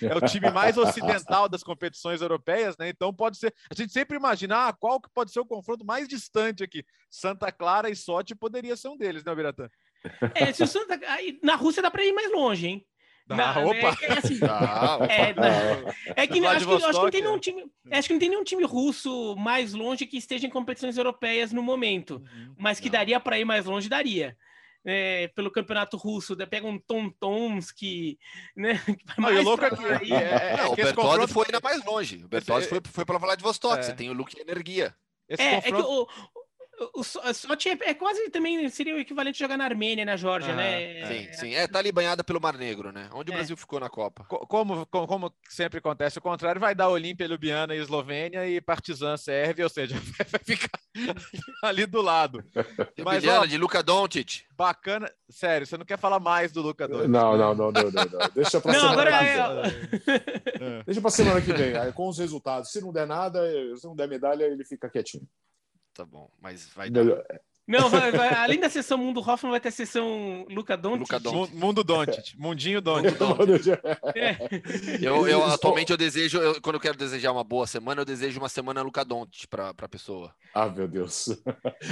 é 0.00 0.16
o 0.16 0.26
time 0.26 0.50
mais 0.50 0.78
ocidental 0.78 1.46
das 1.46 1.62
competições 1.62 2.22
europeias, 2.22 2.74
né? 2.78 2.88
Então 2.88 3.12
pode 3.12 3.36
ser. 3.36 3.54
A 3.70 3.74
gente 3.74 3.92
sempre 3.92 4.16
imagina 4.16 4.68
ah, 4.68 4.72
qual 4.72 4.98
que 4.98 5.10
pode 5.10 5.30
ser 5.30 5.40
o 5.40 5.44
confronto 5.44 5.84
mais 5.84 6.08
distante 6.08 6.64
aqui. 6.64 6.82
Santa 7.10 7.52
Clara 7.52 7.90
e 7.90 7.94
Sochi 7.94 8.34
poderia 8.34 8.78
ser 8.78 8.88
um 8.88 8.96
deles, 8.96 9.22
né, 9.22 9.34
Biratã? 9.34 9.68
É, 10.34 10.50
se 10.54 10.62
o 10.62 10.66
Santa... 10.66 10.98
na 11.42 11.54
Rússia 11.54 11.82
dá 11.82 11.90
para 11.90 12.02
ir 12.02 12.12
mais 12.12 12.32
longe, 12.32 12.66
hein? 12.66 12.86
Dá, 13.28 13.36
Na- 13.36 13.60
opa. 13.60 13.96
É, 14.02 14.06
é 14.06 14.12
assim, 14.18 14.38
Ah, 14.42 14.96
opa. 14.96 15.06
é, 15.12 15.34
é 16.16 16.26
que 16.26 16.44
acho, 16.46 16.66
que 16.66 16.74
acho 16.74 16.86
que 16.90 16.98
não 16.98 17.10
tem 17.10 17.20
nenhum 17.22 17.34
né? 17.34 17.40
time, 17.40 17.64
acho 17.92 18.08
que 18.08 18.14
não 18.14 18.20
tem 18.20 18.28
nenhum 18.30 18.44
time 18.44 18.64
russo 18.64 19.36
mais 19.36 19.74
longe 19.74 20.06
que 20.06 20.16
esteja 20.16 20.46
em 20.46 20.50
competições 20.50 20.96
europeias 20.96 21.52
no 21.52 21.62
momento, 21.62 22.22
mas 22.56 22.80
que 22.80 22.86
Não. 22.86 22.92
daria 22.92 23.20
para 23.20 23.38
ir 23.38 23.44
mais 23.44 23.66
longe, 23.66 23.88
daria. 23.88 24.36
É, 24.90 25.28
pelo 25.34 25.50
campeonato 25.50 25.96
russo, 25.98 26.34
daí 26.34 26.46
pega 26.46 26.66
um 26.66 26.78
Tom 26.78 27.10
Tomsky, 27.20 28.18
né? 28.56 28.80
Não, 29.18 29.28
e 29.28 29.32
o 29.32 29.34
mais 29.34 29.44
louco 29.44 29.64
é 29.64 29.68
aí. 30.00 30.12
é- 30.12 30.52
é- 30.52 30.56
Não, 30.56 30.72
o 30.72 30.74
que 30.74 30.80
esse 30.80 30.92
Bertozzi 30.94 31.08
confronto- 31.08 31.32
foi 31.34 31.44
ainda 31.46 31.60
mais 31.62 31.84
longe. 31.84 32.24
O 32.24 32.28
Bertozzi 32.28 32.68
foi, 32.68 32.80
foi 32.90 33.04
para 33.04 33.18
Vladivostok. 33.18 33.78
É. 33.78 33.82
Você 33.82 33.92
tem 33.92 34.08
o 34.08 34.14
Luke 34.14 34.40
Energia. 34.40 34.94
Esse 35.28 35.42
É, 35.42 35.54
é 35.56 35.60
que 35.60 35.72
confronto. 35.72 36.08
o, 36.34 36.37
o, 36.80 37.00
o 37.00 37.04
é, 37.84 37.90
é 37.90 37.94
quase 37.94 38.30
também 38.30 38.68
seria 38.68 38.94
o 38.94 38.98
equivalente 38.98 39.34
de 39.34 39.40
jogar 39.40 39.56
na 39.56 39.64
Armênia, 39.64 40.04
na 40.04 40.16
Geórgia, 40.16 40.52
Ah, 40.52 40.56
né? 40.56 41.06
Sim, 41.06 41.32
sim. 41.32 41.54
É, 41.54 41.66
tá 41.66 41.78
ali 41.78 41.90
banhada 41.92 42.22
pelo 42.22 42.40
Mar 42.40 42.56
Negro, 42.56 42.92
né? 42.92 43.08
Onde 43.12 43.30
o 43.30 43.34
É. 43.34 43.36
Brasil 43.36 43.56
ficou 43.56 43.80
na 43.80 43.88
Copa. 43.88 44.24
Co- 44.24 44.46
Como, 44.46 44.86
como, 44.86 45.06
como 45.06 45.34
sempre 45.48 45.78
acontece 45.78 46.18
o 46.18 46.22
contrário, 46.22 46.60
vai 46.60 46.74
dar 46.74 46.88
Olímpia, 46.88 47.26
Ljubljana 47.26 47.74
e 47.74 47.78
Eslovênia 47.78 48.48
e 48.48 48.60
Partizan 48.60 49.16
Sérvia, 49.16 49.64
ou 49.64 49.70
seja, 49.70 49.94
vai 50.18 50.40
ficar 50.44 50.78
ali 51.62 51.86
do 51.86 52.00
lado. 52.02 52.44
Mas, 53.04 53.22
Ljubljana 53.22 53.40
ó, 53.42 53.46
de 53.46 53.58
Luka 53.58 53.82
Doncic. 53.82 54.44
bacana. 54.56 55.10
Sério, 55.30 55.66
você 55.66 55.76
não 55.76 55.84
quer 55.84 55.98
falar 55.98 56.18
mais 56.20 56.52
do 56.52 56.62
Luca 56.62 56.86
Doncic? 56.88 57.08
Não, 57.08 57.36
não, 57.36 57.54
não, 57.54 57.72
não, 57.72 57.82
não. 57.90 58.28
Deixa 58.34 58.60
pra 58.60 58.72
Não, 58.72 58.80
semana 58.80 58.92
agora 58.92 59.18
que 59.18 59.24
é- 59.24 60.68
vem. 60.68 60.82
Deixa 60.86 61.00
pra 61.00 61.10
semana 61.10 61.40
que 61.40 61.52
vem, 61.52 61.76
aí, 61.76 61.92
com 61.92 62.08
os 62.08 62.18
resultados. 62.18 62.70
Se 62.70 62.80
não 62.80 62.92
der 62.92 63.06
nada, 63.06 63.40
se 63.76 63.84
não 63.86 63.94
der 63.96 64.08
medalha, 64.08 64.44
ele 64.44 64.64
fica 64.64 64.88
quietinho. 64.88 65.26
Tá 65.98 66.04
bom, 66.04 66.30
mas 66.40 66.68
vai 66.76 66.88
dar. 66.88 67.02
Não, 67.66 67.90
vai- 67.90 68.12
vai- 68.12 68.32
além 68.32 68.60
da 68.60 68.70
sessão 68.70 68.96
Mundo 68.96 69.18
Hoffman, 69.20 69.50
vai 69.50 69.58
ter 69.60 69.70
a 69.70 69.72
sessão 69.72 70.46
Luca 70.48 70.76
Doncic. 70.76 71.10
Doncic. 71.18 71.52
Mu- 71.52 71.58
Mundo 71.66 71.82
Doncic, 71.82 72.36
Mundinho 72.38 72.80
Doncic. 72.80 73.16
É. 74.14 74.38
Eu, 75.04 75.26
eu 75.26 75.44
atualmente 75.44 75.90
eu 75.90 75.96
desejo, 75.96 76.38
eu- 76.38 76.60
quando 76.62 76.76
eu 76.76 76.80
quero 76.80 76.96
desejar 76.96 77.32
uma 77.32 77.42
boa 77.42 77.66
semana, 77.66 78.00
eu 78.02 78.04
desejo 78.04 78.38
uma 78.38 78.48
semana 78.48 78.80
Luka 78.80 79.04
Doncic 79.04 79.48
para 79.50 79.70
a 79.76 79.88
pessoa. 79.88 80.32
Ah, 80.54 80.66
meu 80.68 80.86
Deus. 80.86 81.30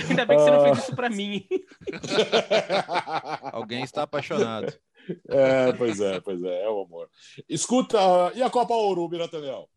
Ainda 0.09 0.25
bem 0.25 0.37
que 0.37 0.45
você 0.45 0.51
não 0.53 0.61
Ah. 0.61 0.65
fez 0.67 0.79
isso 0.85 0.95
pra 0.95 1.11
mim. 1.11 1.45
Alguém 3.53 3.83
está 3.83 4.03
apaixonado. 4.05 4.73
É, 5.29 5.73
pois 5.73 6.01
é, 6.01 6.21
pois 6.21 6.43
é, 6.45 6.63
é 6.65 6.69
o 6.71 6.83
amor. 6.83 7.09
Escuta, 7.49 7.99
e 8.37 8.43
a 8.43 8.51
Copa 8.51 8.73
Ouro, 8.75 9.09
Biratanel? 9.09 9.69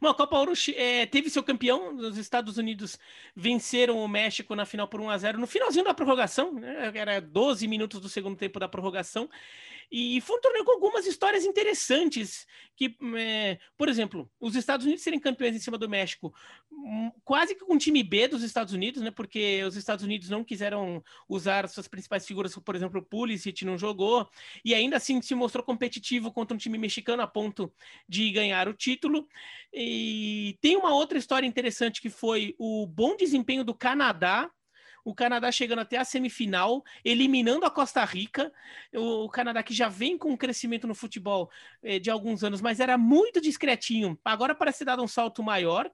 Bom, 0.00 0.08
a 0.08 0.14
Copa 0.14 0.36
Ouro 0.38 0.52
eh, 0.74 1.06
teve 1.06 1.30
seu 1.30 1.42
campeão. 1.42 1.96
Os 1.96 2.16
Estados 2.18 2.58
Unidos 2.58 2.98
venceram 3.34 3.98
o 3.98 4.08
México 4.08 4.54
na 4.54 4.64
final 4.64 4.88
por 4.88 5.00
1 5.00 5.10
a 5.10 5.18
0 5.18 5.38
no 5.38 5.46
finalzinho 5.46 5.84
da 5.84 5.94
prorrogação, 5.94 6.52
né? 6.52 6.90
Era 6.94 7.20
12 7.20 7.66
minutos 7.68 8.00
do 8.00 8.08
segundo 8.08 8.36
tempo 8.36 8.58
da 8.58 8.68
prorrogação. 8.68 9.28
E 9.92 10.22
foi 10.22 10.38
um 10.38 10.40
torneio 10.40 10.64
com 10.64 10.72
algumas 10.72 11.06
histórias 11.06 11.44
interessantes. 11.44 12.46
Que, 12.74 12.96
eh, 13.18 13.58
por 13.76 13.90
exemplo, 13.90 14.30
os 14.40 14.56
Estados 14.56 14.86
Unidos 14.86 15.04
serem 15.04 15.20
campeões 15.20 15.54
em 15.54 15.58
cima 15.58 15.76
do 15.76 15.86
México, 15.88 16.34
hum, 16.72 17.12
quase 17.22 17.54
que 17.54 17.62
com 17.62 17.74
o 17.74 17.78
time 17.78 18.02
B 18.02 18.26
dos 18.26 18.42
Estados 18.42 18.72
Unidos, 18.72 19.02
né? 19.02 19.10
Porque 19.10 19.62
os 19.64 19.76
Estados 19.76 20.02
Unidos 20.02 20.30
não 20.30 20.42
quiseram 20.42 21.04
usar 21.28 21.68
suas 21.68 21.86
principais 21.86 22.26
figuras, 22.26 22.56
por 22.56 22.74
exemplo, 22.74 23.00
o 23.00 23.04
Pulisic 23.04 23.66
não 23.66 23.76
jogou, 23.76 24.26
e 24.64 24.74
ainda 24.74 24.96
assim 24.96 25.20
se 25.20 25.34
mostrou 25.34 25.62
competitivo 25.62 26.32
contra 26.32 26.54
um 26.54 26.58
time 26.58 26.78
mexicano 26.78 27.22
a 27.22 27.26
ponto 27.26 27.70
de 28.08 28.30
ganhar 28.32 28.68
o 28.68 28.74
título. 28.74 29.28
E 29.72 30.56
tem 30.62 30.74
uma 30.76 30.94
outra 30.94 31.18
história 31.18 31.46
interessante 31.46 32.00
que 32.00 32.08
foi 32.08 32.54
o 32.58 32.86
bom 32.86 33.14
desempenho 33.14 33.62
do 33.62 33.74
Canadá. 33.74 34.50
O 35.04 35.14
Canadá 35.14 35.50
chegando 35.50 35.80
até 35.80 35.96
a 35.96 36.04
semifinal, 36.04 36.84
eliminando 37.04 37.64
a 37.64 37.70
Costa 37.70 38.04
Rica. 38.04 38.52
O, 38.94 39.24
o 39.24 39.28
Canadá 39.28 39.62
que 39.62 39.74
já 39.74 39.88
vem 39.88 40.16
com 40.16 40.30
um 40.30 40.36
crescimento 40.36 40.86
no 40.86 40.94
futebol 40.94 41.50
eh, 41.82 41.98
de 41.98 42.10
alguns 42.10 42.44
anos, 42.44 42.60
mas 42.60 42.80
era 42.80 42.96
muito 42.96 43.40
discretinho. 43.40 44.18
Agora 44.24 44.54
parece 44.54 44.84
dado 44.84 45.02
um 45.02 45.08
salto 45.08 45.42
maior, 45.42 45.90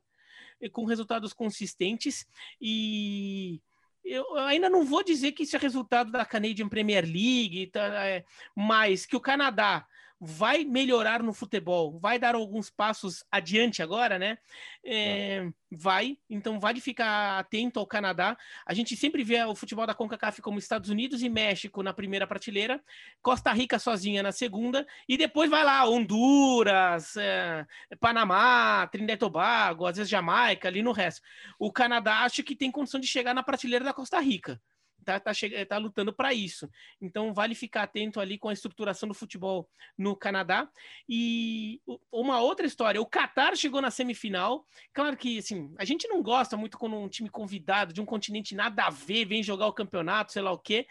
eh, 0.61 0.69
com 0.69 0.85
resultados 0.85 1.33
consistentes. 1.33 2.27
E 2.61 3.61
eu 4.05 4.37
ainda 4.37 4.71
não 4.71 4.85
vou 4.85 5.03
dizer 5.03 5.33
que 5.33 5.43
isso 5.43 5.57
é 5.57 5.59
resultado 5.59 6.11
da 6.11 6.25
Canadian 6.25 6.69
Premier 6.69 7.05
League, 7.05 7.67
tá, 7.69 8.07
é, 8.07 8.25
mas 8.55 9.05
que 9.05 9.17
o 9.17 9.21
Canadá 9.21 9.87
vai 10.21 10.65
melhorar 10.65 11.23
no 11.23 11.33
futebol, 11.33 11.99
vai 11.99 12.19
dar 12.19 12.35
alguns 12.35 12.69
passos 12.69 13.25
adiante 13.31 13.83
agora, 13.83 14.19
né? 14.19 14.39
É, 14.85 15.49
vai, 15.71 16.19
então 16.29 16.59
vale 16.59 16.81
ficar 16.81 17.39
atento 17.39 17.79
ao 17.79 17.87
Canadá. 17.87 18.37
A 18.67 18.75
gente 18.75 18.97
sempre 18.97 19.23
vê 19.23 19.43
o 19.45 19.55
futebol 19.55 19.87
da 19.87 19.95
CONCACAF 19.95 20.43
como 20.43 20.59
Estados 20.59 20.91
Unidos 20.91 21.23
e 21.23 21.29
México 21.29 21.83
na 21.83 21.93
primeira 21.93 22.27
prateleira, 22.27 22.83
Costa 23.23 23.53
Rica 23.53 23.79
sozinha 23.79 24.23
na 24.23 24.33
segunda, 24.33 24.87
e 25.09 25.17
depois 25.17 25.49
vai 25.49 25.63
lá 25.63 25.89
Honduras, 25.89 27.17
é, 27.17 27.65
Panamá, 28.01 28.89
Trinidad 28.91 29.17
e 29.17 29.19
Tobago, 29.19 29.87
às 29.87 29.97
vezes 29.97 30.11
Jamaica, 30.11 30.67
ali 30.67 30.83
no 30.83 30.93
resto. 30.93 31.23
O 31.59 31.73
Canadá 31.73 32.25
acha 32.25 32.43
que 32.43 32.57
tem 32.57 32.73
condição 32.73 32.99
de 32.99 33.07
chegar 33.07 33.35
na 33.35 33.43
prateleira 33.43 33.85
da 33.85 33.93
Costa 33.93 34.19
Rica. 34.19 34.61
Tá, 35.09 35.21
tá, 35.21 35.33
tá 35.69 35.79
lutando 35.79 36.13
para 36.13 36.35
isso. 36.35 36.69
Então 37.01 37.33
vale 37.33 37.55
ficar 37.55 37.85
atento 37.85 38.21
ali 38.21 38.37
com 38.37 38.49
a 38.49 38.53
estruturação 38.53 39.09
do 39.09 39.15
futebol 39.15 39.69
no 39.97 40.15
Canadá. 40.15 40.69
E 41.09 41.81
uma 42.13 42.41
outra 42.41 42.67
história, 42.67 43.01
o 43.01 43.07
Qatar 43.07 43.57
chegou 43.57 43.81
na 43.81 43.91
semifinal. 43.91 44.65
Claro 44.93 45.17
que 45.17 45.39
assim, 45.39 45.75
a 45.79 45.85
gente 45.85 46.07
não 46.09 46.23
gosta 46.23 46.57
muito 46.57 46.79
quando 46.79 46.97
um 46.97 47.09
time 47.09 47.31
convidado 47.31 47.93
de 47.93 48.01
um 48.01 48.07
continente 48.07 48.55
nada 48.55 48.85
a 48.85 48.91
ver 48.91 49.25
vem 49.25 49.43
jogar 49.43 49.67
o 49.67 49.73
campeonato, 49.73 50.33
sei 50.33 50.43
lá 50.43 50.53
o 50.53 50.59
quê. 50.59 50.87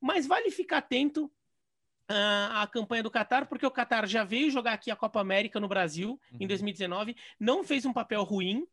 Mas 0.00 0.26
vale 0.26 0.50
ficar 0.50 0.78
atento 0.78 1.30
a 2.08 2.66
campanha 2.66 3.02
do 3.02 3.10
Qatar, 3.10 3.46
porque 3.48 3.64
o 3.64 3.70
Qatar 3.70 4.06
já 4.06 4.24
veio 4.24 4.50
jogar 4.50 4.74
aqui 4.74 4.90
a 4.90 4.96
Copa 4.96 5.20
América 5.20 5.58
no 5.58 5.68
Brasil 5.68 6.20
uhum. 6.32 6.38
em 6.40 6.46
2019, 6.46 7.16
não 7.38 7.64
fez 7.64 7.84
um 7.84 7.92
papel 7.92 8.22
ruim. 8.22 8.66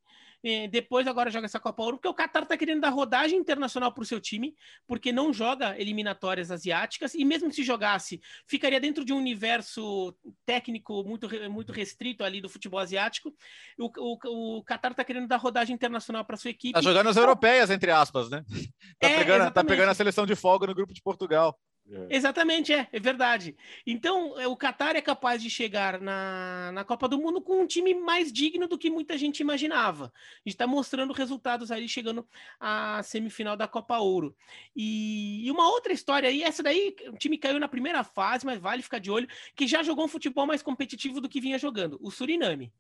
Depois 0.72 1.08
agora 1.08 1.30
joga 1.30 1.46
essa 1.46 1.60
Copa 1.60 1.84
Ouro, 1.84 1.98
porque 1.98 2.08
o 2.08 2.14
Qatar 2.14 2.44
está 2.44 2.56
querendo 2.56 2.82
dar 2.82 2.90
rodagem 2.90 3.38
internacional 3.38 3.92
para 3.92 4.02
o 4.02 4.06
seu 4.06 4.20
time, 4.20 4.56
porque 4.88 5.12
não 5.12 5.34
joga 5.34 5.80
eliminatórias 5.80 6.52
asiáticas, 6.52 7.14
e 7.14 7.26
mesmo 7.26 7.52
se 7.52 7.64
jogasse, 7.64 8.22
ficaria 8.46 8.80
dentro 8.80 9.04
de 9.04 9.12
um 9.12 9.18
universo 9.18 10.16
técnico 10.46 11.04
muito, 11.04 11.28
muito 11.50 11.72
restrito 11.72 12.24
ali 12.24 12.42
do 12.42 12.50
futebol 12.50 12.80
asiático. 12.80 13.34
O, 13.78 13.92
o, 13.98 14.58
o 14.60 14.64
Qatar 14.64 14.92
está 14.92 15.04
querendo 15.04 15.28
dar 15.28 15.38
rodagem 15.38 15.76
internacional 15.76 16.24
para 16.24 16.38
sua 16.38 16.52
equipe. 16.52 16.78
Está 16.78 16.82
jogando 16.82 17.10
as 17.10 17.18
europeias, 17.18 17.70
entre 17.70 17.92
aspas, 17.92 18.30
né? 18.30 18.44
Tá, 19.00 19.08
é, 19.08 19.18
pegando, 19.20 19.52
tá 19.52 19.64
pegando 19.64 19.90
a 19.90 19.94
seleção 19.94 20.26
de 20.26 20.36
folga 20.36 20.68
no 20.68 20.76
grupo 20.76 20.94
de 20.94 21.02
Portugal. 21.02 21.58
É. 21.92 22.16
Exatamente, 22.16 22.72
é, 22.72 22.88
é 22.92 23.00
verdade. 23.00 23.56
Então, 23.86 24.40
é, 24.40 24.48
o 24.48 24.56
Qatar 24.56 24.96
é 24.96 25.02
capaz 25.02 25.42
de 25.42 25.50
chegar 25.50 26.00
na, 26.00 26.72
na 26.72 26.84
Copa 26.84 27.08
do 27.08 27.18
Mundo 27.18 27.42
com 27.42 27.62
um 27.62 27.68
time 27.68 27.94
mais 27.96 28.32
digno 28.32 28.68
do 28.68 28.78
que 28.78 28.90
muita 28.90 29.18
gente 29.18 29.40
imaginava. 29.40 30.06
A 30.06 30.40
gente 30.46 30.54
está 30.56 30.68
mostrando 30.68 31.14
resultados 31.14 31.72
aí 31.72 31.88
chegando 31.90 32.28
à 32.60 33.02
semifinal 33.02 33.58
da 33.58 33.68
Copa 33.68 33.98
Ouro. 33.98 34.36
E, 34.76 35.46
e, 35.48 35.52
uma 35.52 35.68
outra 35.70 35.92
história 35.92 36.30
aí, 36.30 36.44
essa 36.44 36.62
daí, 36.62 36.96
o 37.08 37.18
time 37.18 37.38
caiu 37.38 37.60
na 37.60 37.68
primeira 37.68 38.04
fase, 38.04 38.46
mas 38.46 38.60
vale 38.60 38.84
ficar 38.84 39.00
de 39.00 39.10
olho, 39.10 39.28
que 39.56 39.68
já 39.68 39.82
jogou 39.82 40.06
um 40.06 40.10
futebol 40.10 40.46
mais 40.46 40.62
competitivo 40.62 41.20
do 41.20 41.30
que 41.30 41.42
vinha 41.42 41.58
jogando, 41.58 41.98
o 42.02 42.12
Suriname. 42.12 42.72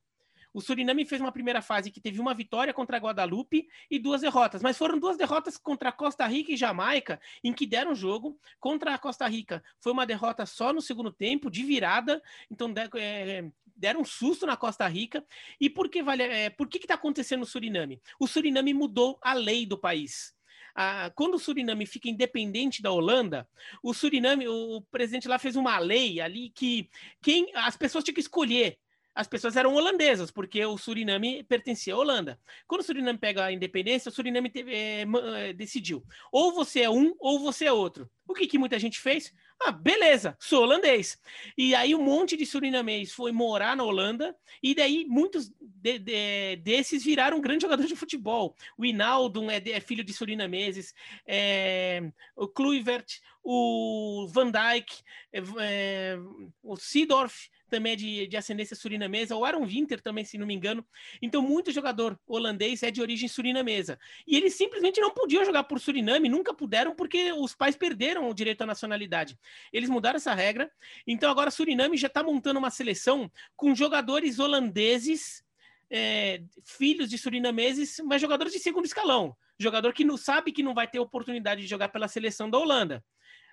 O 0.53 0.61
Suriname 0.61 1.05
fez 1.05 1.21
uma 1.21 1.31
primeira 1.31 1.61
fase 1.61 1.91
que 1.91 2.01
teve 2.01 2.19
uma 2.19 2.33
vitória 2.33 2.73
contra 2.73 2.97
a 2.97 2.99
Guadalupe 2.99 3.67
e 3.89 3.99
duas 3.99 4.21
derrotas, 4.21 4.61
mas 4.61 4.77
foram 4.77 4.99
duas 4.99 5.17
derrotas 5.17 5.57
contra 5.57 5.91
Costa 5.91 6.25
Rica 6.25 6.51
e 6.51 6.57
Jamaica, 6.57 7.19
em 7.43 7.53
que 7.53 7.65
deram 7.65 7.93
jogo. 7.93 8.39
Contra 8.59 8.93
a 8.93 8.97
Costa 8.97 9.27
Rica 9.27 9.63
foi 9.79 9.91
uma 9.91 10.05
derrota 10.05 10.45
só 10.45 10.73
no 10.73 10.81
segundo 10.81 11.11
tempo, 11.11 11.49
de 11.49 11.63
virada, 11.63 12.21
então 12.49 12.73
é, 12.95 13.45
deram 13.75 14.01
um 14.01 14.05
susto 14.05 14.45
na 14.45 14.57
Costa 14.57 14.87
Rica. 14.87 15.23
E 15.59 15.69
por 15.69 15.89
que 15.89 16.01
vale? 16.01 16.23
É, 16.23 16.49
por 16.49 16.67
que 16.67 16.77
está 16.77 16.95
acontecendo 16.95 17.41
no 17.41 17.45
Suriname? 17.45 18.01
O 18.19 18.27
Suriname 18.27 18.73
mudou 18.73 19.19
a 19.21 19.33
lei 19.33 19.65
do 19.65 19.77
país. 19.77 20.33
Quando 21.13 21.35
o 21.35 21.39
Suriname 21.39 21.85
fica 21.85 22.09
independente 22.09 22.81
da 22.81 22.89
Holanda, 22.89 23.47
o 23.83 23.93
Suriname, 23.93 24.47
o, 24.47 24.77
o 24.77 24.81
presidente 24.83 25.27
lá 25.27 25.37
fez 25.37 25.57
uma 25.57 25.77
lei 25.77 26.21
ali 26.21 26.49
que 26.51 26.89
quem 27.21 27.51
as 27.53 27.75
pessoas 27.75 28.03
tinham 28.03 28.13
que 28.13 28.21
escolher 28.21 28.77
as 29.13 29.27
pessoas 29.27 29.55
eram 29.55 29.75
holandesas, 29.75 30.31
porque 30.31 30.63
o 30.65 30.77
Suriname 30.77 31.43
pertencia 31.43 31.93
à 31.93 31.97
Holanda. 31.97 32.39
Quando 32.67 32.81
o 32.81 32.83
Suriname 32.83 33.17
pega 33.19 33.45
a 33.45 33.51
independência, 33.51 34.09
o 34.09 34.11
Suriname 34.11 34.49
teve, 34.49 34.73
é, 34.73 35.53
decidiu: 35.53 36.03
ou 36.31 36.53
você 36.53 36.81
é 36.81 36.89
um 36.89 37.13
ou 37.19 37.39
você 37.39 37.65
é 37.65 37.73
outro. 37.73 38.09
O 38.27 38.33
que, 38.33 38.45
que 38.45 38.59
muita 38.59 38.77
gente 38.77 38.99
fez? 38.99 39.33
Ah, 39.61 39.71
beleza, 39.71 40.37
sou 40.39 40.61
holandês. 40.61 41.19
E 41.57 41.75
aí 41.75 41.93
um 41.93 42.01
monte 42.01 42.37
de 42.37 42.45
surinamês 42.45 43.11
foi 43.11 43.31
morar 43.31 43.75
na 43.75 43.83
Holanda, 43.83 44.33
e 44.63 44.73
daí 44.73 45.03
muitos 45.05 45.51
de, 45.59 45.99
de, 45.99 46.55
desses 46.57 47.03
viraram 47.03 47.41
grandes 47.41 47.63
jogadores 47.63 47.89
de 47.89 47.95
futebol. 47.95 48.55
O 48.77 48.85
Inaldo 48.85 49.49
é, 49.51 49.57
é 49.57 49.79
filho 49.81 50.03
de 50.03 50.13
surinameses, 50.13 50.93
é, 51.27 52.09
o 52.37 52.47
Kluivert, 52.47 53.19
o 53.43 54.27
Van 54.29 54.51
Dijk, 54.51 55.01
é, 55.33 55.41
é 55.59 56.17
o 56.63 56.77
Seedorf 56.77 57.49
também 57.69 57.93
é 57.93 57.95
de, 57.95 58.27
de 58.27 58.37
ascendência 58.37 58.75
surinamesa, 58.75 59.35
o 59.35 59.45
Aaron 59.45 59.65
Winter 59.65 60.01
também, 60.01 60.25
se 60.25 60.37
não 60.37 60.45
me 60.45 60.53
engano. 60.53 60.85
Então, 61.21 61.41
muito 61.41 61.71
jogador 61.71 62.19
holandês 62.27 62.83
é 62.83 62.91
de 62.91 63.01
origem 63.01 63.27
surinamesa. 63.27 63.97
E 64.27 64.35
eles 64.35 64.55
simplesmente 64.55 64.99
não 64.99 65.11
podiam 65.11 65.45
jogar 65.45 65.63
por 65.63 65.79
Suriname, 65.79 66.27
nunca 66.27 66.53
puderam, 66.53 66.95
porque 66.95 67.31
os 67.33 67.55
pais 67.55 67.75
perderam 67.75 68.29
o 68.29 68.33
direito 68.33 68.61
à 68.61 68.65
nacionalidade. 68.65 69.37
Eles 69.71 69.89
mudaram 69.89 70.17
essa 70.17 70.33
regra. 70.33 70.69
Então, 71.05 71.29
agora 71.29 71.51
Suriname 71.51 71.97
já 71.97 72.07
está 72.07 72.23
montando 72.23 72.59
uma 72.59 72.69
seleção 72.69 73.31
com 73.55 73.75
jogadores 73.75 74.39
holandeses, 74.39 75.43
é, 75.89 76.41
filhos 76.63 77.09
de 77.09 77.17
surinameses, 77.17 77.99
mas 78.03 78.21
jogadores 78.21 78.53
de 78.53 78.59
segundo 78.59 78.85
escalão. 78.85 79.35
Jogador 79.57 79.93
que 79.93 80.03
não 80.03 80.17
sabe 80.17 80.51
que 80.51 80.63
não 80.63 80.73
vai 80.73 80.87
ter 80.87 80.99
oportunidade 80.99 81.61
de 81.61 81.67
jogar 81.67 81.89
pela 81.89 82.07
seleção 82.07 82.49
da 82.49 82.57
Holanda. 82.57 83.03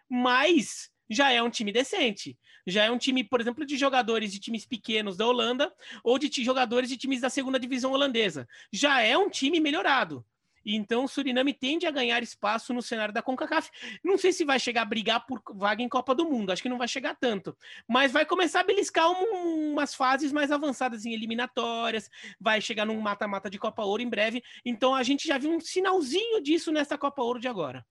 Mas 0.08 0.90
já 1.08 1.32
é 1.32 1.42
um 1.42 1.50
time 1.50 1.72
decente. 1.72 2.38
Já 2.66 2.84
é 2.84 2.90
um 2.90 2.98
time, 2.98 3.22
por 3.22 3.40
exemplo, 3.40 3.64
de 3.64 3.76
jogadores 3.76 4.32
de 4.32 4.40
times 4.40 4.66
pequenos 4.66 5.16
da 5.16 5.26
Holanda 5.26 5.72
ou 6.02 6.18
de 6.18 6.28
jogadores 6.42 6.88
de 6.88 6.96
times 6.96 7.20
da 7.20 7.30
segunda 7.30 7.60
divisão 7.60 7.92
holandesa. 7.92 8.48
Já 8.72 9.02
é 9.02 9.16
um 9.16 9.30
time 9.30 9.60
melhorado. 9.60 10.24
Então 10.66 11.04
o 11.04 11.08
Suriname 11.08 11.52
tende 11.52 11.86
a 11.86 11.90
ganhar 11.92 12.22
espaço 12.22 12.74
no 12.74 12.82
cenário 12.82 13.14
da 13.14 13.22
CONCACAF. 13.22 13.70
Não 14.02 14.18
sei 14.18 14.32
se 14.32 14.44
vai 14.44 14.58
chegar 14.58 14.82
a 14.82 14.86
brigar 14.86 15.24
por 15.24 15.40
vaga 15.54 15.82
em 15.82 15.88
Copa 15.88 16.14
do 16.14 16.28
Mundo, 16.28 16.50
acho 16.50 16.62
que 16.62 16.68
não 16.68 16.78
vai 16.78 16.88
chegar 16.88 17.14
tanto, 17.14 17.56
mas 17.86 18.10
vai 18.10 18.26
começar 18.26 18.60
a 18.60 18.64
beliscar 18.64 19.08
um, 19.08 19.72
umas 19.72 19.94
fases 19.94 20.32
mais 20.32 20.50
avançadas 20.50 21.06
em 21.06 21.12
eliminatórias, 21.12 22.10
vai 22.40 22.60
chegar 22.60 22.84
num 22.84 23.00
mata-mata 23.00 23.48
de 23.48 23.58
Copa 23.58 23.84
Ouro 23.84 24.02
em 24.02 24.08
breve. 24.08 24.42
Então 24.64 24.94
a 24.94 25.04
gente 25.04 25.28
já 25.28 25.38
viu 25.38 25.52
um 25.52 25.60
sinalzinho 25.60 26.42
disso 26.42 26.72
nessa 26.72 26.98
Copa 26.98 27.22
Ouro 27.22 27.38
de 27.38 27.46
agora. 27.46 27.86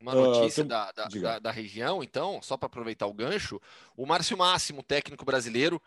Uma 0.00 0.14
notícia 0.14 0.62
uh, 0.62 0.66
tem... 0.66 0.68
da, 0.68 0.92
da, 0.92 1.06
da, 1.06 1.38
da, 1.38 1.50
região, 1.50 2.02
então, 2.02 2.40
só 2.40 2.56
para 2.56 2.66
aproveitar 2.66 3.06
o 3.06 3.12
gancho, 3.12 3.60
o 3.96 4.06
Márcio 4.06 4.36
Máximo, 4.38 4.82
técnico 4.82 5.24
brasileiro, 5.24 5.82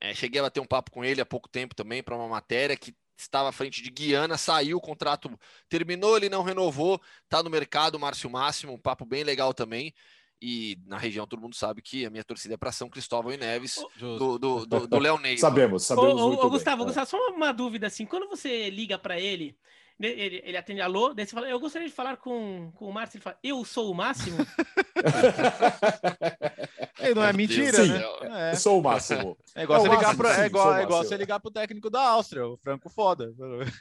é, 0.00 0.12
cheguei 0.12 0.40
a 0.40 0.50
ter 0.50 0.60
um 0.60 0.66
papo 0.66 0.90
com 0.90 1.04
ele 1.04 1.20
há 1.20 1.26
pouco 1.26 1.48
tempo 1.48 1.74
também 1.74 2.02
para 2.02 2.16
uma 2.16 2.28
matéria 2.28 2.76
que 2.76 2.94
estava 3.16 3.48
à 3.48 3.52
frente 3.52 3.80
de 3.80 3.90
Guiana, 3.90 4.36
saiu, 4.36 4.78
o 4.78 4.80
contrato 4.80 5.30
terminou, 5.68 6.16
ele 6.16 6.28
não 6.28 6.42
renovou, 6.42 7.00
está 7.22 7.42
no 7.42 7.50
mercado, 7.50 7.98
Márcio 7.98 8.28
Máximo, 8.28 8.72
um 8.72 8.78
papo 8.78 9.04
bem 9.04 9.22
legal 9.22 9.54
também. 9.54 9.94
E 10.42 10.76
na 10.86 10.98
região 10.98 11.26
todo 11.26 11.40
mundo 11.40 11.54
sabe 11.54 11.80
que 11.80 12.04
a 12.04 12.10
minha 12.10 12.24
torcida 12.24 12.54
é 12.54 12.56
para 12.56 12.72
São 12.72 12.90
Cristóvão 12.90 13.32
e 13.32 13.36
Neves, 13.36 13.76
do, 13.96 14.38
do, 14.38 14.66
do, 14.66 14.86
do 14.86 14.98
Léo 14.98 15.18
Ney. 15.18 15.38
sabemos, 15.38 15.84
sabemos. 15.84 16.20
Ô, 16.20 16.32
ô, 16.32 16.46
ô 16.46 16.50
Gustavo, 16.50 16.78
bem, 16.78 16.86
Gustavo, 16.86 17.06
só 17.08 17.16
uma 17.30 17.52
dúvida 17.52 17.86
assim: 17.86 18.04
quando 18.04 18.28
você 18.28 18.68
liga 18.68 18.98
para 18.98 19.18
ele, 19.18 19.56
ele, 20.00 20.42
ele 20.44 20.56
atende 20.56 20.80
alô, 20.80 21.14
daí 21.14 21.24
você 21.24 21.32
fala, 21.32 21.48
eu 21.48 21.60
gostaria 21.60 21.86
de 21.86 21.94
falar 21.94 22.16
com, 22.16 22.72
com 22.74 22.86
o 22.86 22.92
Márcio. 22.92 23.16
Ele 23.16 23.22
fala, 23.22 23.38
eu 23.42 23.64
sou 23.64 23.90
o 23.90 23.94
Máximo? 23.94 24.38
não 27.14 27.24
é 27.24 27.32
mentira, 27.32 27.86
né? 27.86 28.02
É. 28.22 28.52
Eu 28.52 28.56
sou 28.56 28.80
o 28.80 28.82
Máximo. 28.82 29.38
É 29.54 29.62
igual, 29.62 29.78
é 29.78 29.82
você, 29.88 29.94
ligar 29.94 30.16
pro, 30.16 30.28
é 30.28 30.46
igual, 30.46 30.74
é 30.74 30.82
igual 30.82 31.04
você 31.04 31.16
ligar 31.16 31.38
pro 31.38 31.50
técnico 31.50 31.88
da 31.88 32.00
Áustria, 32.00 32.44
o 32.44 32.56
Franco 32.56 32.88
Foda. 32.88 33.32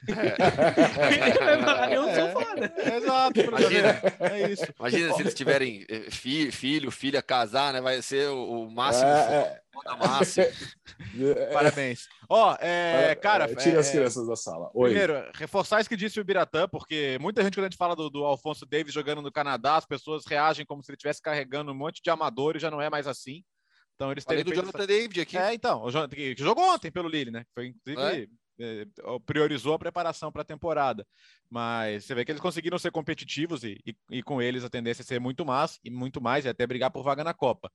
É. 0.07 0.13
eu 1.95 2.03
sou 2.03 2.29
foda. 2.29 2.71
É, 2.77 2.97
exato. 2.97 3.39
Imagina, 3.39 4.01
é 4.19 4.51
isso. 4.51 4.65
Imagina 4.79 5.13
se 5.13 5.21
eles 5.21 5.33
tiverem 5.33 5.83
eh, 5.89 6.11
filho, 6.11 6.53
filho, 6.53 6.91
filha, 6.91 7.23
casar, 7.23 7.73
né? 7.73 7.81
Vai 7.81 8.03
ser 8.03 8.29
o, 8.29 8.65
o 8.65 8.71
Máximo 8.71 9.09
é, 9.09 9.62
Foda 9.73 9.95
Máximo. 9.95 10.45
Parabéns. 11.51 12.07
Ó, 12.29 12.55
é, 12.59 13.15
cara. 13.15 13.53
Tira 13.55 13.79
as 13.79 13.89
crianças 13.89 14.27
da 14.27 14.35
sala. 14.35 14.69
Oi. 14.73 14.91
Primeiro, 14.91 15.31
reforçar 15.33 15.81
isso 15.81 15.89
que 15.89 15.97
disse 15.97 16.19
o 16.19 16.23
Biratã, 16.23 16.67
porque 16.67 17.17
muita 17.19 17.43
gente, 17.43 17.55
quando 17.55 17.65
a 17.65 17.69
gente 17.69 17.77
fala 17.77 17.95
do, 17.95 18.09
do 18.09 18.23
Alfonso 18.23 18.65
Davis 18.65 18.93
jogando 18.93 19.21
no 19.21 19.31
Canadá, 19.31 19.77
as 19.77 19.85
pessoas 19.85 20.25
reagem 20.27 20.65
como 20.65 20.83
se 20.83 20.91
ele 20.91 20.95
estivesse 20.95 21.21
carregando 21.21 21.71
um 21.71 21.75
monte 21.75 22.01
de 22.03 22.09
amador 22.11 22.55
e 22.55 22.59
já 22.59 22.69
não 22.69 22.79
é 22.79 22.89
mais 22.89 23.07
assim. 23.07 23.43
Então 23.95 24.11
eles 24.11 24.23
têm. 24.23 24.43
do 24.43 24.53
Jonathan 24.53 24.85
David 24.85 25.21
aqui. 25.21 25.37
É, 25.37 25.53
então, 25.53 25.85
o 25.85 26.09
que 26.09 26.35
jogou 26.37 26.63
ontem 26.71 26.91
pelo 26.91 27.09
Lille, 27.09 27.31
né? 27.31 27.43
Foi 27.53 27.67
inclusive. 27.67 28.23
É? 28.23 28.42
É, 28.59 28.85
priorizou 29.25 29.73
a 29.73 29.79
preparação 29.79 30.31
para 30.31 30.43
a 30.43 30.45
temporada. 30.45 31.07
Mas 31.49 32.05
você 32.05 32.13
vê 32.13 32.23
que 32.23 32.31
eles 32.31 32.41
conseguiram 32.41 32.77
ser 32.77 32.91
competitivos 32.91 33.63
e, 33.63 33.79
e, 33.83 33.95
e, 34.11 34.23
com 34.23 34.39
eles 34.39 34.63
a 34.63 34.69
tendência 34.69 35.01
é 35.01 35.05
ser 35.05 35.19
muito 35.19 35.43
mais 35.43 35.79
e 35.83 35.89
muito 35.89 36.21
mais 36.21 36.45
e 36.45 36.49
até 36.49 36.65
brigar 36.67 36.91
por 36.91 37.03
vaga 37.03 37.23
na 37.23 37.33
Copa. 37.33 37.71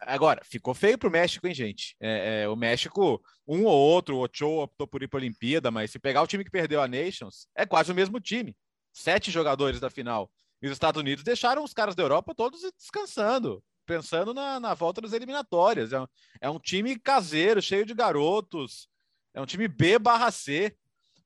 Agora, 0.00 0.40
ficou 0.42 0.72
feio 0.72 0.96
para 0.96 1.08
o 1.08 1.12
México, 1.12 1.46
hein, 1.46 1.54
gente? 1.54 1.94
É, 2.00 2.42
é, 2.42 2.48
o 2.48 2.56
México, 2.56 3.22
um 3.46 3.64
ou 3.64 3.78
outro, 3.78 4.16
o 4.16 4.24
Ochoa 4.24 4.64
optou 4.64 4.86
por 4.86 5.02
ir 5.02 5.08
para 5.08 5.18
a 5.18 5.22
Olimpíada, 5.22 5.70
mas 5.70 5.90
se 5.90 5.98
pegar 5.98 6.22
o 6.22 6.26
time 6.26 6.42
que 6.42 6.50
perdeu 6.50 6.80
a 6.80 6.88
Nations, 6.88 7.46
é 7.54 7.66
quase 7.66 7.92
o 7.92 7.94
mesmo 7.94 8.18
time. 8.18 8.56
Sete 8.94 9.30
jogadores 9.30 9.78
da 9.78 9.90
final. 9.90 10.30
E 10.62 10.66
os 10.66 10.72
Estados 10.72 10.98
Unidos 10.98 11.22
deixaram 11.22 11.62
os 11.62 11.74
caras 11.74 11.94
da 11.94 12.02
Europa 12.02 12.34
todos 12.34 12.62
descansando, 12.78 13.62
pensando 13.84 14.32
na, 14.32 14.58
na 14.58 14.72
volta 14.72 15.02
das 15.02 15.12
eliminatórias. 15.12 15.92
É 15.92 16.00
um, 16.00 16.06
é 16.40 16.48
um 16.48 16.58
time 16.58 16.98
caseiro, 16.98 17.60
cheio 17.60 17.84
de 17.84 17.92
garotos 17.92 18.88
é 19.34 19.40
um 19.40 19.46
time 19.46 19.68
B 19.68 19.98
barra 19.98 20.30
C. 20.30 20.74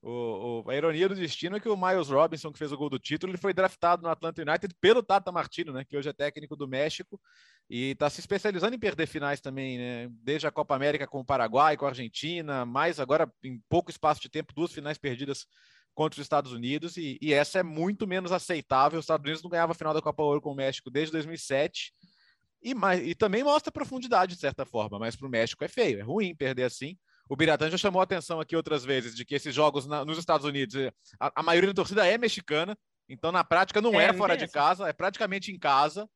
O, 0.01 0.63
o, 0.65 0.71
a 0.71 0.77
ironia 0.77 1.09
do 1.09 1.15
destino 1.15 1.57
é 1.57 1.61
que 1.61 1.69
o 1.69 1.77
Miles 1.77 2.09
Robinson, 2.09 2.53
que 2.53 2.59
fez 2.59 2.71
o 2.71 2.77
gol 2.77 2.89
do 2.89 3.01
título, 3.01 3.33
ele 3.33 3.39
foi 3.39 3.53
draftado 3.53 4.03
no 4.03 4.09
Atlanta 4.09 4.41
United 4.41 4.75
pelo 4.81 5.03
Tata 5.03 5.33
Martino, 5.33 5.73
né, 5.73 5.85
que 5.85 5.97
hoje 5.97 6.09
é 6.09 6.13
técnico 6.13 6.55
do 6.55 6.69
México 6.69 7.21
e 7.69 7.91
está 7.91 8.09
se 8.09 8.21
especializando 8.21 8.77
em 8.77 8.79
perder 8.79 9.09
finais 9.09 9.41
também, 9.41 9.77
né, 9.77 10.09
desde 10.23 10.47
a 10.47 10.53
Copa 10.53 10.77
América 10.77 11.07
com 11.07 11.19
o 11.19 11.25
Paraguai, 11.25 11.77
com 11.77 11.85
a 11.85 11.89
Argentina, 11.89 12.65
mais 12.65 13.01
agora 13.01 13.31
em 13.43 13.61
pouco 13.69 13.91
espaço 13.91 14.21
de 14.21 14.29
tempo, 14.29 14.55
duas 14.55 14.73
finais 14.73 14.99
perdidas 14.99 15.47
contra 15.95 16.21
os 16.21 16.25
Estados 16.25 16.53
Unidos, 16.53 16.97
e, 16.97 17.19
e, 17.21 17.35
essa 17.35 17.59
é 17.59 17.63
muito 17.65 18.07
menos 18.07 18.31
aceitável. 18.31 19.01
Os 19.01 19.03
Estados 19.03 19.25
Unidos 19.25 19.43
não 19.43 19.51
ganhava 19.51 19.73
a 19.73 19.75
final 19.75 19.93
da 19.93 20.01
Copa 20.01 20.23
Ouro 20.23 20.41
com 20.41 20.53
o 20.53 20.55
México 20.55 20.93
desde 20.93 21.11
2007, 21.11 21.93
e, 22.63 22.73
mais, 22.73 23.05
e 23.05 23.17
também 23.17 23.43
mostra 23.43 23.73
profundidade, 23.73 24.35
de 24.35 24.41
certa 24.41 24.65
forma, 24.65 24.97
mas 24.97 25.17
para 25.17 25.27
o 25.27 25.31
México 25.31 25.65
é 25.65 25.69
feio, 25.69 25.99
é 25.99 26.03
ruim 26.03 26.37
perder 26.37 26.65
assim. 26.65 26.97
O 27.29 27.37
Biratã 27.37 27.69
já 27.69 27.77
chamou 27.77 28.01
a 28.01 28.05
atenção 28.05 28.41
aqui 28.41 28.57
outras 28.57 28.85
vezes 28.85 29.15
de 29.15 29.25
que 29.25 29.35
esses 29.35 29.55
jogos 29.55 29.87
na, 29.87 30.05
nos 30.05 30.19
Estados 30.19 30.47
Unidos, 30.47 30.75
a, 31.21 31.41
a, 31.41 31.43
maioria 31.43 31.69
da 31.69 31.75
torcida 31.75 32.07
é 32.07 32.17
mexicana, 32.17 32.77
então 33.09 33.31
na 33.31 33.45
prática 33.45 33.81
não 33.81 34.01
é, 34.01 34.07
é 34.07 34.13
fora 34.13 34.37
de 34.37 34.49
casa, 34.49 34.89
é 34.89 34.93
praticamente 34.93 35.53
em 35.53 35.59
casa, 35.59 36.09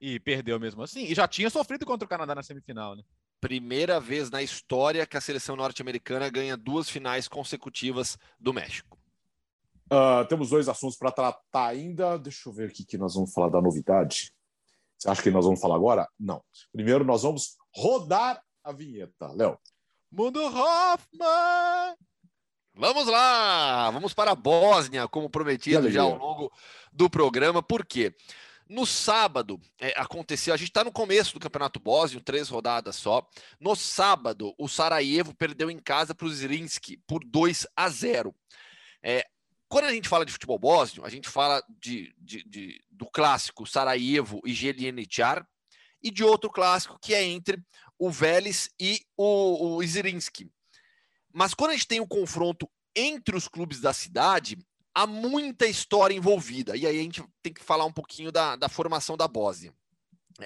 e 0.00 0.18
perdeu 0.18 0.58
mesmo 0.58 0.82
assim. 0.82 1.04
E 1.04 1.14
já 1.14 1.28
tinha 1.28 1.50
sofrido 1.50 1.84
contra 1.84 2.06
o 2.06 2.08
Canadá 2.08 2.34
na 2.34 2.42
semifinal, 2.42 2.96
né? 2.96 3.02
Primeira 3.40 4.00
vez 4.00 4.30
na 4.30 4.42
história 4.42 5.06
que 5.06 5.16
a 5.16 5.20
seleção 5.20 5.56
norte-americana 5.56 6.28
ganha 6.28 6.56
duas 6.56 6.88
finais 6.88 7.28
consecutivas 7.28 8.18
do 8.38 8.52
México. 8.52 8.98
Uh, 9.92 10.24
temos 10.28 10.50
dois 10.50 10.68
assuntos 10.68 10.96
para 10.96 11.10
tratar 11.10 11.66
ainda. 11.66 12.18
Deixa 12.18 12.48
eu 12.48 12.52
ver 12.52 12.68
aqui 12.68 12.84
que 12.84 12.96
nós 12.96 13.14
vamos 13.14 13.32
falar 13.32 13.48
da 13.48 13.60
novidade. 13.60 14.32
Você 14.98 15.10
acha 15.10 15.22
que 15.22 15.30
nós 15.30 15.44
vamos 15.44 15.60
falar 15.60 15.74
agora? 15.74 16.06
Não. 16.18 16.42
Primeiro 16.72 17.04
nós 17.04 17.22
vamos 17.22 17.56
rodar 17.74 18.42
a 18.62 18.72
vinheta. 18.72 19.32
Léo. 19.32 19.58
Mundo 20.12 20.42
Hoffman! 20.44 21.96
Vamos 22.74 23.06
lá! 23.06 23.90
Vamos 23.92 24.12
para 24.12 24.32
a 24.32 24.34
Bósnia, 24.34 25.06
como 25.06 25.30
prometido 25.30 25.88
já 25.88 26.02
ao 26.02 26.16
longo 26.16 26.52
do 26.92 27.08
programa. 27.08 27.62
Por 27.62 27.86
quê? 27.86 28.12
No 28.68 28.84
sábado 28.84 29.60
é, 29.78 29.94
aconteceu, 29.96 30.52
a 30.52 30.56
gente 30.56 30.68
está 30.68 30.82
no 30.82 30.90
começo 30.90 31.34
do 31.34 31.40
Campeonato 31.40 31.78
Bósnio, 31.78 32.20
três 32.20 32.48
rodadas 32.48 32.96
só. 32.96 33.24
No 33.60 33.76
sábado, 33.76 34.52
o 34.58 34.68
Sarajevo 34.68 35.32
perdeu 35.32 35.70
em 35.70 35.78
casa 35.78 36.12
para 36.12 36.26
o 36.26 36.30
Zrinski 36.30 36.96
por 37.06 37.24
2 37.24 37.68
a 37.76 37.88
0. 37.88 38.34
É, 39.04 39.24
quando 39.68 39.84
a 39.84 39.92
gente 39.92 40.08
fala 40.08 40.26
de 40.26 40.32
futebol 40.32 40.58
bósnio, 40.58 41.04
a 41.04 41.08
gente 41.08 41.28
fala 41.28 41.62
de, 41.80 42.12
de, 42.18 42.42
de 42.48 42.84
do 42.90 43.06
clássico 43.06 43.64
Sarajevo 43.64 44.40
e 44.44 44.52
Jeljeničar 44.52 45.46
e 46.02 46.10
de 46.10 46.24
outro 46.24 46.50
clássico 46.50 46.98
que 47.00 47.14
é 47.14 47.22
entre 47.22 47.62
o 48.00 48.10
Vélez 48.10 48.70
e 48.80 49.02
o, 49.14 49.76
o 49.76 49.86
Zrinski. 49.86 50.50
Mas 51.30 51.52
quando 51.52 51.72
a 51.72 51.74
gente 51.74 51.86
tem 51.86 52.00
um 52.00 52.06
confronto 52.06 52.68
entre 52.96 53.36
os 53.36 53.46
clubes 53.46 53.78
da 53.78 53.92
cidade, 53.92 54.58
há 54.94 55.06
muita 55.06 55.66
história 55.66 56.14
envolvida. 56.14 56.74
E 56.76 56.86
aí 56.86 56.98
a 56.98 57.02
gente 57.02 57.22
tem 57.42 57.52
que 57.52 57.62
falar 57.62 57.84
um 57.84 57.92
pouquinho 57.92 58.32
da, 58.32 58.56
da 58.56 58.70
formação 58.70 59.18
da 59.18 59.28
Bósnia. 59.28 59.74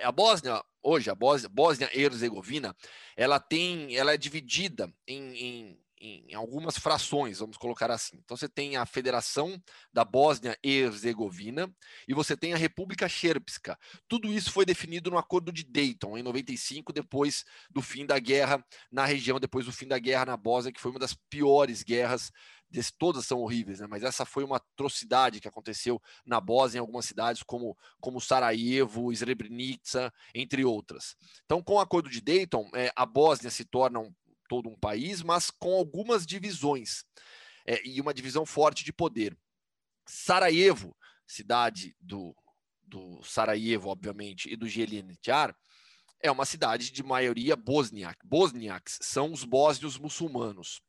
A 0.03 0.11
Bósnia, 0.11 0.61
hoje, 0.83 1.09
a 1.09 1.15
Bósnia, 1.15 1.49
Bósnia 1.49 1.89
Herzegovina, 1.97 2.77
ela 3.17 3.39
tem, 3.39 3.95
ela 3.97 4.13
é 4.13 4.17
dividida 4.17 4.93
em, 5.07 5.37
em 5.37 5.84
em 6.05 6.35
algumas 6.35 6.77
frações, 6.77 7.39
vamos 7.39 7.57
colocar 7.57 7.91
assim. 7.91 8.19
Então 8.23 8.37
você 8.37 8.49
tem 8.49 8.77
a 8.77 8.85
Federação 8.85 9.61
da 9.93 10.05
Bósnia 10.05 10.59
e 10.63 10.81
Herzegovina 10.81 11.73
e 12.07 12.13
você 12.13 12.37
tem 12.37 12.53
a 12.53 12.59
República 12.59 13.07
Srpska. 13.09 13.79
Tudo 14.07 14.31
isso 14.33 14.53
foi 14.53 14.67
definido 14.67 15.11
no 15.11 15.17
Acordo 15.17 15.51
de 15.51 15.65
Dayton 15.65 16.19
em 16.19 16.23
95, 16.23 16.93
depois 16.93 17.45
do 17.71 17.81
fim 17.81 18.05
da 18.05 18.19
guerra 18.19 18.65
na 18.93 19.07
região, 19.07 19.41
depois 19.41 19.65
do 19.65 19.73
fim 19.73 19.87
da 19.87 19.99
guerra 19.99 20.27
na 20.27 20.37
Bósnia, 20.37 20.73
que 20.73 20.81
foi 20.81 20.91
uma 20.91 21.01
das 21.01 21.15
piores 21.31 21.83
guerras 21.83 22.31
todas 22.99 23.27
são 23.27 23.41
horríveis, 23.41 23.81
né? 23.81 23.87
mas 23.89 24.03
essa 24.03 24.25
foi 24.25 24.43
uma 24.43 24.57
atrocidade 24.57 25.41
que 25.41 25.49
aconteceu 25.49 26.01
na 26.27 26.41
Bósnia, 26.41 26.79
em 26.79 26.81
algumas 26.81 27.05
cidades 27.05 27.43
como, 27.43 27.77
como 28.01 28.21
Sarajevo, 28.21 29.15
Srebrenica, 29.15 30.13
entre 30.35 30.65
outras. 30.65 31.17
Então, 31.45 31.63
com 31.63 31.75
o 31.75 31.81
acordo 31.81 32.09
de 32.09 32.21
Dayton, 32.21 32.69
é, 32.75 32.91
a 32.97 33.07
Bósnia 33.07 33.51
se 33.51 33.65
torna 33.65 34.01
um 34.01 34.13
todo 34.49 34.69
um 34.69 34.77
país, 34.77 35.23
mas 35.23 35.51
com 35.51 35.75
algumas 35.75 36.27
divisões 36.27 37.05
é, 37.67 37.87
e 37.87 38.01
uma 38.01 38.15
divisão 38.15 38.45
forte 38.45 38.85
de 38.85 38.93
poder. 38.93 39.37
Sarajevo, 40.07 40.97
cidade 41.27 41.97
do, 42.01 42.35
do 42.83 43.23
Sarajevo, 43.23 43.89
obviamente, 43.89 44.53
e 44.53 44.57
do 44.57 44.69
Jelinetiar, 44.69 45.57
é 46.21 46.31
uma 46.31 46.45
cidade 46.47 46.91
de 46.91 47.03
maioria 47.03 47.57
bosniak. 47.57 48.19
Bosniaks 48.25 48.99
são 49.03 49.33
os 49.33 49.45
bósnios 49.45 49.99
muçulmanos. 49.99 50.81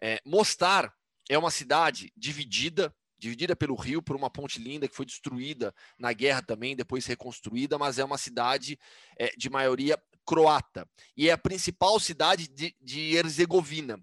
É, 0.00 0.20
Mostar 0.24 0.92
é 1.28 1.36
uma 1.36 1.50
cidade 1.50 2.12
dividida, 2.16 2.94
dividida 3.18 3.56
pelo 3.56 3.74
rio 3.74 4.02
por 4.02 4.16
uma 4.16 4.30
ponte 4.30 4.58
linda 4.58 4.88
que 4.88 4.96
foi 4.96 5.04
destruída 5.04 5.74
na 5.98 6.12
guerra 6.12 6.42
também, 6.42 6.76
depois 6.76 7.04
reconstruída, 7.06 7.78
mas 7.78 7.98
é 7.98 8.04
uma 8.04 8.18
cidade 8.18 8.78
é, 9.18 9.28
de 9.36 9.50
maioria 9.50 9.98
croata 10.26 10.88
e 11.16 11.28
é 11.28 11.32
a 11.32 11.38
principal 11.38 12.00
cidade 12.00 12.48
de, 12.48 12.74
de 12.80 13.16
Herzegovina. 13.16 13.98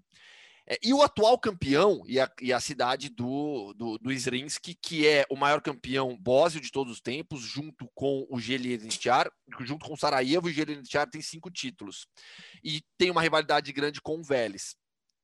É, 0.66 0.78
e 0.82 0.94
o 0.94 1.02
atual 1.02 1.38
campeão, 1.38 2.02
e 2.06 2.18
a, 2.18 2.30
e 2.40 2.50
a 2.50 2.58
cidade 2.58 3.10
do, 3.10 3.74
do, 3.74 3.98
do 3.98 4.18
Zrinski, 4.18 4.74
que 4.74 5.06
é 5.06 5.26
o 5.28 5.36
maior 5.36 5.60
campeão 5.60 6.16
bósio 6.16 6.58
de 6.58 6.70
todos 6.70 6.94
os 6.94 7.00
tempos, 7.02 7.42
junto 7.42 7.86
com 7.94 8.26
o 8.30 8.40
Jelinchar, 8.40 9.30
junto 9.60 9.84
com 9.84 9.94
Sarajevo, 9.94 10.46
o 10.46 10.50
Jelinchar 10.50 11.08
tem 11.10 11.20
cinco 11.20 11.50
títulos. 11.50 12.06
E 12.62 12.82
tem 12.96 13.10
uma 13.10 13.20
rivalidade 13.20 13.70
grande 13.72 14.00
com 14.00 14.20
o 14.20 14.24
Vélez. 14.24 14.74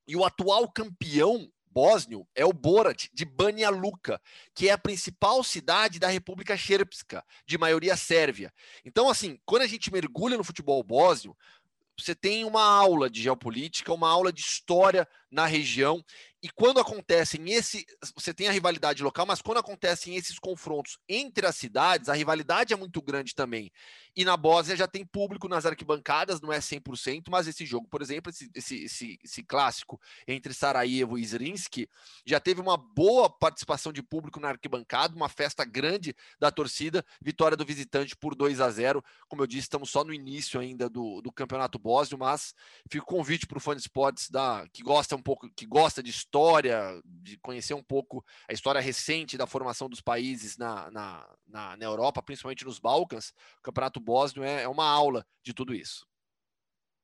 E 0.07 0.15
o 0.15 0.25
atual 0.25 0.71
campeão 0.71 1.51
bósnio 1.71 2.27
é 2.35 2.45
o 2.45 2.53
Borat, 2.53 3.09
de 3.13 3.25
Banja 3.25 3.71
Luka, 3.71 4.21
que 4.55 4.69
é 4.69 4.73
a 4.73 4.79
principal 4.79 5.43
cidade 5.45 5.99
da 5.99 6.09
República 6.09 6.55
Srpska, 6.55 7.25
de 7.47 7.57
maioria 7.57 7.97
sérvia. 7.97 8.53
Então, 8.85 9.09
assim, 9.09 9.39
quando 9.45 9.63
a 9.63 9.67
gente 9.67 9.93
mergulha 9.93 10.37
no 10.37 10.45
futebol 10.45 10.83
bósnio, 10.83 11.37
você 11.99 12.15
tem 12.15 12.45
uma 12.45 12.63
aula 12.63 13.11
de 13.11 13.23
geopolítica, 13.23 13.93
uma 13.93 14.09
aula 14.09 14.33
de 14.33 14.41
história 14.41 15.07
na 15.31 15.47
região. 15.47 16.03
E 16.43 16.49
quando 16.49 16.81
acontecem 16.81 17.53
esse, 17.53 17.85
você 18.15 18.33
tem 18.33 18.49
a 18.49 18.53
rivalidade 18.53 19.03
local, 19.03 19.27
mas 19.27 19.43
quando 19.43 19.59
acontecem 19.59 20.17
esses 20.17 20.39
confrontos 20.39 20.97
entre 21.07 21.47
as 21.47 21.55
cidades, 21.55 22.09
a 22.09 22.15
rivalidade 22.15 22.73
é 22.73 22.77
muito 22.77 23.03
grande 23.03 23.35
também. 23.35 23.71
E 24.17 24.25
na 24.25 24.39
Bósnia 24.39 24.75
já 24.75 24.89
tem 24.89 25.05
público 25.05 25.49
nas 25.49 25.67
arquibancadas, 25.67 26.41
não 26.41 26.51
é 26.51 26.59
100%, 26.59 27.25
mas 27.29 27.47
esse 27.47 27.67
jogo, 27.67 27.87
por 27.89 28.01
exemplo, 28.01 28.31
esse, 28.31 28.51
esse, 28.55 28.85
esse, 28.85 29.19
esse 29.23 29.43
clássico 29.43 30.01
entre 30.27 30.55
Sarajevo 30.55 31.19
e 31.19 31.25
Zrinski, 31.27 31.89
já 32.25 32.41
teve 32.41 32.61
uma 32.61 32.77
boa 32.77 33.29
participação 33.29 33.93
de 33.93 34.03
público 34.03 34.41
na 34.41 34.49
arquibancada, 34.49 35.15
uma 35.15 35.29
festa 35.29 35.63
grande 35.63 36.17
da 36.39 36.51
torcida, 36.51 37.05
vitória 37.21 37.57
do 37.57 37.67
visitante 37.67 38.17
por 38.17 38.35
2 38.35 38.63
a 38.63 38.71
0 38.71 39.05
Como 39.29 39.43
eu 39.43 39.47
disse, 39.47 39.65
estamos 39.65 39.91
só 39.91 40.03
no 40.03 40.15
início 40.15 40.59
ainda 40.59 40.89
do, 40.89 41.21
do 41.21 41.31
campeonato 41.31 41.79
bósnio, 41.79 42.19
mas 42.19 42.55
fica 42.91 43.05
o 43.05 43.07
convite 43.07 43.47
para 43.47 43.59
o 43.59 43.61
fã 43.61 43.75
de 43.75 43.83
esportes 43.83 44.31
da, 44.31 44.67
que 44.73 44.83
gosta 44.83 45.15
um 45.15 45.23
pouco, 45.23 45.51
que 45.51 45.67
gosta 45.67 46.03
de 46.03 46.11
história, 46.31 47.03
de 47.05 47.37
conhecer 47.39 47.75
um 47.75 47.83
pouco 47.83 48.25
a 48.49 48.53
história 48.53 48.81
recente 48.81 49.37
da 49.37 49.49
formação 49.49 49.89
dos 49.89 50.01
países 50.01 50.57
na, 50.57 50.89
na, 50.93 51.29
na, 51.45 51.77
na 51.77 51.85
Europa, 51.85 52.23
principalmente 52.23 52.65
nos 52.65 52.79
Balcãs, 52.79 53.33
o 53.59 53.63
Campeonato 53.63 53.99
Bósnio 53.99 54.45
é, 54.45 54.63
é 54.63 54.69
uma 54.69 54.89
aula 54.89 55.27
de 55.43 55.53
tudo 55.53 55.75
isso. 55.75 56.07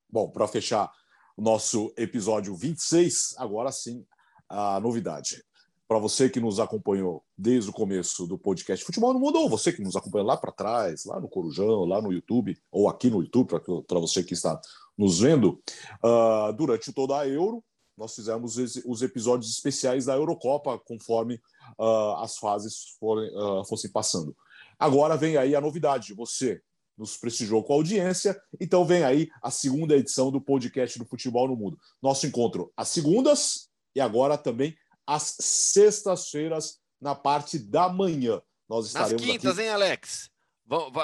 Bom, 0.09 0.31
para 0.31 0.47
fechar 0.47 0.89
o 1.37 1.43
nosso 1.43 1.93
episódio 1.97 2.55
26, 2.55 3.35
agora 3.37 3.73
sim 3.73 4.07
a 4.49 4.79
novidade. 4.79 5.43
Para 5.89 5.99
você 5.99 6.31
que 6.31 6.41
nos 6.41 6.61
acompanhou 6.61 7.25
desde 7.37 7.71
o 7.71 7.73
começo 7.73 8.29
do 8.29 8.39
podcast 8.39 8.85
Futebol 8.85 9.13
no 9.13 9.19
Mundo, 9.19 9.41
ou 9.41 9.51
você 9.51 9.73
que 9.73 9.83
nos 9.83 9.97
acompanha 9.97 10.25
lá 10.25 10.37
para 10.37 10.53
trás, 10.53 11.05
lá 11.05 11.21
no 11.21 11.29
Corujão, 11.29 11.85
lá 11.85 12.01
no 12.01 12.13
YouTube, 12.13 12.57
ou 12.71 12.89
aqui 12.89 13.11
no 13.11 13.23
YouTube, 13.23 13.49
para 13.87 13.99
você 13.99 14.23
que 14.23 14.35
está 14.35 14.61
nos 14.97 15.19
vendo, 15.19 15.61
uh, 16.05 16.53
durante 16.57 16.93
toda 16.93 17.19
a 17.19 17.29
Euro, 17.29 17.63
nós 17.97 18.15
fizemos 18.15 18.57
os 18.85 19.03
episódios 19.03 19.51
especiais 19.51 20.05
da 20.05 20.15
Eurocopa, 20.15 20.79
conforme 20.79 21.41
uh, 21.79 22.17
as 22.19 22.37
fases 22.37 22.97
forem, 23.01 23.31
uh, 23.35 23.65
fossem 23.65 23.91
passando. 23.91 24.37
Agora 24.79 25.17
vem 25.17 25.37
aí 25.37 25.55
a 25.55 25.61
novidade: 25.61 26.13
você 26.15 26.61
nos 26.97 27.17
prestigiou 27.17 27.63
com 27.63 27.73
a 27.73 27.77
audiência, 27.77 28.41
então 28.61 28.85
vem 28.85 29.05
aí 29.05 29.29
a 29.43 29.51
segunda 29.51 29.97
edição 29.97 30.31
do 30.31 30.41
podcast 30.41 30.99
do 30.99 31.05
Futebol 31.05 31.49
no 31.49 31.57
Mundo. 31.57 31.79
Nosso 32.03 32.27
encontro 32.27 32.73
às 32.77 32.89
segundas 32.89 33.69
e 33.95 34.01
agora 34.01 34.37
também 34.37 34.77
às 35.07 35.37
sextas-feiras, 35.39 36.79
na 37.01 37.15
parte 37.15 37.59
da 37.59 37.89
manhã. 37.89 38.43
Nós 38.69 38.87
estaremos 38.87 39.23
Nas 39.23 39.31
quintas, 39.31 39.53
aqui... 39.53 39.63
hein, 39.63 39.69
Alex? 39.69 40.31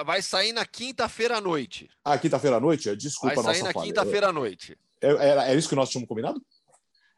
Vai 0.05 0.21
sair 0.21 0.53
na 0.53 0.67
quinta-feira 0.67 1.37
à 1.37 1.41
noite. 1.41 1.89
Ah, 2.05 2.19
quinta-feira 2.19 2.57
à 2.57 2.61
noite? 2.61 2.95
Desculpa, 2.97 3.41
Vai 3.41 3.55
sair 3.55 3.63
na 3.63 3.73
quinta-feira 3.73 4.29
à 4.29 4.33
noite. 4.33 4.77
Era, 5.01 5.23
era, 5.23 5.45
era 5.45 5.55
isso 5.55 5.69
que 5.69 5.77
nós 5.77 5.89
tínhamos 5.89 6.09
combinado? 6.09 6.43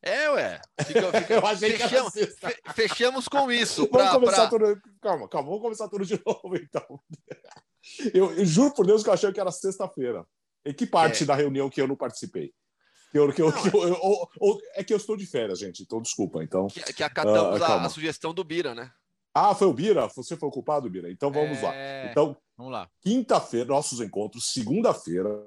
É, 0.04 0.28
ué. 0.30 0.60
Fica, 0.86 1.12
fica... 1.12 1.40
fechamos, 1.56 2.12
fe, 2.12 2.56
fechamos 2.74 3.26
com 3.26 3.50
isso. 3.50 3.88
Pra, 3.88 4.12
vamos 4.12 4.20
começar 4.20 4.48
pra... 4.50 4.58
tudo. 4.58 4.80
Calma, 5.00 5.28
calma, 5.28 5.48
vamos 5.48 5.62
começar 5.62 5.88
tudo 5.88 6.04
de 6.04 6.20
novo, 6.26 6.54
então. 6.56 7.00
Eu, 8.12 8.30
eu 8.32 8.44
juro 8.44 8.74
por 8.74 8.86
Deus 8.86 9.02
que 9.02 9.08
eu 9.08 9.14
achei 9.14 9.32
que 9.32 9.40
era 9.40 9.50
sexta-feira. 9.50 10.26
E 10.62 10.74
que 10.74 10.86
parte 10.86 11.22
é. 11.22 11.26
da 11.26 11.34
reunião 11.34 11.70
que 11.70 11.80
eu 11.80 11.88
não 11.88 11.96
participei? 11.96 12.52
Eu, 13.14 13.32
que 13.32 13.40
eu, 13.40 13.50
não, 13.50 13.62
que 13.62 13.68
eu, 13.68 14.28
eu, 14.40 14.58
é 14.74 14.84
que 14.84 14.92
eu 14.92 14.96
estou 14.96 15.16
de 15.16 15.24
férias, 15.24 15.58
gente, 15.58 15.82
então 15.82 16.02
desculpa. 16.02 16.42
Então, 16.42 16.66
que, 16.66 16.80
que 16.92 17.02
acatamos 17.02 17.60
uh, 17.60 17.64
a, 17.64 17.84
a, 17.84 17.88
sugestão 17.88 18.34
do 18.34 18.42
Bira, 18.42 18.74
né? 18.74 18.90
Ah, 19.32 19.54
foi 19.54 19.68
o 19.68 19.72
Bira? 19.72 20.08
Você 20.08 20.36
foi 20.36 20.48
o 20.48 20.52
culpado, 20.52 20.90
Bira? 20.90 21.10
Então 21.10 21.30
vamos 21.30 21.58
é... 21.58 21.62
lá. 21.62 22.10
Então, 22.10 22.36
vamos 22.56 22.72
lá. 22.72 22.90
Quinta-feira, 23.00 23.68
nossos 23.68 24.00
encontros, 24.00 24.50
segunda-feira, 24.52 25.44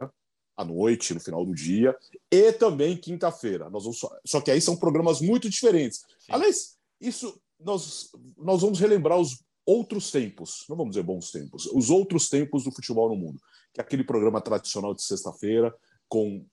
à 0.58 0.66
noite, 0.66 1.14
no 1.14 1.20
final 1.20 1.45
do 1.45 1.53
dia, 1.53 1.95
e 2.32 2.51
também 2.51 2.97
quinta-feira. 2.97 3.70
Nós 3.70 3.84
vamos 3.84 3.99
só... 3.99 4.10
só 4.26 4.41
que 4.41 4.51
aí 4.51 4.60
são 4.60 4.76
programas 4.76 5.22
muito 5.22 5.49
diferentes. 5.49 5.99
Sim. 6.20 6.32
Aliás, 6.32 6.76
isso 6.99 7.39
nós, 7.60 8.10
nós 8.38 8.62
vamos 8.62 8.80
relembrar 8.80 9.20
os 9.20 9.43
outros 9.66 10.12
tempos, 10.12 10.66
não 10.70 10.78
vamos 10.78 10.91
dizer 10.91 11.03
bons 11.03 11.30
tempos, 11.30 11.66
os 11.68 11.89
outros 11.89 12.30
tempos 12.30 12.64
do 12.64 12.72
futebol 12.72 13.10
no 13.10 13.16
mundo, 13.16 13.39
que 13.74 13.82
é 13.82 13.84
aquele 13.84 14.03
programa 14.03 14.41
tradicional 14.41 14.93
de 14.93 15.03
sexta-feira, 15.03 15.76
com 16.08 16.45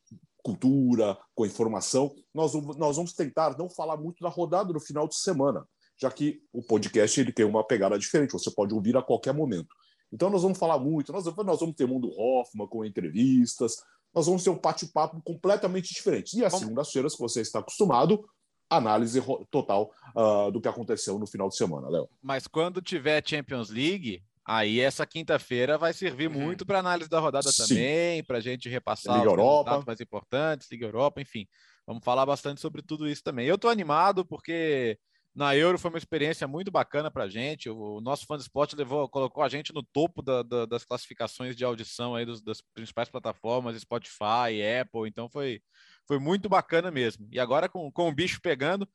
cultura, 0.43 1.17
com 1.35 1.47
informação. 1.47 2.15
Nós, 2.35 2.53
nós 2.77 2.97
vamos 2.97 3.13
tentar 3.13 3.57
não 3.57 3.71
falar 3.71 3.97
muito 3.97 4.23
da 4.23 4.29
rodada 4.29 4.73
no 4.73 4.81
final 4.81 5.09
de 5.09 5.17
semana, 5.17 5.67
já 5.97 6.11
que 6.11 6.43
o 6.53 6.61
podcast 6.61 7.19
ele 7.21 7.33
tem 7.33 7.47
uma 7.47 7.65
pegada 7.65 7.99
diferente, 7.99 8.33
você 8.33 8.51
pode 8.51 8.75
ouvir 8.75 8.97
a 8.97 9.03
qualquer 9.03 9.33
momento. 9.33 9.75
Então 10.13 10.29
nós 10.29 10.43
vamos 10.43 10.59
falar 10.59 10.79
muito, 10.79 11.13
nós, 11.13 11.25
nós 11.25 11.61
vamos 11.61 11.75
ter 11.75 11.87
Mundo 11.87 12.11
Hoffman 12.11 12.67
com 12.67 12.85
entrevistas, 12.85 13.77
nós 14.15 14.27
vamos 14.27 14.45
ter 14.45 14.51
um 14.51 14.59
bate-papo 14.59 15.21
completamente 15.23 15.93
diferente. 15.93 16.39
E 16.39 16.45
às 16.45 16.55
segundas-feiras, 16.55 17.15
que 17.15 17.21
você 17.21 17.41
está 17.41 17.59
acostumado, 17.59 18.25
análise 18.71 19.21
total 19.51 19.91
uh, 20.17 20.51
do 20.51 20.61
que 20.61 20.69
aconteceu 20.69 21.19
no 21.19 21.27
final 21.27 21.49
de 21.49 21.57
semana, 21.57 21.89
Léo. 21.89 22.09
Mas 22.23 22.47
quando 22.47 22.81
tiver 22.81 23.23
Champions 23.27 23.71
League, 23.71 24.23
aí 24.47 24.81
essa 24.81 25.07
quinta-feira 25.07 25.77
vai 25.77 25.93
servir 25.93 26.29
uhum. 26.29 26.41
muito 26.41 26.65
para 26.65 26.79
análise 26.79 27.11
da 27.11 27.19
rodada 27.19 27.51
Sim. 27.51 27.67
também, 27.67 28.25
para 28.25 28.39
a 28.39 28.41
gente 28.41 28.69
repassar 28.69 29.17
Liga 29.17 29.27
os 29.27 29.33
Europa. 29.33 29.83
mais 29.87 30.01
importantes, 30.01 30.71
Liga 30.71 30.87
Europa, 30.87 31.21
enfim. 31.21 31.47
Vamos 31.87 32.05
falar 32.05 32.25
bastante 32.25 32.61
sobre 32.61 32.83
tudo 32.83 33.09
isso 33.09 33.23
também. 33.23 33.47
Eu 33.47 33.57
estou 33.57 33.71
animado 33.71 34.25
porque 34.25 34.99
na 35.35 35.57
Euro 35.57 35.79
foi 35.79 35.91
uma 35.91 35.99
experiência 35.99 36.47
muito 36.47 36.71
bacana 36.71 37.11
para 37.11 37.25
a 37.25 37.29
gente. 37.29 37.69
O, 37.69 38.01
nosso 38.01 38.25
fã 38.25 38.37
de 38.37 38.43
esporte 38.43 38.77
levou, 38.77 39.09
colocou 39.09 39.43
a 39.43 39.49
gente 39.49 39.75
no 39.75 39.83
topo 39.83 40.23
da, 40.23 40.43
da, 40.43 40.65
das 40.65 40.85
classificações 40.85 41.57
de 41.57 41.65
audição 41.65 42.15
aí 42.15 42.25
dos, 42.25 42.41
das 42.41 42.61
principais 42.73 43.09
plataformas, 43.09 43.81
Spotify, 43.81 44.63
Apple. 44.81 45.09
Então 45.09 45.29
foi, 45.29 45.61
foi 46.07 46.21
muito 46.21 46.49
bacana 46.49 46.91
mesmo. 46.91 47.27
E 47.33 47.41
agora 47.41 47.69
com, 47.69 47.91
com 47.91 48.09
o 48.09 48.15
bicho 48.15 48.41
pegando, 48.41 48.89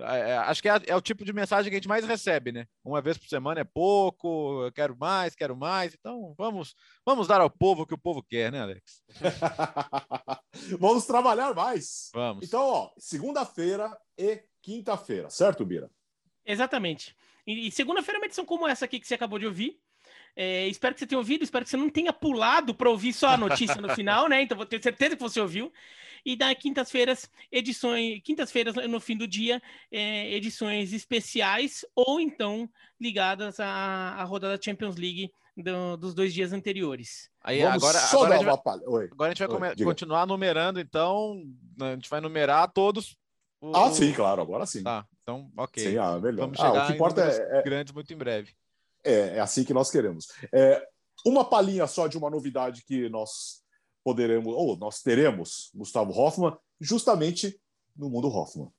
é, 0.00 0.30
é 0.30 0.36
acho 0.36 0.60
que 0.60 0.68
é, 0.68 0.78
é, 0.88 0.94
o 0.94 1.00
tipo 1.00 1.24
de 1.24 1.32
mensagem 1.32 1.70
que 1.70 1.76
a 1.76 1.78
gente 1.78 1.88
mais 1.88 2.04
recebe, 2.04 2.52
né? 2.52 2.66
Uma 2.84 3.00
vez 3.00 3.16
por 3.16 3.26
semana 3.26 3.60
é 3.60 3.64
pouco, 3.64 4.64
eu 4.64 4.72
quero 4.72 4.94
mais, 4.94 5.34
quero 5.34 5.56
mais. 5.56 5.94
Então 5.94 6.34
vamos, 6.36 6.74
vamos 7.04 7.26
dar 7.26 7.40
ao 7.40 7.50
povo 7.50 7.82
o 7.82 7.86
que 7.86 7.94
o 7.94 7.98
povo 7.98 8.22
quer, 8.22 8.52
né, 8.52 8.60
Alex? 8.60 9.02
vamos 10.78 11.06
trabalhar 11.06 11.54
mais. 11.54 12.10
Vamos. 12.12 12.46
Então, 12.46 12.60
ó, 12.60 12.90
segunda-feira 12.98 13.96
e 14.18 14.42
quinta-feira, 14.68 15.30
certo, 15.30 15.64
Bira? 15.64 15.90
Exatamente. 16.44 17.16
E, 17.46 17.70
segunda-feira 17.70 18.18
é 18.18 18.20
uma 18.20 18.26
edição 18.26 18.44
como 18.44 18.68
essa 18.68 18.84
aqui 18.84 19.00
que 19.00 19.06
você 19.06 19.14
acabou 19.14 19.38
de 19.38 19.46
ouvir. 19.46 19.80
É, 20.36 20.68
espero 20.68 20.94
que 20.94 21.00
você 21.00 21.06
tenha 21.06 21.18
ouvido, 21.18 21.42
espero 21.42 21.64
que 21.64 21.70
você 21.70 21.76
não 21.78 21.88
tenha 21.88 22.12
pulado 22.12 22.74
para 22.74 22.90
ouvir 22.90 23.14
só 23.14 23.28
a 23.28 23.36
notícia 23.38 23.80
no 23.80 23.88
final, 23.94 24.28
né? 24.28 24.42
Então 24.42 24.58
vou 24.58 24.66
ter 24.66 24.82
certeza 24.82 25.16
que 25.16 25.22
você 25.22 25.40
ouviu. 25.40 25.72
E 26.22 26.36
da 26.36 26.54
quintas-feiras, 26.54 27.30
edições, 27.50 28.20
quintas-feiras 28.22 28.74
no 28.74 29.00
fim 29.00 29.16
do 29.16 29.26
dia, 29.26 29.62
é, 29.90 30.30
edições 30.34 30.92
especiais 30.92 31.86
ou 31.94 32.20
então 32.20 32.68
ligadas 33.00 33.58
à, 33.58 34.16
à 34.18 34.24
rodada 34.24 34.60
Champions 34.62 34.96
League 34.96 35.32
do, 35.56 35.96
dos 35.96 36.12
dois 36.12 36.34
dias 36.34 36.52
anteriores. 36.52 37.30
Aí, 37.42 37.62
Vamos 37.62 37.76
agora, 37.82 37.98
só 37.98 38.24
agora, 38.24 38.38
dar 38.38 38.50
uma 38.50 38.58
palha. 38.58 38.82
Oi. 38.86 39.08
agora 39.10 39.32
a 39.32 39.34
gente 39.34 39.46
vai 39.46 39.70
Oi, 39.70 39.84
continuar 39.84 40.26
numerando, 40.26 40.78
então 40.78 41.42
a 41.80 41.94
gente 41.94 42.10
vai 42.10 42.20
numerar 42.20 42.70
todos 42.70 43.16
o... 43.60 43.76
Ah, 43.76 43.90
sim, 43.92 44.12
claro, 44.12 44.40
agora 44.40 44.66
sim. 44.66 44.82
Tá, 44.82 45.06
então, 45.22 45.50
ok. 45.56 45.82
Sim, 45.82 45.98
ah, 45.98 46.18
melhor. 46.18 46.46
Vamos 46.46 46.58
chegar 46.58 46.80
ah, 46.80 46.84
o 46.84 46.86
que 46.86 46.92
importa 46.92 47.22
é, 47.22 47.58
é, 47.58 47.62
grandes 47.62 47.92
muito 47.92 48.12
em 48.12 48.16
breve. 48.16 48.52
É, 49.04 49.36
é 49.36 49.40
assim 49.40 49.64
que 49.64 49.74
nós 49.74 49.90
queremos. 49.90 50.28
É, 50.52 50.86
uma 51.26 51.44
palhinha 51.44 51.86
só 51.86 52.06
de 52.06 52.16
uma 52.16 52.30
novidade 52.30 52.84
que 52.84 53.08
nós 53.08 53.62
poderemos, 54.04 54.54
ou 54.54 54.76
nós 54.76 55.02
teremos, 55.02 55.70
Gustavo 55.74 56.12
Hoffman, 56.12 56.56
justamente 56.80 57.60
no 57.96 58.08
mundo 58.08 58.28
Hoffman. 58.28 58.70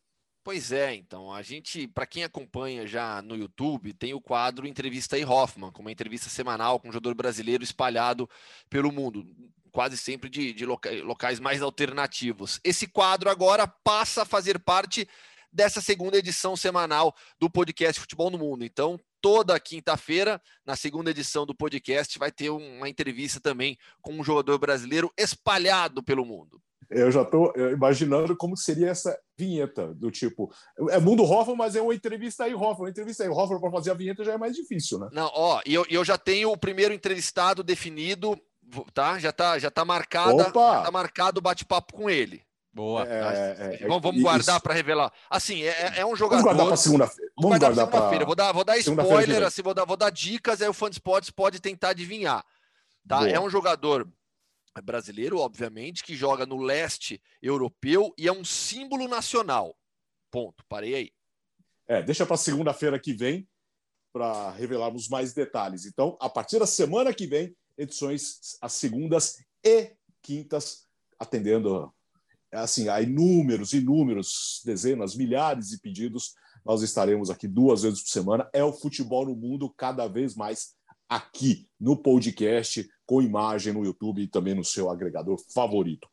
Pois 0.41 0.71
é, 0.71 0.95
então, 0.95 1.31
a 1.31 1.41
gente, 1.41 1.87
para 1.87 2.07
quem 2.07 2.23
acompanha 2.23 2.87
já 2.87 3.21
no 3.21 3.35
YouTube, 3.35 3.93
tem 3.93 4.13
o 4.13 4.21
quadro 4.21 4.65
Entrevista 4.65 5.17
aí 5.17 5.25
Hoffman, 5.25 5.71
com 5.71 5.81
uma 5.81 5.91
entrevista 5.91 6.29
semanal 6.29 6.79
com 6.79 6.87
um 6.87 6.91
jogador 6.91 7.13
brasileiro 7.13 7.63
espalhado 7.63 8.27
pelo 8.69 8.91
mundo 8.91 9.23
quase 9.71 9.97
sempre 9.97 10.29
de, 10.29 10.53
de 10.53 10.65
locais 10.65 11.39
mais 11.39 11.61
alternativos. 11.61 12.59
Esse 12.63 12.87
quadro 12.87 13.29
agora 13.29 13.67
passa 13.67 14.23
a 14.23 14.25
fazer 14.25 14.59
parte 14.59 15.07
dessa 15.51 15.81
segunda 15.81 16.17
edição 16.17 16.55
semanal 16.55 17.15
do 17.39 17.49
podcast 17.49 17.99
Futebol 17.99 18.29
no 18.29 18.37
Mundo. 18.37 18.63
Então, 18.63 18.99
toda 19.21 19.59
quinta-feira, 19.59 20.41
na 20.65 20.75
segunda 20.75 21.11
edição 21.11 21.45
do 21.45 21.55
podcast, 21.55 22.17
vai 22.19 22.31
ter 22.31 22.49
uma 22.49 22.87
entrevista 22.87 23.39
também 23.39 23.77
com 24.01 24.13
um 24.13 24.23
jogador 24.23 24.57
brasileiro 24.57 25.11
espalhado 25.17 26.03
pelo 26.03 26.25
mundo. 26.25 26.61
Eu 26.89 27.11
já 27.11 27.21
estou 27.21 27.53
imaginando 27.71 28.35
como 28.35 28.57
seria 28.57 28.89
essa 28.89 29.15
vinheta, 29.37 29.93
do 29.93 30.09
tipo, 30.09 30.51
é 30.89 30.99
Mundo 30.99 31.23
Hoffman, 31.23 31.55
mas 31.55 31.75
é 31.75 31.81
uma 31.81 31.93
entrevista 31.93 32.45
aí, 32.45 32.55
Hoffman, 32.55 32.85
uma 32.85 32.89
entrevista 32.89 33.23
aí, 33.23 33.29
Hoffman 33.29 33.59
para 33.59 33.71
fazer 33.71 33.91
a 33.91 33.93
vinheta 33.93 34.23
já 34.23 34.33
é 34.33 34.37
mais 34.39 34.55
difícil, 34.55 34.97
né? 34.97 35.07
Não, 35.11 35.29
ó, 35.31 35.61
e 35.67 35.73
eu, 35.73 35.85
eu 35.87 36.03
já 36.03 36.17
tenho 36.17 36.51
o 36.51 36.57
primeiro 36.57 36.91
entrevistado 36.91 37.63
definido, 37.63 38.35
tá? 38.93 39.19
Já 39.19 39.31
tá, 39.31 39.59
já 39.59 39.71
tá 39.71 39.83
marcada, 39.85 40.43
já 40.43 40.51
tá 40.51 40.91
marcado 40.91 41.39
o 41.39 41.41
bate-papo 41.41 41.93
com 41.93 42.09
ele. 42.09 42.43
Boa. 42.71 43.05
É, 43.07 43.77
é, 43.79 43.83
é 43.83 43.87
vamos, 43.87 44.01
vamos 44.01 44.21
guardar 44.21 44.61
para 44.61 44.73
revelar. 44.73 45.11
Assim, 45.29 45.63
é, 45.63 45.69
é, 45.69 45.99
é 45.99 46.05
um 46.05 46.15
jogador. 46.15 46.43
Vamos 46.43 46.57
guardar 46.57 46.67
para 46.67 46.77
segunda-feira. 46.77 47.31
Vamos 47.35 47.59
guardar, 47.59 47.87
para 47.87 47.91
segunda-feira. 47.91 48.25
Vou 48.25 48.35
dar, 48.35 48.51
vou 48.51 48.63
dar 48.63 48.77
spoiler, 48.77 49.43
assim, 49.43 49.61
vou 49.61 49.73
dar, 49.73 49.85
vou 49.85 49.97
dar 49.97 50.09
dicas, 50.09 50.61
aí 50.61 50.69
o 50.69 50.73
fã 50.73 50.89
de 50.89 50.95
esportes 50.95 51.29
pode 51.29 51.59
tentar 51.59 51.89
adivinhar. 51.89 52.45
Tá? 53.07 53.27
É 53.27 53.39
um 53.39 53.49
jogador 53.49 54.07
brasileiro, 54.83 55.39
obviamente, 55.39 56.03
que 56.03 56.15
joga 56.15 56.45
no 56.45 56.61
leste 56.61 57.21
europeu 57.41 58.13
e 58.17 58.27
é 58.27 58.31
um 58.31 58.45
símbolo 58.45 59.07
nacional. 59.07 59.75
Ponto. 60.31 60.63
Parei 60.69 60.95
aí. 60.95 61.11
É, 61.87 62.03
deixa 62.03 62.25
para 62.25 62.37
segunda-feira 62.37 62.99
que 62.99 63.13
vem 63.13 63.47
para 64.13 64.51
revelarmos 64.51 65.07
mais 65.07 65.33
detalhes. 65.33 65.85
Então, 65.85 66.17
a 66.19 66.29
partir 66.29 66.59
da 66.59 66.67
semana 66.67 67.13
que 67.13 67.25
vem, 67.27 67.55
edições 67.79 68.57
às 68.61 68.73
segundas 68.73 69.37
e 69.63 69.95
quintas, 70.21 70.85
atendendo 71.17 71.91
assim 72.51 72.89
a 72.89 73.01
inúmeros, 73.01 73.73
inúmeros, 73.73 74.61
dezenas, 74.65 75.15
milhares 75.15 75.69
de 75.69 75.79
pedidos. 75.79 76.33
Nós 76.65 76.81
estaremos 76.81 77.29
aqui 77.29 77.47
duas 77.47 77.83
vezes 77.83 78.01
por 78.01 78.09
semana. 78.09 78.49
É 78.53 78.63
o 78.63 78.73
futebol 78.73 79.25
no 79.25 79.35
mundo 79.35 79.73
cada 79.77 80.07
vez 80.07 80.35
mais 80.35 80.75
aqui 81.07 81.67
no 81.79 81.95
podcast, 81.95 82.87
com 83.05 83.21
imagem 83.21 83.73
no 83.73 83.85
YouTube 83.85 84.21
e 84.21 84.27
também 84.27 84.53
no 84.53 84.63
seu 84.63 84.89
agregador 84.89 85.41
favorito. 85.53 86.07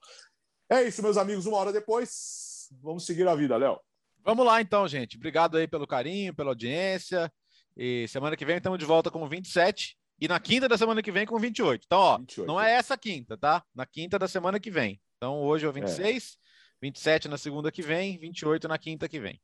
É 0.70 0.84
isso, 0.84 1.02
meus 1.02 1.16
amigos. 1.16 1.46
Uma 1.46 1.58
hora 1.58 1.72
depois, 1.72 2.68
vamos 2.80 3.04
seguir 3.04 3.26
a 3.26 3.34
vida, 3.34 3.56
Léo. 3.56 3.78
Vamos 4.24 4.46
lá, 4.46 4.60
então, 4.60 4.86
gente. 4.88 5.16
Obrigado 5.16 5.56
aí 5.56 5.66
pelo 5.66 5.86
carinho, 5.86 6.34
pela 6.34 6.50
audiência. 6.50 7.30
E 7.76 8.06
semana 8.08 8.36
que 8.36 8.44
vem 8.44 8.56
estamos 8.56 8.78
de 8.78 8.84
volta 8.84 9.10
com 9.10 9.28
27 9.28 9.96
e 10.20 10.26
na 10.26 10.40
quinta 10.40 10.68
da 10.68 10.78
semana 10.78 11.02
que 11.02 11.12
vem 11.12 11.26
com 11.26 11.38
28. 11.38 11.84
Então, 11.86 11.98
ó, 11.98 12.18
28. 12.18 12.46
não 12.46 12.60
é 12.60 12.72
essa 12.72 12.96
quinta, 12.96 13.36
tá? 13.36 13.62
Na 13.74 13.84
quinta 13.84 14.18
da 14.18 14.26
semana 14.26 14.58
que 14.58 14.70
vem. 14.70 15.00
Então, 15.16 15.42
hoje 15.42 15.66
é 15.66 15.68
o 15.68 15.72
26, 15.72 16.38
é. 16.42 16.46
27 16.82 17.28
na 17.28 17.38
segunda 17.38 17.70
que 17.70 17.82
vem, 17.82 18.18
28 18.18 18.68
na 18.68 18.78
quinta 18.78 19.08
que 19.08 19.18
vem. 19.18 19.40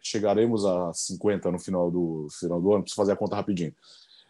Chegaremos 0.00 0.64
a 0.64 0.92
50 0.92 1.50
no 1.50 1.58
final 1.58 1.90
do, 1.90 2.28
final 2.38 2.60
do 2.60 2.72
ano. 2.72 2.82
Preciso 2.82 3.00
fazer 3.00 3.12
a 3.12 3.16
conta 3.16 3.36
rapidinho. 3.36 3.74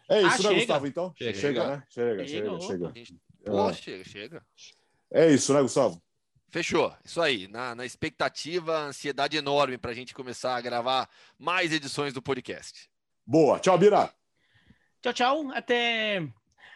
É 0.09 0.21
isso, 0.21 0.47
ah, 0.47 0.51
né, 0.51 0.55
Gustavo? 0.55 0.87
Então? 0.87 1.13
Chega, 1.15 1.39
chega 1.39 1.67
né? 1.67 1.83
Chega, 1.89 2.27
chega, 2.27 2.59
chega. 2.59 2.93
Pô, 3.45 3.73
chega, 3.73 4.03
chega. 4.03 4.45
É 5.11 5.31
isso, 5.31 5.53
né, 5.53 5.61
Gustavo? 5.61 6.01
Fechou, 6.49 6.91
isso 7.05 7.21
aí. 7.21 7.47
Na, 7.47 7.75
na 7.75 7.85
expectativa, 7.85 8.79
ansiedade 8.79 9.37
enorme 9.37 9.77
para 9.77 9.91
a 9.91 9.93
gente 9.93 10.15
começar 10.15 10.55
a 10.55 10.61
gravar 10.61 11.07
mais 11.37 11.71
edições 11.71 12.11
do 12.11 12.23
podcast. 12.23 12.89
Boa. 13.25 13.59
Tchau, 13.59 13.77
Bira. 13.77 14.11
Tchau, 15.01 15.13
tchau. 15.13 15.51
Até. 15.53 16.27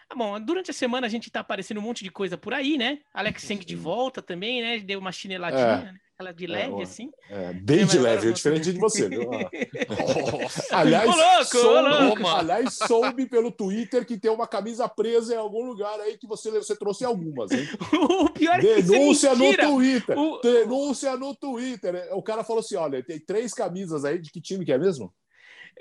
Ah, 0.09 0.15
bom, 0.15 0.39
durante 0.39 0.71
a 0.71 0.73
semana 0.73 1.07
a 1.07 1.09
gente 1.09 1.31
tá 1.31 1.39
aparecendo 1.39 1.79
um 1.79 1.83
monte 1.83 2.03
de 2.03 2.11
coisa 2.11 2.37
por 2.37 2.53
aí, 2.53 2.77
né? 2.77 2.99
Alex 3.13 3.43
Senk 3.43 3.65
de 3.65 3.75
volta 3.75 4.21
também, 4.21 4.61
né? 4.61 4.79
Deu 4.79 4.99
uma 4.99 5.11
chineladinha, 5.11 5.89
é. 5.89 5.91
né? 5.91 5.99
Aquela 6.13 6.31
de 6.31 6.45
é, 6.45 6.47
leve, 6.47 6.79
é, 6.79 6.83
assim. 6.83 7.11
É, 7.27 7.53
bem 7.53 7.85
de 7.85 7.97
leve, 7.97 8.29
é 8.29 8.31
diferente 8.31 8.71
de 8.71 8.79
você, 8.79 9.09
viu? 9.09 9.27
aliás, 10.71 11.09
louco, 11.09 11.57
soube, 11.57 12.25
aliás, 12.27 12.77
soube 12.87 13.25
pelo 13.25 13.51
Twitter 13.51 14.05
que 14.05 14.19
tem 14.19 14.29
uma 14.29 14.47
camisa 14.47 14.87
presa 14.87 15.33
em 15.33 15.37
algum 15.37 15.65
lugar 15.65 15.99
aí 15.99 16.15
que 16.15 16.27
você, 16.27 16.51
você 16.51 16.75
trouxe 16.75 17.03
algumas, 17.03 17.51
hein? 17.51 17.67
o 18.21 18.29
pior 18.29 18.59
é 18.59 18.81
Denúncia 18.81 19.33
no 19.33 19.57
Twitter. 19.57 20.17
O... 20.17 20.39
Denúncia 20.39 21.17
no 21.17 21.35
Twitter. 21.35 22.07
O 22.11 22.21
cara 22.21 22.43
falou 22.43 22.59
assim: 22.59 22.75
olha, 22.75 23.03
tem 23.03 23.19
três 23.19 23.51
camisas 23.51 24.05
aí, 24.05 24.19
de 24.19 24.31
que 24.31 24.39
time 24.39 24.63
que 24.63 24.71
é 24.71 24.77
mesmo? 24.77 25.11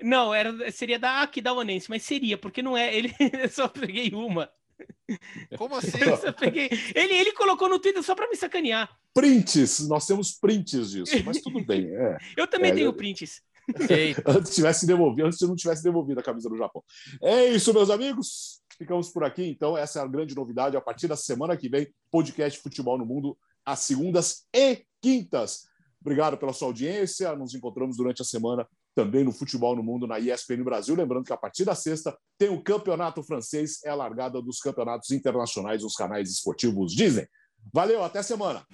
Não, 0.00 0.32
era, 0.32 0.70
seria 0.70 0.98
da 0.98 1.22
Aquidauanense, 1.22 1.90
mas 1.90 2.02
seria, 2.02 2.38
porque 2.38 2.62
não 2.62 2.76
é. 2.76 2.94
Ele 2.94 3.12
eu 3.42 3.48
só 3.48 3.68
peguei 3.68 4.10
uma. 4.14 4.50
Como 5.56 5.76
assim? 5.76 5.98
peguei... 6.38 6.70
ele, 6.94 7.14
ele 7.14 7.32
colocou 7.32 7.68
no 7.68 7.78
Twitter 7.78 8.02
só 8.02 8.14
para 8.14 8.28
me 8.28 8.36
sacanear. 8.36 8.90
Prints, 9.14 9.86
nós 9.86 10.06
temos 10.06 10.32
prints 10.32 10.90
disso, 10.90 11.22
mas 11.24 11.40
tudo 11.40 11.62
bem. 11.66 11.94
É. 11.94 12.16
Eu 12.36 12.46
também 12.46 12.70
é, 12.70 12.74
tenho 12.74 12.86
eu... 12.86 12.92
prints. 12.94 13.42
antes 14.26 14.54
tivesse 14.54 14.86
devolvido, 14.86 15.28
antes 15.28 15.40
eu 15.40 15.46
não 15.46 15.54
tivesse 15.54 15.84
devolvido 15.84 16.18
a 16.18 16.22
camisa 16.22 16.48
do 16.48 16.56
Japão. 16.56 16.82
É 17.22 17.46
isso, 17.46 17.72
meus 17.72 17.90
amigos. 17.90 18.60
Ficamos 18.76 19.10
por 19.10 19.22
aqui. 19.22 19.44
Então, 19.44 19.76
essa 19.76 20.00
é 20.00 20.02
a 20.02 20.06
grande 20.06 20.34
novidade. 20.34 20.76
A 20.76 20.80
partir 20.80 21.06
da 21.06 21.14
semana 21.14 21.56
que 21.56 21.68
vem, 21.68 21.92
podcast 22.10 22.58
Futebol 22.58 22.98
no 22.98 23.06
Mundo, 23.06 23.38
às 23.64 23.80
segundas 23.80 24.46
e 24.52 24.84
quintas. 25.00 25.68
Obrigado 26.00 26.36
pela 26.36 26.52
sua 26.52 26.68
audiência. 26.68 27.36
Nos 27.36 27.54
encontramos 27.54 27.96
durante 27.96 28.22
a 28.22 28.24
semana 28.24 28.66
também 28.94 29.24
no 29.24 29.32
Futebol 29.32 29.76
no 29.76 29.82
Mundo 29.82 30.06
na 30.06 30.18
ESPN 30.18 30.62
Brasil. 30.64 30.94
Lembrando 30.94 31.24
que 31.24 31.32
a 31.32 31.36
partir 31.36 31.64
da 31.64 31.74
sexta 31.74 32.16
tem 32.38 32.48
o 32.48 32.62
Campeonato 32.62 33.22
Francês, 33.22 33.82
é 33.84 33.90
a 33.90 33.94
largada 33.94 34.40
dos 34.40 34.58
campeonatos 34.58 35.10
internacionais 35.10 35.82
nos 35.82 35.94
canais 35.94 36.30
esportivos 36.30 36.92
Disney. 36.92 37.26
Valeu, 37.72 38.02
até 38.02 38.22
semana! 38.22 38.66